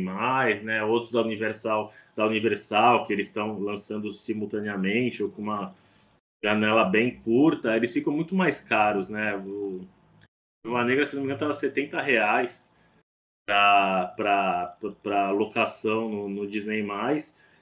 né? 0.64 0.84
Outros 0.84 1.12
da 1.12 1.22
Universal, 1.22 1.94
da 2.16 2.26
Universal 2.26 3.06
que 3.06 3.14
eles 3.14 3.28
estão 3.28 3.60
lançando 3.60 4.12
simultaneamente 4.12 5.22
ou 5.22 5.30
com 5.30 5.44
uma 5.44 5.76
janela 6.44 6.84
bem 6.86 7.20
curta, 7.22 7.76
eles 7.76 7.94
ficam 7.94 8.14
muito 8.14 8.36
mais 8.36 8.62
caros, 8.62 9.08
né? 9.10 9.36
O 9.36 9.82
Viúva 10.66 10.84
Negra, 10.84 11.06
se 11.06 11.16
não 11.16 11.24
me 11.24 11.28
engano, 11.28 11.52
estava 11.52 11.54
70 11.54 12.02
reais 12.02 12.72
para 13.46 15.32
locação 15.32 16.10
no, 16.10 16.30
no 16.30 16.48
Disney+. 16.48 16.86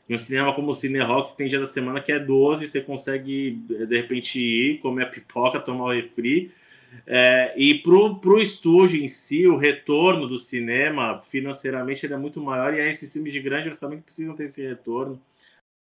E 0.10 0.16
um 0.16 0.18
cinema 0.18 0.54
como 0.54 0.72
o 0.72 0.74
Cine 0.74 1.00
Rocks 1.00 1.36
tem 1.36 1.48
dia 1.48 1.60
da 1.60 1.68
semana 1.68 2.02
que 2.02 2.12
é 2.12 2.20
12, 2.20 2.68
você 2.68 2.82
consegue, 2.82 3.52
de 3.52 4.02
repente, 4.02 4.40
ir, 4.40 4.80
comer 4.80 5.06
a 5.06 5.10
pipoca, 5.10 5.60
tomar 5.60 5.86
o 5.86 5.94
refri, 5.94 6.52
é, 7.08 7.54
e 7.58 7.76
para 7.76 7.94
o 7.94 8.42
estúdio 8.42 9.02
em 9.02 9.08
si, 9.08 9.48
o 9.48 9.58
retorno 9.58 10.28
do 10.28 10.38
cinema 10.38 11.20
financeiramente 11.20 12.06
é 12.06 12.18
muito 12.18 12.42
maior, 12.42 12.74
e 12.74 12.82
aí 12.82 12.90
esses 12.90 13.12
filmes 13.12 13.34
de 13.34 13.40
grande 13.40 13.70
orçamento 13.70 14.04
precisam 14.04 14.36
ter 14.36 14.46
esse 14.46 14.62
retorno. 14.62 15.22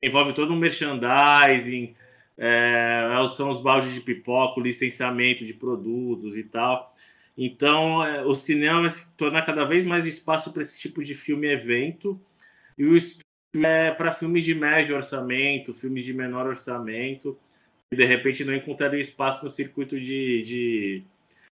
Envolve 0.03 0.33
todo 0.33 0.53
um 0.53 0.57
merchandising, 0.57 1.95
é, 2.43 3.07
são 3.37 3.51
os 3.51 3.61
baldes 3.61 3.93
de 3.93 4.01
pipoca, 4.01 4.59
o 4.59 4.63
licenciamento 4.63 5.45
de 5.45 5.53
produtos 5.53 6.35
e 6.35 6.43
tal. 6.43 6.97
Então, 7.37 8.03
é, 8.05 8.25
o 8.25 8.35
cinema 8.35 8.81
vai 8.81 8.91
se 8.91 9.15
tornar 9.15 9.45
cada 9.45 9.65
vez 9.65 9.85
mais 9.85 10.07
espaço 10.07 10.51
para 10.51 10.63
esse 10.63 10.81
tipo 10.81 11.05
de 11.05 11.15
filme-evento, 11.15 12.19
e 12.79 12.85
o 12.87 12.97
é 13.63 13.91
para 13.91 14.15
filmes 14.15 14.45
de 14.45 14.55
médio 14.55 14.97
orçamento, 14.97 15.75
filmes 15.75 16.05
de 16.05 16.15
menor 16.15 16.47
orçamento 16.47 17.37
e 17.93 17.97
de 17.97 18.07
repente 18.07 18.45
não 18.45 18.55
encontraria 18.55 19.01
espaço 19.01 19.45
no 19.45 19.51
circuito 19.51 19.99
de, 19.99 20.43
de 20.45 21.03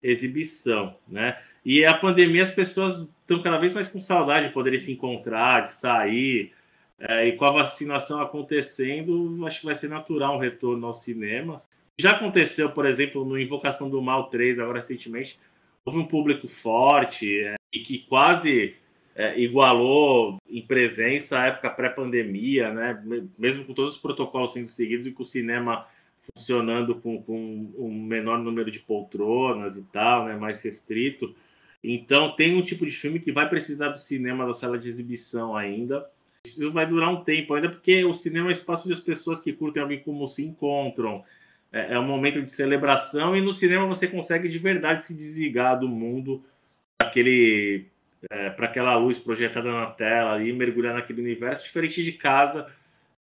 exibição, 0.02 0.96
né? 1.06 1.38
E 1.64 1.84
a 1.84 1.94
pandemia, 1.94 2.42
as 2.42 2.50
pessoas 2.50 3.06
estão 3.20 3.42
cada 3.42 3.58
vez 3.58 3.72
mais 3.74 3.88
com 3.88 4.00
saudade 4.00 4.48
de 4.48 4.54
poderem 4.54 4.78
se 4.78 4.90
encontrar, 4.90 5.60
de 5.60 5.72
sair. 5.72 6.52
É, 7.05 7.26
e 7.26 7.32
com 7.32 7.44
a 7.44 7.50
vacinação 7.50 8.20
acontecendo, 8.20 9.44
acho 9.44 9.61
que 9.61 9.66
vai 9.66 9.74
ser 9.74 9.88
natural 9.88 10.36
um 10.36 10.38
retorno 10.38 10.86
aos 10.86 11.03
cinemas. 11.03 11.68
Já 11.98 12.12
aconteceu, 12.12 12.70
por 12.70 12.86
exemplo, 12.86 13.24
no 13.24 13.38
Invocação 13.38 13.90
do 13.90 14.00
Mal 14.00 14.30
3, 14.30 14.61
agora 14.61 14.78
recentemente, 14.78 15.38
houve 15.84 15.98
um 15.98 16.07
público 16.07 16.46
forte 16.46 17.42
é, 17.42 17.57
e 17.72 17.80
que 17.80 17.98
quase 17.98 18.76
é, 19.16 19.38
igualou 19.40 20.38
em 20.48 20.62
presença 20.62 21.38
a 21.38 21.46
época 21.46 21.70
pré-pandemia, 21.70 22.72
né? 22.72 23.03
Mesmo 23.36 23.64
com 23.64 23.74
todos 23.74 23.96
os 23.96 24.00
protocolos 24.00 24.53
sendo 24.53 24.68
seguidos 24.68 25.07
e 25.07 25.11
com 25.11 25.24
o 25.24 25.26
cinema 25.26 25.86
funcionando 26.34 26.94
com, 26.94 27.20
com 27.20 27.72
um 27.76 27.92
menor 27.92 28.38
número 28.38 28.70
de 28.70 28.78
poltronas 28.78 29.76
e 29.76 29.82
tal, 29.92 30.26
né, 30.26 30.36
mais 30.36 30.62
restrito. 30.62 31.34
Então 31.82 32.36
tem 32.36 32.57
um 32.57 32.62
tipo 32.62 32.86
de 32.86 32.92
filme 32.92 33.18
que 33.18 33.32
vai 33.32 33.48
precisar 33.48 33.88
do 33.88 33.98
cinema 33.98 34.46
da 34.46 34.55
sala 34.55 34.78
de 34.78 34.88
exibição 34.88 35.57
ainda. 35.57 36.09
Isso 36.47 36.72
vai 36.72 36.86
durar 36.86 37.09
um 37.09 37.22
tempo 37.22 37.55
ainda, 37.55 37.68
porque 37.68 38.05
o 38.05 38.12
cinema 38.12 38.47
é 38.47 38.49
um 38.49 38.53
espaço 38.53 38.84
onde 38.84 38.95
as 38.95 39.01
pessoas 39.01 39.40
que 39.40 39.53
curtem 39.53 39.82
alguém 39.82 40.01
como 40.01 40.26
se 40.26 40.45
encontram. 40.45 41.24
É, 41.72 41.95
é 41.95 41.99
um 41.99 42.07
momento 42.07 42.43
de 42.43 42.51
celebração 42.51 43.36
e 43.36 43.40
no 43.40 43.53
cinema 43.53 43.86
você 43.86 44.09
consegue 44.09 44.49
de 44.49 44.59
verdade 44.59 45.07
se 45.07 45.14
desligar 45.14 45.78
do 45.78 45.88
mundo 45.88 46.45
aquele 47.01 47.86
é, 48.30 48.51
para 48.51 48.66
aquela 48.66 48.97
luz 48.97 49.18
projetada 49.18 49.70
na 49.72 49.86
tela 49.86 50.43
e 50.43 50.53
mergulhar 50.53 50.95
naquele 50.95 51.22
universo 51.22 51.64
diferente 51.64 52.03
de 52.03 52.12
casa 52.12 52.70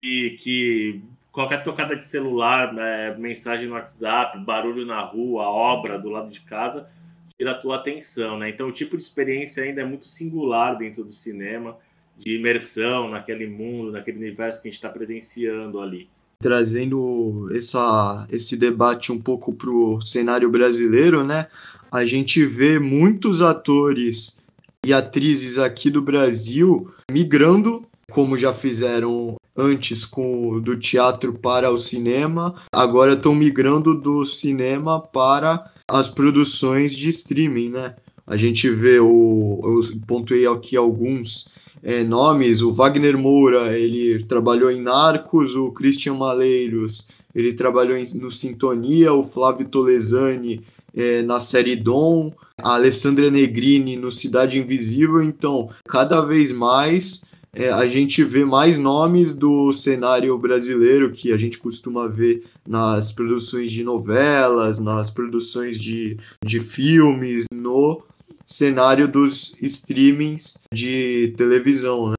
que, 0.03 0.39
que 0.43 1.03
qualquer 1.33 1.63
tocada 1.63 1.97
de 1.97 2.07
celular, 2.07 2.73
né, 2.73 3.15
mensagem 3.17 3.67
no 3.67 3.75
WhatsApp, 3.75 4.39
barulho 4.41 4.85
na 4.85 5.01
rua, 5.01 5.45
obra 5.45 5.99
do 5.99 6.09
lado 6.09 6.31
de 6.31 6.41
casa, 6.41 6.89
tira 7.37 7.53
a 7.53 7.59
tua 7.59 7.77
atenção, 7.77 8.39
né? 8.39 8.49
Então 8.49 8.69
o 8.69 8.73
tipo 8.73 8.97
de 8.97 9.03
experiência 9.03 9.63
ainda 9.63 9.83
é 9.83 9.85
muito 9.85 10.09
singular 10.09 10.77
dentro 10.77 11.05
do 11.05 11.13
cinema, 11.13 11.77
de 12.19 12.37
imersão 12.37 13.11
naquele 13.11 13.47
mundo, 13.47 13.93
naquele 13.93 14.19
universo 14.19 14.61
que 14.61 14.69
a 14.69 14.71
gente 14.71 14.79
está 14.79 14.89
presenciando 14.89 15.81
ali. 15.81 16.09
Trazendo 16.39 17.49
essa, 17.55 18.27
esse 18.31 18.57
debate 18.57 19.11
um 19.11 19.19
pouco 19.19 19.53
para 19.55 19.71
o 19.71 20.01
cenário 20.03 20.51
brasileiro, 20.51 21.25
né? 21.25 21.47
A 21.91 22.05
gente 22.05 22.45
vê 22.45 22.79
muitos 22.79 23.41
atores 23.41 24.37
e 24.85 24.93
atrizes 24.93 25.59
aqui 25.59 25.91
do 25.91 26.03
Brasil 26.03 26.91
migrando, 27.11 27.87
como 28.11 28.37
já 28.37 28.53
fizeram 28.53 29.37
antes 29.57 30.05
com 30.05 30.61
do 30.61 30.77
teatro 30.79 31.33
para 31.33 31.71
o 31.71 31.79
cinema, 31.79 32.55
agora 32.71 33.15
estão 33.15 33.35
migrando 33.35 33.95
do 33.95 34.25
cinema 34.27 35.01
para 35.01 35.73
as 35.89 36.09
produções 36.09 36.95
de 36.95 37.09
streaming, 37.09 37.71
né? 37.71 37.97
A 38.27 38.37
gente 38.37 38.69
vê 38.69 38.99
o 38.99 39.61
eu 39.65 40.01
pontuei 40.07 40.47
aqui 40.47 40.77
alguns 40.77 41.49
é, 41.83 42.03
nomes, 42.03 42.63
o 42.63 42.73
Wagner 42.73 43.17
Moura, 43.17 43.79
ele 43.79 44.25
trabalhou 44.25 44.71
em 44.71 44.81
Narcos, 44.81 45.55
o 45.55 45.71
Christian 45.71 46.15
Maleiros, 46.15 47.07
ele 47.35 47.53
trabalhou 47.53 47.97
em, 47.97 48.07
no 48.15 48.33
Sintonia, 48.33 49.13
o 49.13 49.23
Flávio 49.23 49.69
Tolesani 49.69 50.63
é, 50.95 51.23
na 51.23 51.39
série 51.39 51.77
Dom, 51.77 52.33
a 52.59 52.75
Alessandra 52.75 53.31
Negrini 53.31 53.97
no 53.97 54.11
Cidade 54.11 54.59
Invisível, 54.59 55.23
então 55.23 55.69
cada 55.87 56.23
vez 56.23 56.51
mais 56.51 57.23
é, 57.53 57.71
a 57.71 57.87
gente 57.89 58.23
vê 58.23 58.45
mais 58.45 58.77
nomes 58.77 59.35
do 59.35 59.73
cenário 59.73 60.37
brasileiro 60.37 61.11
que 61.11 61.33
a 61.33 61.39
gente 61.39 61.57
costuma 61.57 62.07
ver 62.07 62.45
nas 62.69 63.11
produções 63.11 63.73
de 63.73 63.83
novelas, 63.83 64.79
nas 64.79 65.11
produções 65.11 65.79
de, 65.81 66.19
de 66.45 66.61
filmes, 66.61 67.47
no 67.51 68.03
cenário 68.47 69.09
dos 69.09 69.61
streamings 69.61 70.57
de 70.73 71.35
televisão. 71.37 72.11
Né? 72.11 72.17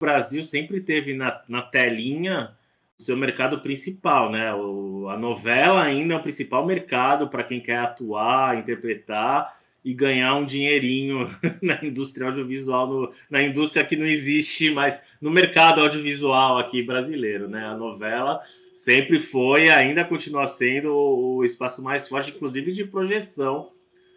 O 0.00 0.04
Brasil 0.04 0.42
sempre 0.44 0.80
teve 0.80 1.12
na, 1.12 1.42
na 1.48 1.60
telinha 1.60 2.52
o 2.98 3.02
seu 3.02 3.16
mercado 3.16 3.60
principal, 3.60 4.30
né? 4.30 4.54
O, 4.54 5.08
a 5.10 5.18
novela 5.18 5.82
ainda 5.82 6.14
é 6.14 6.16
o 6.16 6.22
principal 6.22 6.64
mercado 6.64 7.28
para 7.28 7.44
quem 7.44 7.60
quer 7.60 7.78
atuar, 7.78 8.56
interpretar 8.56 9.54
e 9.84 9.92
ganhar 9.92 10.34
um 10.36 10.46
dinheirinho 10.46 11.30
na 11.60 11.84
indústria 11.84 12.28
audiovisual, 12.28 12.86
no, 12.86 13.12
na 13.28 13.42
indústria 13.42 13.84
que 13.84 13.96
não 13.96 14.06
existe, 14.06 14.70
mas 14.70 15.02
no 15.20 15.30
mercado 15.30 15.80
audiovisual 15.80 16.58
aqui 16.58 16.82
brasileiro, 16.82 17.48
né? 17.48 17.66
A 17.66 17.76
novela 17.76 18.40
sempre 18.74 19.18
foi 19.20 19.66
e 19.66 19.70
ainda 19.70 20.04
continua 20.04 20.46
sendo 20.46 20.94
o 20.94 21.44
espaço 21.44 21.82
mais 21.82 22.08
forte, 22.08 22.30
inclusive 22.30 22.72
de 22.72 22.84
projeção 22.84 23.75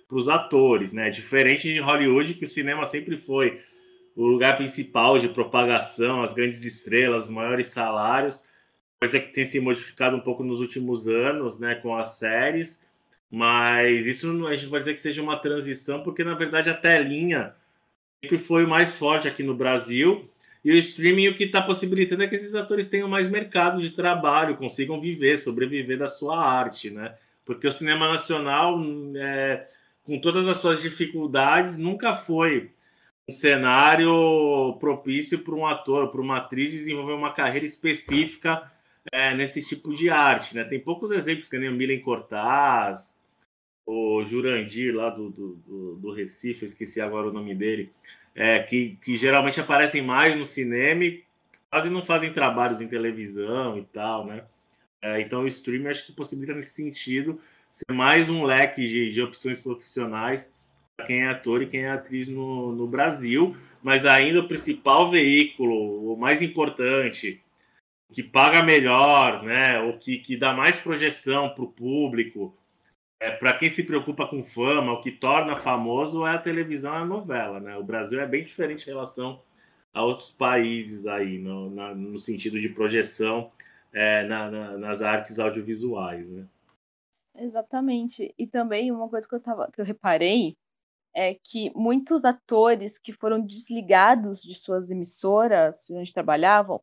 para 0.09 0.17
os 0.17 0.27
atores, 0.27 0.91
né? 0.91 1.09
Diferente 1.09 1.71
de 1.71 1.79
Hollywood, 1.79 2.33
que 2.33 2.43
o 2.43 2.49
cinema 2.49 2.85
sempre 2.85 3.17
foi 3.17 3.61
o 4.15 4.25
lugar 4.25 4.57
principal 4.57 5.17
de 5.17 5.29
propagação, 5.29 6.23
as 6.23 6.33
grandes 6.33 6.65
estrelas, 6.65 7.25
os 7.25 7.29
maiores 7.29 7.67
salários, 7.67 8.43
coisa 8.99 9.17
que 9.21 9.31
tem 9.31 9.45
se 9.45 9.61
modificado 9.61 10.17
um 10.17 10.19
pouco 10.19 10.43
nos 10.43 10.59
últimos 10.59 11.07
anos, 11.07 11.57
né? 11.57 11.75
Com 11.75 11.95
as 11.95 12.17
séries 12.17 12.81
mas 13.31 14.07
isso 14.07 14.47
a 14.47 14.55
gente 14.55 14.65
vai 14.67 14.79
dizer 14.79 14.95
que 14.95 15.01
seja 15.01 15.21
uma 15.21 15.37
transição, 15.37 16.01
porque 16.01 16.23
na 16.23 16.33
verdade 16.33 16.69
a 16.69 16.73
telinha 16.73 17.53
sempre 18.21 18.39
foi 18.39 18.65
o 18.65 18.67
mais 18.67 18.97
forte 18.97 19.27
aqui 19.27 19.43
no 19.43 19.53
Brasil. 19.53 20.27
E 20.65 20.71
o 20.71 20.75
streaming 20.75 21.29
o 21.29 21.35
que 21.37 21.45
está 21.45 21.61
possibilitando 21.61 22.23
é 22.23 22.27
que 22.27 22.35
esses 22.35 22.55
atores 22.55 22.87
tenham 22.87 23.07
mais 23.07 23.29
mercado 23.29 23.81
de 23.81 23.91
trabalho, 23.91 24.57
consigam 24.57 24.99
viver, 24.99 25.37
sobreviver 25.37 25.97
da 25.97 26.07
sua 26.07 26.43
arte, 26.43 26.89
né? 26.89 27.15
Porque 27.45 27.67
o 27.67 27.71
cinema 27.71 28.11
nacional, 28.11 28.77
é, 29.15 29.67
com 30.09 30.19
todas 30.19 30.47
as 30.47 30.57
suas 30.57 30.81
dificuldades, 30.81 31.77
nunca 31.77 32.15
foi 32.15 32.71
um 33.29 33.31
cenário 33.31 34.75
propício 34.79 35.37
para 35.37 35.53
um 35.53 35.67
ator, 35.67 36.09
para 36.09 36.19
uma 36.19 36.37
atriz 36.37 36.71
desenvolver 36.71 37.13
uma 37.13 37.31
carreira 37.31 37.63
específica 37.63 38.71
é, 39.13 39.35
nesse 39.35 39.63
tipo 39.63 39.95
de 39.95 40.09
arte, 40.09 40.55
né? 40.55 40.63
Tem 40.63 40.79
poucos 40.79 41.11
exemplos, 41.11 41.47
que 41.47 41.59
nem 41.59 41.69
o 41.69 41.73
Milen 41.73 42.01
Cortaz, 42.01 43.15
o 43.85 44.23
Jurandir 44.25 44.95
lá 44.95 45.11
do, 45.11 45.29
do, 45.29 45.95
do, 45.97 46.11
Recife, 46.11 46.65
esqueci 46.65 46.99
agora 46.99 47.29
o 47.29 47.33
nome 47.33 47.53
dele, 47.53 47.91
é, 48.33 48.63
que, 48.63 48.97
que 49.03 49.15
geralmente 49.15 49.61
aparecem 49.61 50.01
mais 50.01 50.35
no 50.35 50.43
cinema 50.43 51.03
e 51.03 51.23
quase 51.69 51.87
não 51.87 52.03
fazem 52.03 52.33
trabalhos 52.33 52.81
em 52.81 52.87
televisão 52.87 53.77
e 53.77 53.83
tal, 53.83 54.25
né? 54.25 54.43
É, 55.03 55.21
então 55.21 55.43
o 55.43 55.47
streaming 55.47 55.89
acho 55.89 56.07
que 56.07 56.13
possibilita 56.13 56.55
nesse 56.55 56.73
sentido 56.73 57.39
ser 57.71 57.93
mais 57.93 58.29
um 58.29 58.43
leque 58.43 58.87
de, 58.87 59.13
de 59.13 59.21
opções 59.21 59.61
profissionais 59.61 60.49
quem 61.05 61.21
é 61.21 61.29
ator 61.29 61.61
e 61.61 61.67
quem 61.67 61.83
é 61.83 61.91
atriz 61.91 62.27
no, 62.27 62.71
no 62.71 62.87
Brasil, 62.87 63.55
mas 63.81 64.05
ainda 64.05 64.41
o 64.41 64.47
principal 64.47 65.09
veículo, 65.09 66.13
o 66.13 66.17
mais 66.17 66.41
importante, 66.41 67.41
que 68.11 68.23
paga 68.23 68.63
melhor, 68.63 69.43
né, 69.43 69.79
o 69.79 69.97
que, 69.97 70.17
que 70.17 70.35
dá 70.35 70.53
mais 70.53 70.77
projeção 70.77 71.49
para 71.49 71.63
o 71.63 71.71
público, 71.71 72.55
é, 73.19 73.29
para 73.29 73.53
quem 73.53 73.69
se 73.69 73.83
preocupa 73.83 74.27
com 74.27 74.43
fama, 74.43 74.93
o 74.93 75.01
que 75.01 75.11
torna 75.11 75.57
famoso 75.57 76.25
é 76.25 76.35
a 76.35 76.39
televisão 76.39 76.93
e 76.93 76.97
a 76.97 77.05
novela. 77.05 77.59
Né? 77.59 77.75
O 77.77 77.83
Brasil 77.83 78.19
é 78.19 78.25
bem 78.25 78.43
diferente 78.43 78.83
em 78.83 78.93
relação 78.93 79.41
a 79.93 80.03
outros 80.03 80.31
países 80.31 81.05
aí, 81.05 81.37
no, 81.37 81.69
na, 81.69 81.93
no 81.93 82.17
sentido 82.19 82.59
de 82.59 82.69
projeção 82.69 83.51
é, 83.91 84.23
na, 84.25 84.49
na, 84.49 84.77
nas 84.77 85.01
artes 85.01 85.37
audiovisuais. 85.37 86.27
Né? 86.29 86.45
Exatamente. 87.39 88.33
E 88.37 88.45
também 88.45 88.91
uma 88.91 89.09
coisa 89.09 89.27
que 89.27 89.33
eu, 89.35 89.39
tava, 89.41 89.71
que 89.71 89.79
eu 89.79 89.85
reparei 89.85 90.57
é 91.15 91.35
que 91.35 91.71
muitos 91.75 92.25
atores 92.25 92.99
que 92.99 93.13
foram 93.13 93.41
desligados 93.41 94.41
de 94.43 94.55
suas 94.55 94.91
emissoras 94.91 95.89
onde 95.91 96.13
trabalhavam 96.13 96.81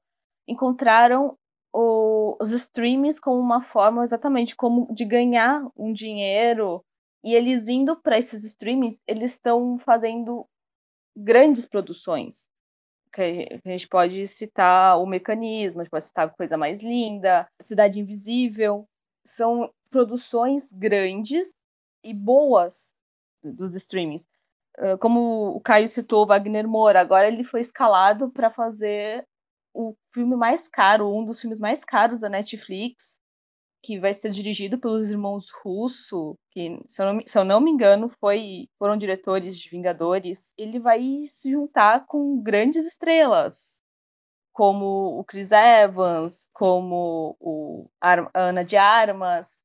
encontraram 0.48 1.38
o, 1.72 2.36
os 2.40 2.52
streams 2.52 3.20
como 3.20 3.40
uma 3.40 3.62
forma 3.62 4.02
exatamente 4.04 4.56
como 4.56 4.92
de 4.94 5.04
ganhar 5.04 5.66
um 5.76 5.92
dinheiro. 5.92 6.84
E 7.22 7.34
eles 7.34 7.68
indo 7.68 7.96
para 8.00 8.18
esses 8.18 8.44
streamings 8.44 9.02
eles 9.06 9.32
estão 9.32 9.78
fazendo 9.78 10.46
grandes 11.16 11.66
produções. 11.66 12.48
Que 13.12 13.48
a 13.64 13.68
gente 13.68 13.88
pode 13.88 14.26
citar 14.28 15.00
o 15.00 15.06
mecanismo 15.06 15.80
a 15.80 15.84
gente 15.84 15.90
pode 15.90 16.06
citar 16.06 16.34
coisa 16.34 16.56
mais 16.56 16.82
linda 16.82 17.48
cidade 17.62 18.00
invisível. 18.00 18.86
São 19.24 19.70
produções 19.90 20.72
grandes 20.72 21.54
e 22.02 22.12
boas 22.14 22.94
dos 23.42 23.74
streamings. 23.74 24.26
Ah, 24.78 24.96
como 24.98 25.56
o 25.56 25.60
Caio 25.60 25.88
citou, 25.88 26.26
Wagner 26.26 26.68
Moura, 26.68 27.00
agora 27.00 27.28
ele 27.28 27.44
foi 27.44 27.60
escalado 27.60 28.30
para 28.30 28.50
fazer 28.50 29.26
o 29.74 29.94
filme 30.12 30.36
mais 30.36 30.68
caro, 30.68 31.14
um 31.14 31.24
dos 31.24 31.40
filmes 31.40 31.60
mais 31.60 31.84
caros 31.84 32.20
da 32.20 32.28
Netflix, 32.28 33.20
que 33.82 33.98
vai 34.00 34.12
ser 34.12 34.30
dirigido 34.30 34.78
pelos 34.78 35.10
irmãos 35.10 35.46
Russo, 35.62 36.36
que, 36.50 36.80
se 36.88 37.02
eu 37.02 37.12
não, 37.12 37.20
se 37.26 37.38
eu 37.38 37.44
não 37.44 37.60
me 37.60 37.70
engano, 37.70 38.08
foi, 38.08 38.68
foram 38.78 38.96
diretores 38.96 39.58
de 39.58 39.70
Vingadores. 39.70 40.54
Ele 40.58 40.80
vai 40.80 41.26
se 41.28 41.50
juntar 41.52 42.06
com 42.06 42.42
grandes 42.42 42.86
estrelas, 42.86 43.82
como 44.52 45.18
o 45.18 45.24
Chris 45.24 45.52
Evans, 45.52 46.48
como 46.52 47.36
o 47.38 47.88
Ar 48.00 48.30
Ana 48.34 48.64
de 48.64 48.76
Armas, 48.76 49.62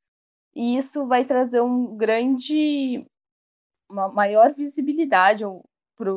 e 0.56 0.78
isso 0.78 1.06
vai 1.08 1.26
trazer 1.26 1.62
um 1.62 1.96
grande 1.96 3.00
uma 3.90 4.08
maior 4.08 4.54
visibilidade 4.54 5.44
para 5.98 6.12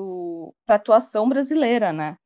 a 0.68 0.74
atuação 0.74 1.28
brasileira, 1.28 1.93
né? 1.93 2.16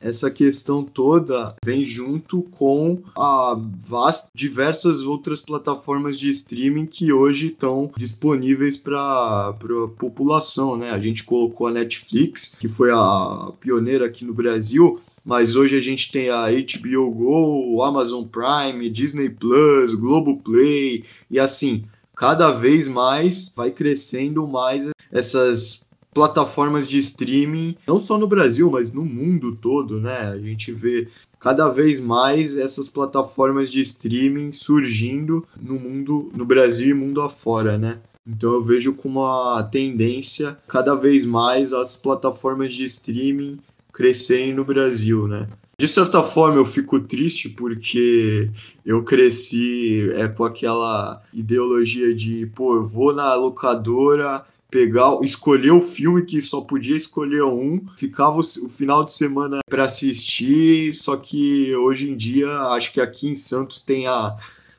Essa 0.00 0.28
questão 0.28 0.84
toda 0.84 1.54
vem 1.64 1.84
junto 1.84 2.42
com 2.42 3.00
a 3.16 3.56
vast, 3.86 4.28
diversas 4.34 5.02
outras 5.02 5.40
plataformas 5.40 6.18
de 6.18 6.28
streaming 6.30 6.86
que 6.86 7.12
hoje 7.12 7.48
estão 7.48 7.90
disponíveis 7.96 8.76
para 8.76 9.50
a 9.50 9.54
população, 9.96 10.76
né? 10.76 10.90
A 10.90 10.98
gente 10.98 11.22
colocou 11.22 11.68
a 11.68 11.72
Netflix, 11.72 12.56
que 12.58 12.66
foi 12.66 12.90
a 12.90 13.52
pioneira 13.60 14.06
aqui 14.06 14.24
no 14.24 14.34
Brasil, 14.34 15.00
mas 15.24 15.56
hoje 15.56 15.76
a 15.76 15.80
gente 15.80 16.12
tem 16.12 16.28
a 16.28 16.46
HBO 16.50 17.10
Go, 17.10 17.82
Amazon 17.82 18.24
Prime, 18.24 18.90
Disney 18.90 19.30
Plus, 19.30 19.94
Globoplay 19.94 21.04
e 21.30 21.38
assim, 21.38 21.84
cada 22.14 22.50
vez 22.52 22.86
mais 22.86 23.52
vai 23.56 23.70
crescendo 23.70 24.46
mais 24.46 24.90
essas 25.10 25.84
plataformas 26.12 26.86
de 26.86 26.98
streaming, 26.98 27.76
não 27.86 27.98
só 27.98 28.16
no 28.16 28.28
Brasil, 28.28 28.70
mas 28.70 28.92
no 28.92 29.04
mundo 29.04 29.56
todo, 29.56 30.00
né? 30.00 30.28
A 30.28 30.38
gente 30.38 30.70
vê 30.72 31.08
cada 31.40 31.68
vez 31.68 31.98
mais 31.98 32.56
essas 32.56 32.88
plataformas 32.88 33.70
de 33.70 33.80
streaming 33.80 34.52
surgindo 34.52 35.44
no 35.60 35.78
mundo, 35.78 36.30
no 36.34 36.44
Brasil 36.44 36.90
e 36.90 36.94
mundo 36.94 37.20
afora, 37.20 37.76
né? 37.76 38.00
Então 38.26 38.54
eu 38.54 38.62
vejo 38.62 38.94
como 38.94 39.20
uma 39.20 39.62
tendência 39.64 40.56
cada 40.66 40.94
vez 40.94 41.26
mais 41.26 41.72
as 41.72 41.96
plataformas 41.96 42.72
de 42.72 42.84
streaming 42.84 43.58
crescerem 43.94 44.52
no 44.52 44.64
Brasil, 44.64 45.26
né? 45.28 45.48
De 45.78 45.88
certa 45.88 46.22
forma 46.22 46.56
eu 46.56 46.64
fico 46.64 47.00
triste 47.00 47.48
porque 47.48 48.50
eu 48.84 49.02
cresci 49.02 50.10
é, 50.14 50.28
com 50.28 50.44
aquela 50.44 51.22
ideologia 51.32 52.14
de, 52.14 52.46
pô, 52.54 52.76
eu 52.76 52.86
vou 52.86 53.12
na 53.12 53.34
locadora 53.34 54.44
pegar, 54.70 55.18
escolher 55.22 55.70
o 55.70 55.80
filme 55.80 56.22
que 56.22 56.42
só 56.42 56.60
podia 56.60 56.96
escolher 56.96 57.44
um, 57.44 57.80
ficava 57.96 58.38
o, 58.38 58.68
final 58.68 59.04
de 59.04 59.12
semana 59.12 59.60
para 59.68 59.84
assistir, 59.84 60.94
só 60.94 61.16
que 61.16 61.74
hoje 61.76 62.10
em 62.10 62.16
dia 62.16 62.48
acho 62.68 62.92
que 62.92 63.00
aqui 63.00 63.28
em 63.28 63.36
Santos 63.36 63.80
tem 63.80 64.06
a 64.06 64.36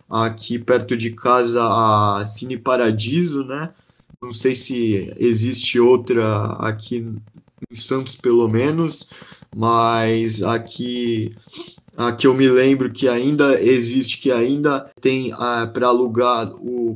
aqui 0.09 0.59
perto 0.59 0.95
de 0.95 1.11
casa 1.11 1.61
a 1.63 2.25
Cine 2.25 2.57
Paradiso, 2.57 3.43
né? 3.43 3.71
Não 4.21 4.31
sei 4.31 4.55
se 4.55 5.13
existe 5.17 5.79
outra 5.79 6.53
aqui 6.59 7.05
em 7.69 7.75
Santos 7.75 8.15
pelo 8.15 8.47
menos, 8.47 9.09
mas 9.55 10.41
aqui 10.43 11.35
aqui 11.95 12.27
eu 12.27 12.33
me 12.33 12.47
lembro 12.49 12.91
que 12.91 13.07
ainda 13.07 13.61
existe, 13.61 14.19
que 14.19 14.31
ainda 14.31 14.91
tem 14.99 15.31
ah, 15.33 15.69
para 15.71 15.87
alugar 15.87 16.47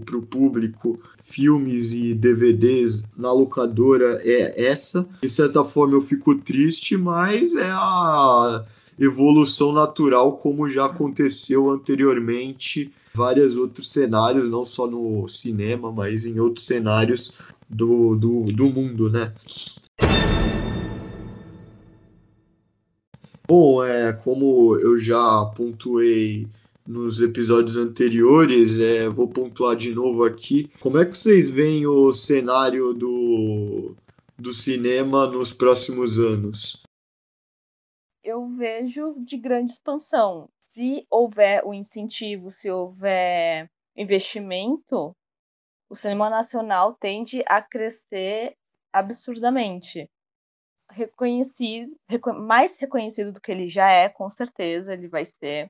para 0.05 0.17
o 0.17 0.21
público 0.21 0.99
filmes 1.29 1.91
e 1.91 2.13
DVDs 2.13 3.03
na 3.15 3.31
locadora 3.31 4.19
é 4.23 4.65
essa. 4.65 5.07
De 5.21 5.29
certa 5.29 5.63
forma 5.63 5.95
eu 5.95 6.01
fico 6.01 6.35
triste, 6.35 6.97
mas 6.97 7.55
é 7.55 7.69
a 7.69 8.65
evolução 8.97 9.71
natural 9.71 10.37
como 10.37 10.69
já 10.69 10.85
aconteceu 10.85 11.69
anteriormente 11.69 12.91
vários 13.13 13.55
outros 13.55 13.91
cenários, 13.91 14.49
não 14.49 14.65
só 14.65 14.87
no 14.87 15.27
cinema, 15.27 15.91
mas 15.91 16.25
em 16.25 16.39
outros 16.39 16.65
cenários 16.65 17.33
do, 17.69 18.15
do, 18.15 18.43
do 18.51 18.69
mundo, 18.69 19.09
né? 19.09 19.33
Bom, 23.49 23.83
é, 23.83 24.13
como 24.13 24.75
eu 24.77 24.99
já 24.99 25.43
pontuei 25.55 26.47
nos 26.85 27.19
episódios 27.19 27.77
anteriores, 27.77 28.77
é, 28.79 29.09
vou 29.09 29.27
pontuar 29.27 29.75
de 29.75 29.93
novo 29.93 30.23
aqui. 30.23 30.71
Como 30.79 30.99
é 30.99 31.05
que 31.05 31.17
vocês 31.17 31.49
veem 31.49 31.87
o 31.87 32.13
cenário 32.13 32.93
do, 32.93 33.95
do 34.37 34.53
cinema 34.53 35.25
nos 35.25 35.51
próximos 35.51 36.19
anos? 36.19 36.83
Eu 38.23 38.47
vejo 38.49 39.15
de 39.23 39.35
grande 39.37 39.71
expansão. 39.71 40.47
Se 40.59 41.07
houver 41.09 41.65
o 41.65 41.73
incentivo, 41.73 42.51
se 42.51 42.69
houver 42.69 43.67
investimento, 43.95 45.15
o 45.89 45.95
cinema 45.95 46.29
nacional 46.29 46.93
tende 46.93 47.43
a 47.47 47.63
crescer 47.63 48.55
absurdamente 48.93 50.09
reconhecido, 50.91 51.95
mais 52.45 52.77
reconhecido 52.77 53.31
do 53.31 53.41
que 53.41 53.51
ele 53.51 53.67
já 53.67 53.89
é, 53.89 54.09
com 54.09 54.29
certeza 54.29 54.93
ele 54.93 55.07
vai 55.07 55.25
ser. 55.25 55.69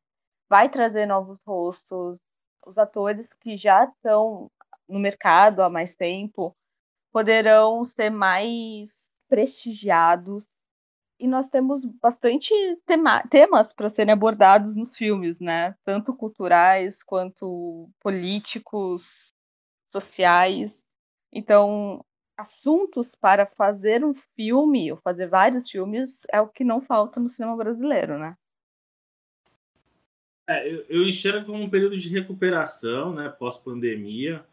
Vai 0.49 0.69
trazer 0.69 1.05
novos 1.05 1.39
rostos. 1.45 2.19
Os 2.65 2.77
atores 2.77 3.29
que 3.41 3.57
já 3.57 3.85
estão 3.85 4.49
no 4.87 4.99
mercado 4.99 5.61
há 5.61 5.69
mais 5.69 5.95
tempo 5.95 6.55
poderão 7.11 7.83
ser 7.83 8.09
mais 8.09 9.09
prestigiados. 9.27 10.47
E 11.19 11.27
nós 11.27 11.49
temos 11.49 11.83
bastante 11.85 12.53
tema 12.85 13.21
temas 13.29 13.73
para 13.73 13.89
serem 13.89 14.13
abordados 14.13 14.77
nos 14.77 14.95
filmes, 14.95 15.39
né? 15.41 15.75
Tanto 15.83 16.15
culturais 16.15 17.03
quanto 17.03 17.89
políticos, 17.99 19.33
sociais. 19.91 20.85
Então, 21.31 22.03
assuntos 22.39 23.15
para 23.15 23.45
fazer 23.45 24.03
um 24.03 24.13
filme, 24.13 24.91
ou 24.91 24.97
fazer 24.97 25.27
vários 25.27 25.69
filmes, 25.69 26.25
é 26.31 26.39
o 26.39 26.47
que 26.47 26.63
não 26.63 26.81
falta 26.81 27.19
no 27.19 27.29
cinema 27.29 27.55
brasileiro, 27.55 28.17
né? 28.17 28.35
É, 30.49 30.67
eu, 30.67 30.85
eu 30.89 31.07
enxergo 31.07 31.45
como 31.45 31.63
um 31.63 31.69
período 31.69 31.97
de 31.97 32.09
recuperação, 32.09 33.13
né, 33.13 33.29
pós-pandemia, 33.29 34.43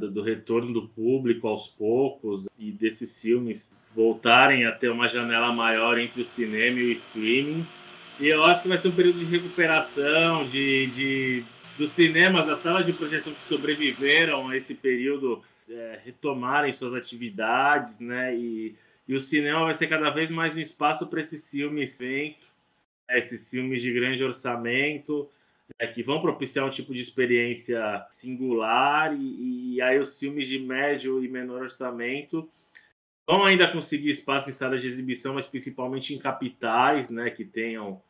do, 0.00 0.10
do, 0.10 0.22
retorno 0.22 0.72
do 0.72 0.88
público 0.88 1.46
aos 1.46 1.68
poucos 1.68 2.46
e 2.58 2.72
desses 2.72 3.16
filmes 3.20 3.64
voltarem 3.94 4.66
a 4.66 4.72
ter 4.72 4.90
uma 4.90 5.08
janela 5.08 5.52
maior 5.52 5.96
entre 5.98 6.22
o 6.22 6.24
cinema 6.24 6.80
e 6.80 6.88
o 6.88 6.92
streaming. 6.92 7.64
E 8.18 8.26
eu 8.26 8.42
acho 8.42 8.62
que 8.62 8.68
vai 8.68 8.78
ser 8.78 8.88
um 8.88 8.96
período 8.96 9.20
de 9.20 9.24
recuperação, 9.24 10.48
de, 10.48 10.86
de 10.88 11.44
dos 11.78 11.92
cinemas, 11.92 12.44
das 12.44 12.58
salas 12.58 12.84
de 12.84 12.92
projeção 12.92 13.32
que 13.32 13.44
sobreviveram 13.44 14.48
a 14.48 14.56
esse 14.56 14.74
período 14.74 15.44
é, 15.70 16.00
retomarem 16.04 16.72
suas 16.72 16.94
atividades, 16.94 18.00
né? 18.00 18.34
E, 18.36 18.76
e 19.06 19.14
o 19.14 19.20
cinema 19.20 19.64
vai 19.64 19.74
ser 19.74 19.86
cada 19.88 20.10
vez 20.10 20.30
mais 20.30 20.56
um 20.56 20.60
espaço 20.60 21.06
para 21.06 21.20
esses 21.20 21.50
filmes 21.50 21.98
né? 22.00 22.34
esses 23.10 23.48
filmes 23.48 23.80
de 23.80 23.92
grande 23.92 24.22
orçamento, 24.22 25.28
né, 25.80 25.86
que 25.86 26.02
vão 26.02 26.20
propiciar 26.20 26.66
um 26.66 26.70
tipo 26.70 26.92
de 26.92 27.00
experiência 27.00 28.04
singular 28.18 29.14
e, 29.14 29.74
e 29.74 29.82
aí 29.82 29.98
os 29.98 30.18
filmes 30.18 30.46
de 30.46 30.58
médio 30.58 31.24
e 31.24 31.28
menor 31.28 31.62
orçamento 31.62 32.48
vão 33.26 33.44
ainda 33.44 33.70
conseguir 33.70 34.10
espaço 34.10 34.50
em 34.50 34.52
salas 34.52 34.80
de 34.80 34.88
exibição, 34.88 35.34
mas 35.34 35.46
principalmente 35.46 36.14
em 36.14 36.18
capitais, 36.18 37.10
né, 37.10 37.30
que 37.30 37.44
tenham 37.44 38.02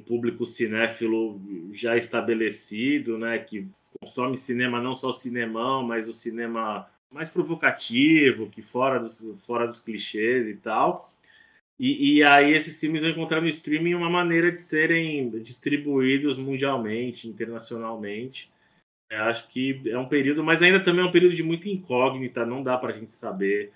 público 0.00 0.46
cinéfilo 0.46 1.40
já 1.72 1.96
estabelecido, 1.96 3.18
né, 3.18 3.38
que 3.38 3.68
consome 4.00 4.38
cinema 4.38 4.80
não 4.80 4.94
só 4.94 5.10
o 5.10 5.14
cinemão, 5.14 5.82
mas 5.82 6.08
o 6.08 6.12
cinema 6.12 6.88
mais 7.10 7.28
provocativo, 7.28 8.48
que 8.48 8.62
fora 8.62 8.98
dos, 8.98 9.20
fora 9.44 9.66
dos 9.66 9.80
clichês 9.80 10.48
e 10.48 10.54
tal. 10.54 11.12
E, 11.78 12.18
e, 12.18 12.24
aí 12.24 12.54
esses 12.54 12.78
filmes 12.78 13.02
vão 13.02 13.10
encontrar 13.10 13.40
no 13.40 13.48
streaming 13.48 13.94
uma 13.94 14.08
maneira 14.08 14.52
de 14.52 14.60
serem 14.60 15.30
distribuídos 15.42 16.38
mundialmente, 16.38 17.28
internacionalmente. 17.28 18.50
Eu 19.10 19.24
acho 19.24 19.48
que 19.48 19.82
é 19.86 19.98
um 19.98 20.08
período, 20.08 20.42
mas 20.42 20.62
ainda 20.62 20.82
também 20.82 21.04
é 21.04 21.08
um 21.08 21.12
período 21.12 21.34
de 21.34 21.42
muita 21.42 21.68
incógnita, 21.68 22.46
não 22.46 22.62
dá 22.62 22.78
para 22.78 22.94
a 22.94 22.98
gente 22.98 23.12
saber 23.12 23.72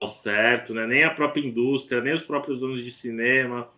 ao 0.00 0.08
certo, 0.08 0.74
né? 0.74 0.86
nem 0.86 1.04
a 1.04 1.10
própria 1.10 1.40
indústria, 1.40 2.00
nem 2.00 2.14
os 2.14 2.22
próprios 2.22 2.60
donos 2.60 2.84
de 2.84 2.90
cinema, 2.90 3.68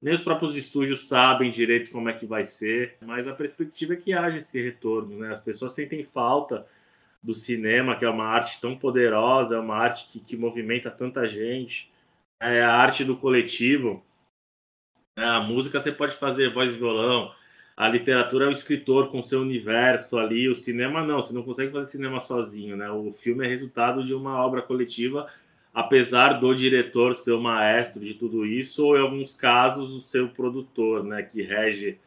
nem 0.00 0.14
os 0.14 0.22
próprios 0.22 0.56
estúdios 0.56 1.08
sabem 1.08 1.50
direito 1.50 1.90
como 1.90 2.08
é 2.08 2.12
que 2.12 2.26
vai 2.26 2.46
ser, 2.46 2.96
mas 3.00 3.26
a 3.26 3.34
perspectiva 3.34 3.94
é 3.94 3.96
que 3.96 4.12
haja 4.12 4.38
esse 4.38 4.60
retorno. 4.62 5.18
Né? 5.18 5.32
As 5.32 5.40
pessoas 5.40 5.72
sentem 5.72 6.04
falta 6.04 6.66
do 7.22 7.34
cinema, 7.34 7.96
que 7.96 8.04
é 8.04 8.08
uma 8.10 8.26
arte 8.26 8.60
tão 8.60 8.76
poderosa, 8.76 9.56
é 9.56 9.58
uma 9.58 9.76
arte 9.76 10.06
que, 10.10 10.20
que 10.20 10.36
movimenta 10.36 10.90
tanta 10.90 11.28
gente 11.28 11.90
é 12.40 12.62
a 12.62 12.72
arte 12.72 13.04
do 13.04 13.16
coletivo. 13.16 14.02
Né? 15.16 15.24
A 15.24 15.40
música 15.40 15.80
você 15.80 15.92
pode 15.92 16.16
fazer 16.16 16.52
voz 16.52 16.72
e 16.72 16.76
violão, 16.76 17.32
a 17.76 17.88
literatura 17.88 18.46
é 18.46 18.48
o 18.48 18.52
escritor 18.52 19.10
com 19.10 19.22
seu 19.22 19.40
universo 19.40 20.18
ali, 20.18 20.48
o 20.48 20.54
cinema 20.54 21.04
não, 21.04 21.22
você 21.22 21.32
não 21.32 21.42
consegue 21.42 21.72
fazer 21.72 21.90
cinema 21.90 22.20
sozinho, 22.20 22.76
né? 22.76 22.90
O 22.90 23.12
filme 23.12 23.44
é 23.46 23.48
resultado 23.48 24.04
de 24.04 24.12
uma 24.12 24.44
obra 24.44 24.62
coletiva, 24.62 25.28
apesar 25.78 26.40
do 26.40 26.52
diretor 26.56 27.14
ser 27.14 27.30
o 27.30 27.40
maestro 27.40 28.04
de 28.04 28.14
tudo 28.14 28.44
isso, 28.44 28.84
ou 28.84 28.96
em 28.96 29.00
alguns 29.00 29.32
casos 29.32 29.92
o 29.92 30.00
seu 30.00 30.28
produtor, 30.28 31.04
né, 31.04 31.22
que 31.22 31.40
rege 31.40 32.00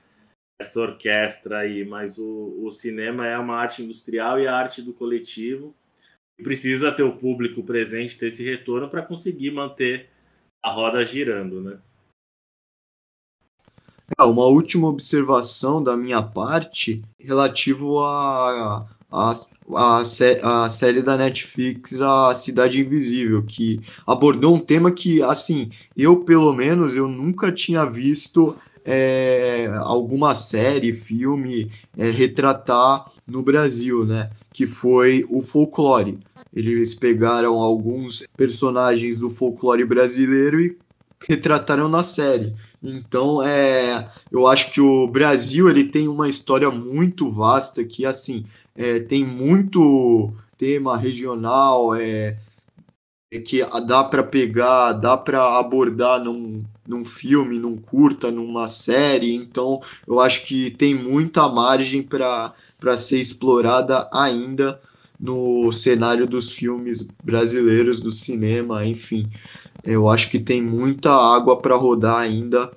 essa 0.61 0.81
orquestra 0.81 1.59
aí, 1.59 1.85
mas 1.85 2.19
o, 2.19 2.65
o 2.65 2.71
cinema 2.73 3.25
é 3.25 3.37
uma 3.37 3.55
arte 3.55 3.81
industrial 3.81 4.37
e 4.37 4.45
a 4.45 4.53
arte 4.53 4.81
do 4.81 4.91
coletivo, 4.91 5.73
e 6.37 6.43
precisa 6.43 6.91
ter 6.91 7.03
o 7.03 7.15
público 7.15 7.63
presente, 7.63 8.17
ter 8.17 8.27
esse 8.27 8.43
retorno 8.43 8.89
para 8.89 9.03
conseguir 9.03 9.51
manter 9.51 10.09
a 10.61 10.69
roda 10.69 11.05
girando, 11.05 11.61
né? 11.61 11.79
É, 14.19 14.23
uma 14.23 14.47
última 14.47 14.89
observação 14.89 15.81
da 15.81 15.95
minha 15.95 16.21
parte 16.21 17.01
relativo 17.17 17.99
a, 17.99 18.85
a, 19.11 19.35
a, 19.75 20.01
a, 20.65 20.69
série 20.69 21.01
da 21.01 21.17
Netflix 21.17 21.99
A 21.99 22.33
Cidade 22.33 22.79
Invisível, 22.79 23.43
que 23.43 23.81
abordou 24.07 24.55
um 24.55 24.59
tema 24.59 24.91
que, 24.91 25.21
assim, 25.21 25.71
eu 25.97 26.23
pelo 26.23 26.53
menos 26.53 26.95
eu 26.95 27.07
nunca 27.07 27.51
tinha 27.51 27.85
visto 27.85 28.55
é, 28.85 29.69
alguma 29.79 30.35
série, 30.35 30.93
filme 30.93 31.71
é, 31.97 32.09
retratar 32.09 33.11
no 33.27 33.41
Brasil, 33.41 34.05
né? 34.05 34.29
Que 34.53 34.65
foi 34.67 35.25
o 35.29 35.41
folclore. 35.41 36.19
Eles 36.53 36.93
pegaram 36.93 37.55
alguns 37.55 38.25
personagens 38.35 39.17
do 39.17 39.29
folclore 39.29 39.85
brasileiro 39.85 40.59
e 40.59 40.77
retrataram 41.27 41.87
na 41.87 42.03
série. 42.03 42.53
Então, 42.83 43.43
é, 43.43 44.09
eu 44.31 44.47
acho 44.47 44.71
que 44.71 44.81
o 44.81 45.05
Brasil 45.07 45.69
ele 45.69 45.83
tem 45.83 46.07
uma 46.07 46.27
história 46.27 46.71
muito 46.71 47.29
vasta 47.29 47.83
que 47.83 48.05
assim 48.05 48.45
é, 48.75 48.99
tem 48.99 49.23
muito 49.23 50.33
tema 50.57 50.97
regional, 50.97 51.95
é, 51.95 52.37
é 53.31 53.39
que 53.39 53.63
dá 53.85 54.03
para 54.03 54.23
pegar, 54.23 54.93
dá 54.93 55.15
para 55.15 55.57
abordar 55.59 56.23
num, 56.23 56.63
num 56.87 57.05
filme, 57.05 57.57
num 57.59 57.77
curta, 57.77 58.31
numa 58.31 58.67
série. 58.67 59.33
Então, 59.33 59.81
eu 60.07 60.19
acho 60.19 60.45
que 60.45 60.71
tem 60.71 60.93
muita 60.95 61.47
margem 61.47 62.03
para 62.03 62.53
ser 62.97 63.19
explorada 63.19 64.09
ainda 64.11 64.79
no 65.19 65.71
cenário 65.71 66.25
dos 66.25 66.51
filmes 66.51 67.07
brasileiros, 67.23 68.01
do 68.01 68.11
cinema, 68.11 68.85
enfim. 68.85 69.29
Eu 69.83 70.07
acho 70.07 70.29
que 70.29 70.39
tem 70.39 70.61
muita 70.61 71.11
água 71.11 71.59
para 71.59 71.75
rodar 71.75 72.19
ainda 72.19 72.71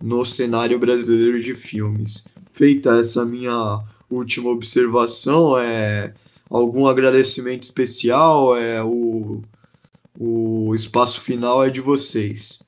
no 0.00 0.24
cenário 0.24 0.78
brasileiro 0.78 1.40
de 1.40 1.54
filmes. 1.54 2.26
Feita 2.52 2.98
essa 2.98 3.24
minha 3.24 3.84
última 4.10 4.50
observação, 4.50 5.58
é 5.58 6.14
algum 6.50 6.86
agradecimento 6.86 7.62
especial, 7.64 8.56
é 8.56 8.82
o, 8.82 9.42
o 10.18 10.74
espaço 10.74 11.20
final 11.20 11.64
é 11.64 11.70
de 11.70 11.80
vocês. 11.80 12.60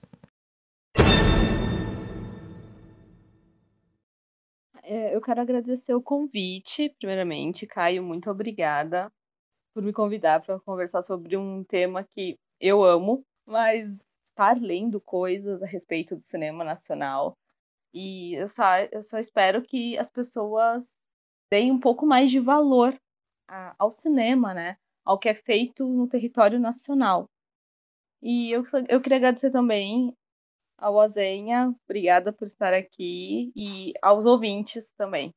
É, 4.84 5.14
eu 5.14 5.20
quero 5.20 5.40
agradecer 5.40 5.94
o 5.94 6.02
convite, 6.02 6.92
primeiramente. 6.98 7.66
Caio, 7.66 8.02
muito 8.02 8.30
obrigada 8.30 9.10
por 9.72 9.82
me 9.82 9.92
convidar 9.92 10.40
para 10.40 10.58
conversar 10.60 11.02
sobre 11.02 11.36
um 11.36 11.62
tema 11.64 12.02
que 12.02 12.36
eu 12.60 12.84
amo, 12.84 13.24
mas 13.50 13.98
estar 14.24 14.56
lendo 14.60 15.00
coisas 15.00 15.62
a 15.62 15.66
respeito 15.66 16.16
do 16.16 16.22
cinema 16.22 16.64
nacional. 16.64 17.36
E 17.92 18.34
eu 18.34 18.48
só, 18.48 18.64
eu 18.92 19.02
só 19.02 19.18
espero 19.18 19.62
que 19.62 19.98
as 19.98 20.10
pessoas 20.10 21.00
deem 21.50 21.72
um 21.72 21.80
pouco 21.80 22.06
mais 22.06 22.30
de 22.30 22.38
valor 22.38 22.96
a, 23.48 23.74
ao 23.78 23.90
cinema, 23.90 24.54
né? 24.54 24.76
Ao 25.04 25.18
que 25.18 25.28
é 25.28 25.34
feito 25.34 25.86
no 25.86 26.08
território 26.08 26.60
nacional. 26.60 27.28
E 28.22 28.52
eu, 28.52 28.62
eu 28.88 29.00
queria 29.00 29.18
agradecer 29.18 29.50
também 29.50 30.14
ao 30.78 30.98
Azenha, 30.98 31.74
obrigada 31.84 32.32
por 32.32 32.46
estar 32.46 32.72
aqui, 32.72 33.52
e 33.54 33.92
aos 34.00 34.24
ouvintes 34.24 34.92
também. 34.92 35.34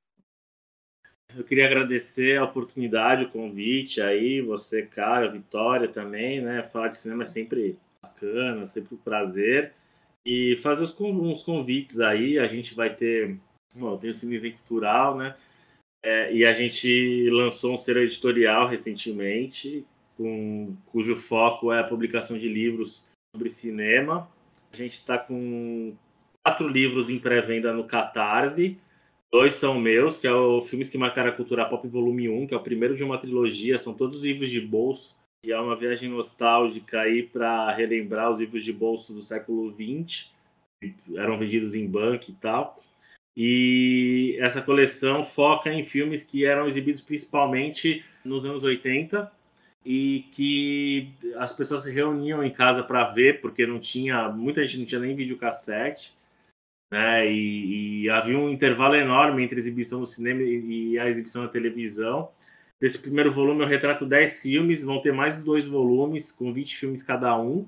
Eu 1.35 1.43
queria 1.43 1.65
agradecer 1.65 2.37
a 2.37 2.45
oportunidade, 2.45 3.25
o 3.25 3.31
convite 3.31 3.99
aí, 3.99 4.39
você, 4.39 4.85
Caio, 4.85 5.27
a 5.27 5.31
Vitória 5.31 5.87
também, 5.87 6.41
né? 6.41 6.63
Falar 6.71 6.89
de 6.89 6.99
cinema 6.99 7.23
é 7.23 7.27
sempre 7.27 7.77
bacana, 8.03 8.67
sempre 8.67 8.93
um 8.93 8.97
prazer. 8.97 9.73
E 10.25 10.57
fazer 10.61 10.83
uns 11.01 11.43
convites 11.43 11.99
aí, 11.99 12.37
a 12.37 12.47
gente 12.47 12.75
vai 12.75 12.93
ter, 12.93 13.37
bom, 13.73 13.97
tem 13.97 14.11
o 14.11 14.13
Cine 14.13 14.51
Cultural, 14.51 15.17
né? 15.17 15.35
É, 16.03 16.33
e 16.33 16.45
a 16.45 16.53
gente 16.53 17.29
lançou 17.29 17.73
um 17.73 17.77
ser 17.77 17.97
editorial 17.97 18.67
recentemente, 18.67 19.85
com, 20.17 20.75
cujo 20.87 21.15
foco 21.15 21.71
é 21.71 21.79
a 21.79 21.83
publicação 21.83 22.37
de 22.37 22.47
livros 22.47 23.07
sobre 23.35 23.49
cinema. 23.49 24.29
A 24.71 24.75
gente 24.75 24.97
está 24.97 25.17
com 25.17 25.95
quatro 26.45 26.67
livros 26.67 27.09
em 27.09 27.19
pré-venda 27.19 27.73
no 27.73 27.85
Catarse, 27.85 28.77
Dois 29.33 29.55
são 29.55 29.79
meus, 29.79 30.19
que 30.19 30.27
é 30.27 30.31
o 30.31 30.61
Filmes 30.61 30.91
que 30.91 30.97
Marcaram 30.97 31.31
a 31.31 31.33
Cultura 31.33 31.65
Pop 31.65 31.87
Volume 31.87 32.29
1, 32.29 32.45
que 32.45 32.53
é 32.53 32.57
o 32.57 32.61
primeiro 32.61 32.95
de 32.95 33.03
uma 33.03 33.17
trilogia, 33.17 33.79
são 33.79 33.91
todos 33.91 34.23
livros 34.23 34.51
de 34.51 34.61
bolso, 34.61 35.17
e 35.43 35.51
é 35.51 35.59
uma 35.59 35.75
viagem 35.75 36.09
nostálgica 36.09 37.01
aí 37.01 37.23
para 37.23 37.73
relembrar 37.73 38.31
os 38.31 38.39
livros 38.39 38.63
de 38.63 38.71
bolso 38.71 39.13
do 39.13 39.21
século 39.21 39.71
XX, 39.71 40.27
que 40.79 40.95
eram 41.17 41.37
vendidos 41.37 41.75
em 41.75 41.87
banco 41.87 42.25
e 42.29 42.33
tal. 42.33 42.81
E 43.35 44.37
essa 44.39 44.61
coleção 44.61 45.25
foca 45.25 45.71
em 45.73 45.85
filmes 45.85 46.23
que 46.23 46.45
eram 46.45 46.67
exibidos 46.67 47.01
principalmente 47.01 48.05
nos 48.23 48.45
anos 48.45 48.63
80 48.63 49.31
e 49.85 50.25
que 50.31 51.11
as 51.37 51.51
pessoas 51.51 51.83
se 51.83 51.91
reuniam 51.91 52.43
em 52.43 52.51
casa 52.51 52.83
para 52.83 53.11
ver, 53.11 53.41
porque 53.41 53.65
não 53.65 53.79
tinha, 53.79 54.29
muita 54.29 54.65
gente 54.65 54.79
não 54.79 54.85
tinha 54.85 55.01
nem 55.01 55.15
videocassete 55.15 56.13
né? 56.93 57.27
E, 57.27 58.03
e, 58.03 58.09
havia 58.11 58.37
um 58.37 58.51
intervalo 58.51 58.93
enorme 58.93 59.43
entre 59.43 59.55
a 59.55 59.59
exibição 59.59 59.99
no 59.99 60.05
cinema 60.05 60.43
e 60.43 60.99
a 60.99 61.09
exibição 61.09 61.41
na 61.41 61.49
televisão. 61.49 62.29
Desse 62.83 62.99
primeiro 62.99 63.31
volume 63.31 63.61
eu 63.61 63.67
retrato 63.67 64.05
10 64.05 64.41
filmes, 64.41 64.83
vão 64.83 64.99
ter 64.99 65.13
mais 65.13 65.41
dois 65.41 65.65
volumes, 65.65 66.33
com 66.33 66.51
20 66.51 66.75
filmes 66.75 67.01
cada 67.01 67.33
um. 67.39 67.65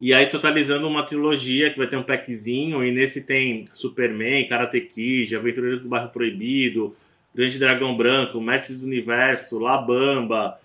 E 0.00 0.14
aí 0.14 0.26
totalizando 0.26 0.86
uma 0.86 1.04
trilogia 1.04 1.72
que 1.72 1.78
vai 1.78 1.88
ter 1.88 1.96
um 1.96 2.04
packzinho, 2.04 2.84
e 2.84 2.92
nesse 2.92 3.20
tem 3.20 3.68
Superman, 3.74 4.46
Karate 4.46 4.80
Kid, 4.80 5.34
Aventureiros 5.34 5.82
do 5.82 5.88
Bairro 5.88 6.10
Proibido, 6.10 6.94
Grande 7.34 7.58
Dragão 7.58 7.96
Branco, 7.96 8.40
Mestres 8.40 8.78
do 8.78 8.86
Universo, 8.86 9.58
La 9.58 9.76
Bamba, 9.76 10.56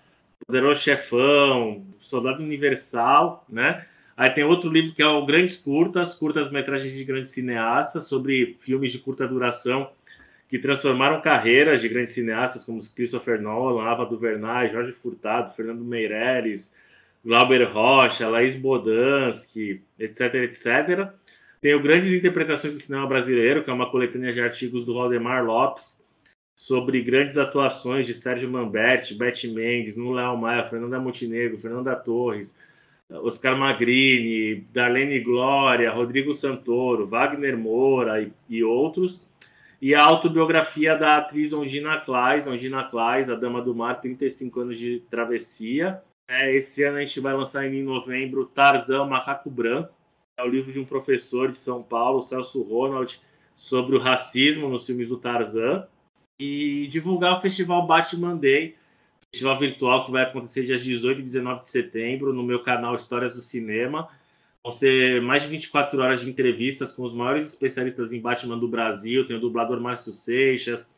Poderoso 0.46 0.82
Chefão, 0.82 1.84
Soldado 2.00 2.44
Universal, 2.44 3.44
né? 3.48 3.84
Aí 4.16 4.30
tem 4.30 4.44
outro 4.44 4.70
livro 4.70 4.94
que 4.94 5.02
é 5.02 5.08
o 5.08 5.26
Grandes 5.26 5.56
Curtas, 5.56 6.14
curtas-metragens 6.14 6.94
de 6.94 7.02
grandes 7.02 7.32
cineastas, 7.32 8.06
sobre 8.06 8.56
filmes 8.60 8.92
de 8.92 9.00
curta 9.00 9.26
duração 9.26 9.90
que 10.50 10.58
transformaram 10.58 11.20
carreiras 11.20 11.80
de 11.80 11.88
grandes 11.88 12.12
cineastas 12.12 12.64
como 12.64 12.82
Christopher 12.92 13.40
Nolan, 13.40 13.84
Ava 13.84 14.04
DuVernay, 14.04 14.72
Jorge 14.72 14.90
Furtado, 14.92 15.54
Fernando 15.54 15.84
Meirelles, 15.84 16.68
Glauber 17.24 17.62
Rocha, 17.70 18.28
Laís 18.28 18.56
Bodansky, 18.56 19.80
etc, 19.96 20.34
etc. 20.34 21.08
Tem 21.60 21.72
o 21.72 21.80
Grandes 21.80 22.12
Interpretações 22.12 22.74
do 22.74 22.80
Cinema 22.80 23.06
Brasileiro, 23.06 23.62
que 23.62 23.70
é 23.70 23.72
uma 23.72 23.90
coletânea 23.90 24.32
de 24.32 24.40
artigos 24.40 24.84
do 24.84 24.94
Valdemar 24.94 25.44
Lopes, 25.44 26.00
sobre 26.56 27.00
grandes 27.00 27.38
atuações 27.38 28.06
de 28.06 28.12
Sérgio 28.12 28.50
Mamberti, 28.50 29.14
Beth 29.14 29.44
Mendes, 29.44 29.96
Nula 29.96 30.36
Maia, 30.36 30.68
Fernanda 30.68 30.98
Montenegro, 30.98 31.58
Fernanda 31.58 31.94
Torres, 31.94 32.54
Oscar 33.08 33.56
Magrini, 33.56 34.66
Darlene 34.72 35.20
Glória, 35.20 35.92
Rodrigo 35.92 36.34
Santoro, 36.34 37.06
Wagner 37.06 37.56
Moura 37.56 38.20
e, 38.20 38.32
e 38.48 38.64
outros. 38.64 39.29
E 39.80 39.94
a 39.94 40.02
autobiografia 40.02 40.94
da 40.94 41.16
atriz 41.18 41.52
Ondina 41.54 41.98
Claes, 42.00 42.46
Ondina 42.46 42.84
Claes, 42.84 43.30
a 43.30 43.34
Dama 43.34 43.62
do 43.62 43.74
Mar, 43.74 44.00
35 44.00 44.60
anos 44.60 44.78
de 44.78 45.00
travessia. 45.10 46.02
É, 46.28 46.54
esse 46.54 46.82
ano 46.82 46.98
a 46.98 47.00
gente 47.00 47.18
vai 47.18 47.34
lançar 47.34 47.66
em 47.66 47.82
novembro 47.82 48.44
Tarzan, 48.44 49.06
Macaco 49.06 49.50
Branco. 49.50 49.94
É 50.38 50.42
o 50.44 50.48
livro 50.48 50.70
de 50.70 50.78
um 50.78 50.84
professor 50.84 51.50
de 51.50 51.58
São 51.58 51.82
Paulo, 51.82 52.22
Celso 52.22 52.62
Ronald, 52.62 53.18
sobre 53.56 53.96
o 53.96 54.00
racismo 54.00 54.68
nos 54.68 54.86
filmes 54.86 55.08
do 55.08 55.16
Tarzan 55.16 55.86
e 56.38 56.86
divulgar 56.88 57.38
o 57.38 57.40
festival 57.40 57.86
Batman 57.86 58.36
Day, 58.36 58.76
festival 59.32 59.58
virtual 59.58 60.06
que 60.06 60.12
vai 60.12 60.22
acontecer 60.22 60.64
dias 60.64 60.82
18 60.82 61.20
e 61.20 61.24
19 61.24 61.62
de 61.62 61.68
setembro 61.68 62.32
no 62.32 62.42
meu 62.42 62.62
canal 62.62 62.94
Histórias 62.94 63.34
do 63.34 63.40
Cinema. 63.40 64.08
Vão 64.62 64.70
ser 64.70 65.22
mais 65.22 65.42
de 65.42 65.48
24 65.48 66.00
horas 66.00 66.20
de 66.20 66.28
entrevistas 66.28 66.92
com 66.92 67.02
os 67.02 67.14
maiores 67.14 67.46
especialistas 67.46 68.12
em 68.12 68.20
Batman 68.20 68.58
do 68.58 68.68
Brasil. 68.68 69.26
Tem 69.26 69.36
o 69.36 69.40
dublador 69.40 69.80
Márcio 69.80 70.12
Seixas, 70.12 70.88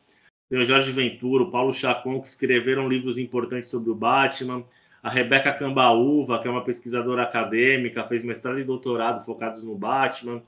tem 0.49 0.59
o 0.59 0.65
Jorge 0.65 0.91
Ventura, 0.91 1.43
o 1.43 1.51
Paulo 1.51 1.73
Chacon, 1.73 2.21
que 2.21 2.27
escreveram 2.27 2.89
livros 2.89 3.17
importantes 3.17 3.69
sobre 3.69 3.89
o 3.89 3.95
Batman. 3.95 4.63
A 5.01 5.09
Rebeca 5.09 5.53
Cambaúva, 5.53 6.41
que 6.41 6.47
é 6.47 6.51
uma 6.51 6.63
pesquisadora 6.63 7.23
acadêmica, 7.23 8.03
fez 8.05 8.23
mestrado 8.23 8.59
e 8.59 8.63
doutorado 8.63 9.25
focados 9.25 9.63
no 9.63 9.75
Batman 9.75 10.41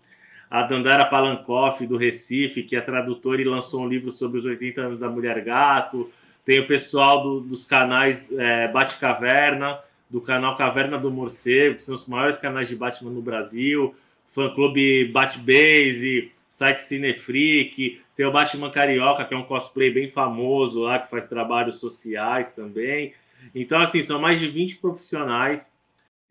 a 0.49 0.63
Dandara 0.63 1.05
Palankoff, 1.05 1.85
do 1.85 1.97
Recife, 1.97 2.63
que 2.63 2.75
é 2.75 2.81
tradutora 2.81 3.41
e 3.41 3.45
lançou 3.45 3.81
um 3.81 3.87
livro 3.87 4.11
sobre 4.11 4.39
os 4.39 4.45
80 4.45 4.81
anos 4.81 4.99
da 4.99 5.09
Mulher 5.09 5.43
Gato. 5.43 6.11
Tem 6.45 6.59
o 6.59 6.67
pessoal 6.67 7.23
do, 7.23 7.39
dos 7.41 7.65
canais 7.65 8.31
é, 8.31 8.67
Bate 8.67 8.97
Caverna, 8.97 9.79
do 10.09 10.21
canal 10.21 10.55
Caverna 10.55 10.97
do 10.97 11.11
Morcego, 11.11 11.75
que 11.75 11.83
são 11.83 11.95
os 11.95 12.07
maiores 12.07 12.39
canais 12.39 12.67
de 12.67 12.75
Batman 12.75 13.11
no 13.11 13.21
Brasil. 13.21 13.95
Fã 14.33 14.53
Clube 14.53 15.05
Bate 15.05 15.39
Base, 15.39 16.31
site 16.51 16.83
Cinefreak. 16.83 18.01
Tem 18.15 18.25
o 18.25 18.31
Batman 18.31 18.69
Carioca, 18.69 19.25
que 19.25 19.33
é 19.33 19.37
um 19.37 19.43
cosplay 19.43 19.91
bem 19.91 20.09
famoso 20.09 20.81
lá, 20.81 20.99
que 20.99 21.09
faz 21.09 21.27
trabalhos 21.27 21.79
sociais 21.79 22.51
também. 22.51 23.13
Então, 23.53 23.77
assim, 23.79 24.01
são 24.01 24.19
mais 24.19 24.39
de 24.39 24.47
20 24.47 24.77
profissionais 24.77 25.73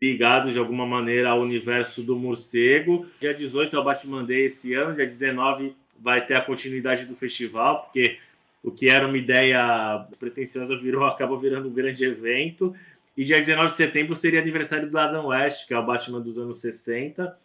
ligados 0.01 0.53
de 0.53 0.59
alguma 0.59 0.85
maneira 0.85 1.29
ao 1.29 1.41
universo 1.41 2.03
do 2.03 2.15
morcego. 2.15 3.05
Dia 3.19 3.33
18 3.33 3.75
é 3.75 3.79
o 3.79 3.83
Batman 3.83 4.23
Day 4.23 4.45
esse 4.45 4.73
ano, 4.73 4.95
dia 4.95 5.05
19 5.05 5.75
vai 5.99 6.25
ter 6.25 6.35
a 6.35 6.41
continuidade 6.41 7.05
do 7.05 7.15
festival, 7.15 7.83
porque 7.83 8.19
o 8.61 8.71
que 8.71 8.89
era 8.89 9.07
uma 9.07 9.17
ideia 9.17 10.05
pretensiosa 10.19 10.77
virou, 10.77 11.05
acabou 11.07 11.39
virando 11.39 11.69
um 11.69 11.73
grande 11.73 12.03
evento. 12.03 12.75
E 13.17 13.23
dia 13.23 13.39
19 13.39 13.71
de 13.71 13.77
setembro 13.77 14.15
seria 14.15 14.41
aniversário 14.41 14.89
do 14.89 14.97
Adam 14.97 15.27
West, 15.27 15.67
que 15.67 15.73
é 15.73 15.79
o 15.79 15.85
Batman 15.85 16.19
dos 16.19 16.37
anos 16.37 16.59
60. 16.59 17.37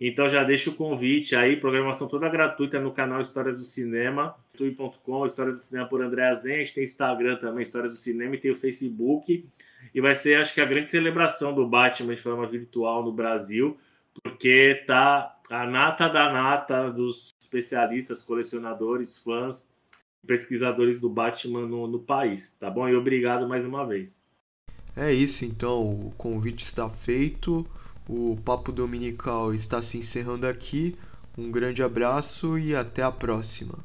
Então 0.00 0.30
já 0.30 0.42
deixo 0.42 0.70
o 0.70 0.74
convite 0.74 1.36
aí, 1.36 1.56
programação 1.56 2.08
toda 2.08 2.26
gratuita 2.28 2.80
no 2.80 2.90
canal 2.90 3.20
Histórias 3.20 3.58
do 3.58 3.64
Cinema, 3.64 4.34
tui.com, 4.56 5.26
Histórias 5.26 5.56
do 5.56 5.62
Cinema 5.62 5.86
por 5.86 6.02
André 6.02 6.26
Azen, 6.26 6.54
a 6.54 6.58
gente 6.60 6.72
tem 6.72 6.84
Instagram 6.84 7.36
também, 7.36 7.64
Histórias 7.64 7.92
do 7.92 7.98
Cinema, 7.98 8.34
e 8.34 8.38
tem 8.38 8.50
o 8.50 8.56
Facebook. 8.56 9.46
E 9.94 10.00
vai 10.00 10.14
ser, 10.14 10.38
acho 10.38 10.54
que, 10.54 10.60
a 10.60 10.64
grande 10.64 10.90
celebração 10.90 11.54
do 11.54 11.66
Batman 11.66 12.14
de 12.14 12.22
forma 12.22 12.46
virtual 12.46 13.04
no 13.04 13.12
Brasil, 13.12 13.78
porque 14.22 14.84
tá 14.86 15.38
a 15.50 15.66
nata 15.66 16.08
da 16.08 16.32
nata 16.32 16.90
dos 16.90 17.34
especialistas, 17.42 18.22
colecionadores, 18.22 19.18
fãs, 19.18 19.66
pesquisadores 20.26 20.98
do 20.98 21.10
Batman 21.10 21.66
no, 21.66 21.86
no 21.86 21.98
país, 22.00 22.54
tá 22.58 22.70
bom? 22.70 22.88
E 22.88 22.94
obrigado 22.94 23.46
mais 23.48 23.66
uma 23.66 23.86
vez. 23.86 24.19
É 25.00 25.10
isso, 25.14 25.46
então, 25.46 25.80
o 25.82 26.12
convite 26.18 26.62
está 26.62 26.86
feito, 26.90 27.66
o 28.06 28.36
Papo 28.44 28.70
Dominical 28.70 29.54
está 29.54 29.82
se 29.82 29.96
encerrando 29.96 30.46
aqui. 30.46 30.94
Um 31.38 31.50
grande 31.50 31.82
abraço 31.82 32.58
e 32.58 32.76
até 32.76 33.02
a 33.02 33.10
próxima. 33.10 33.78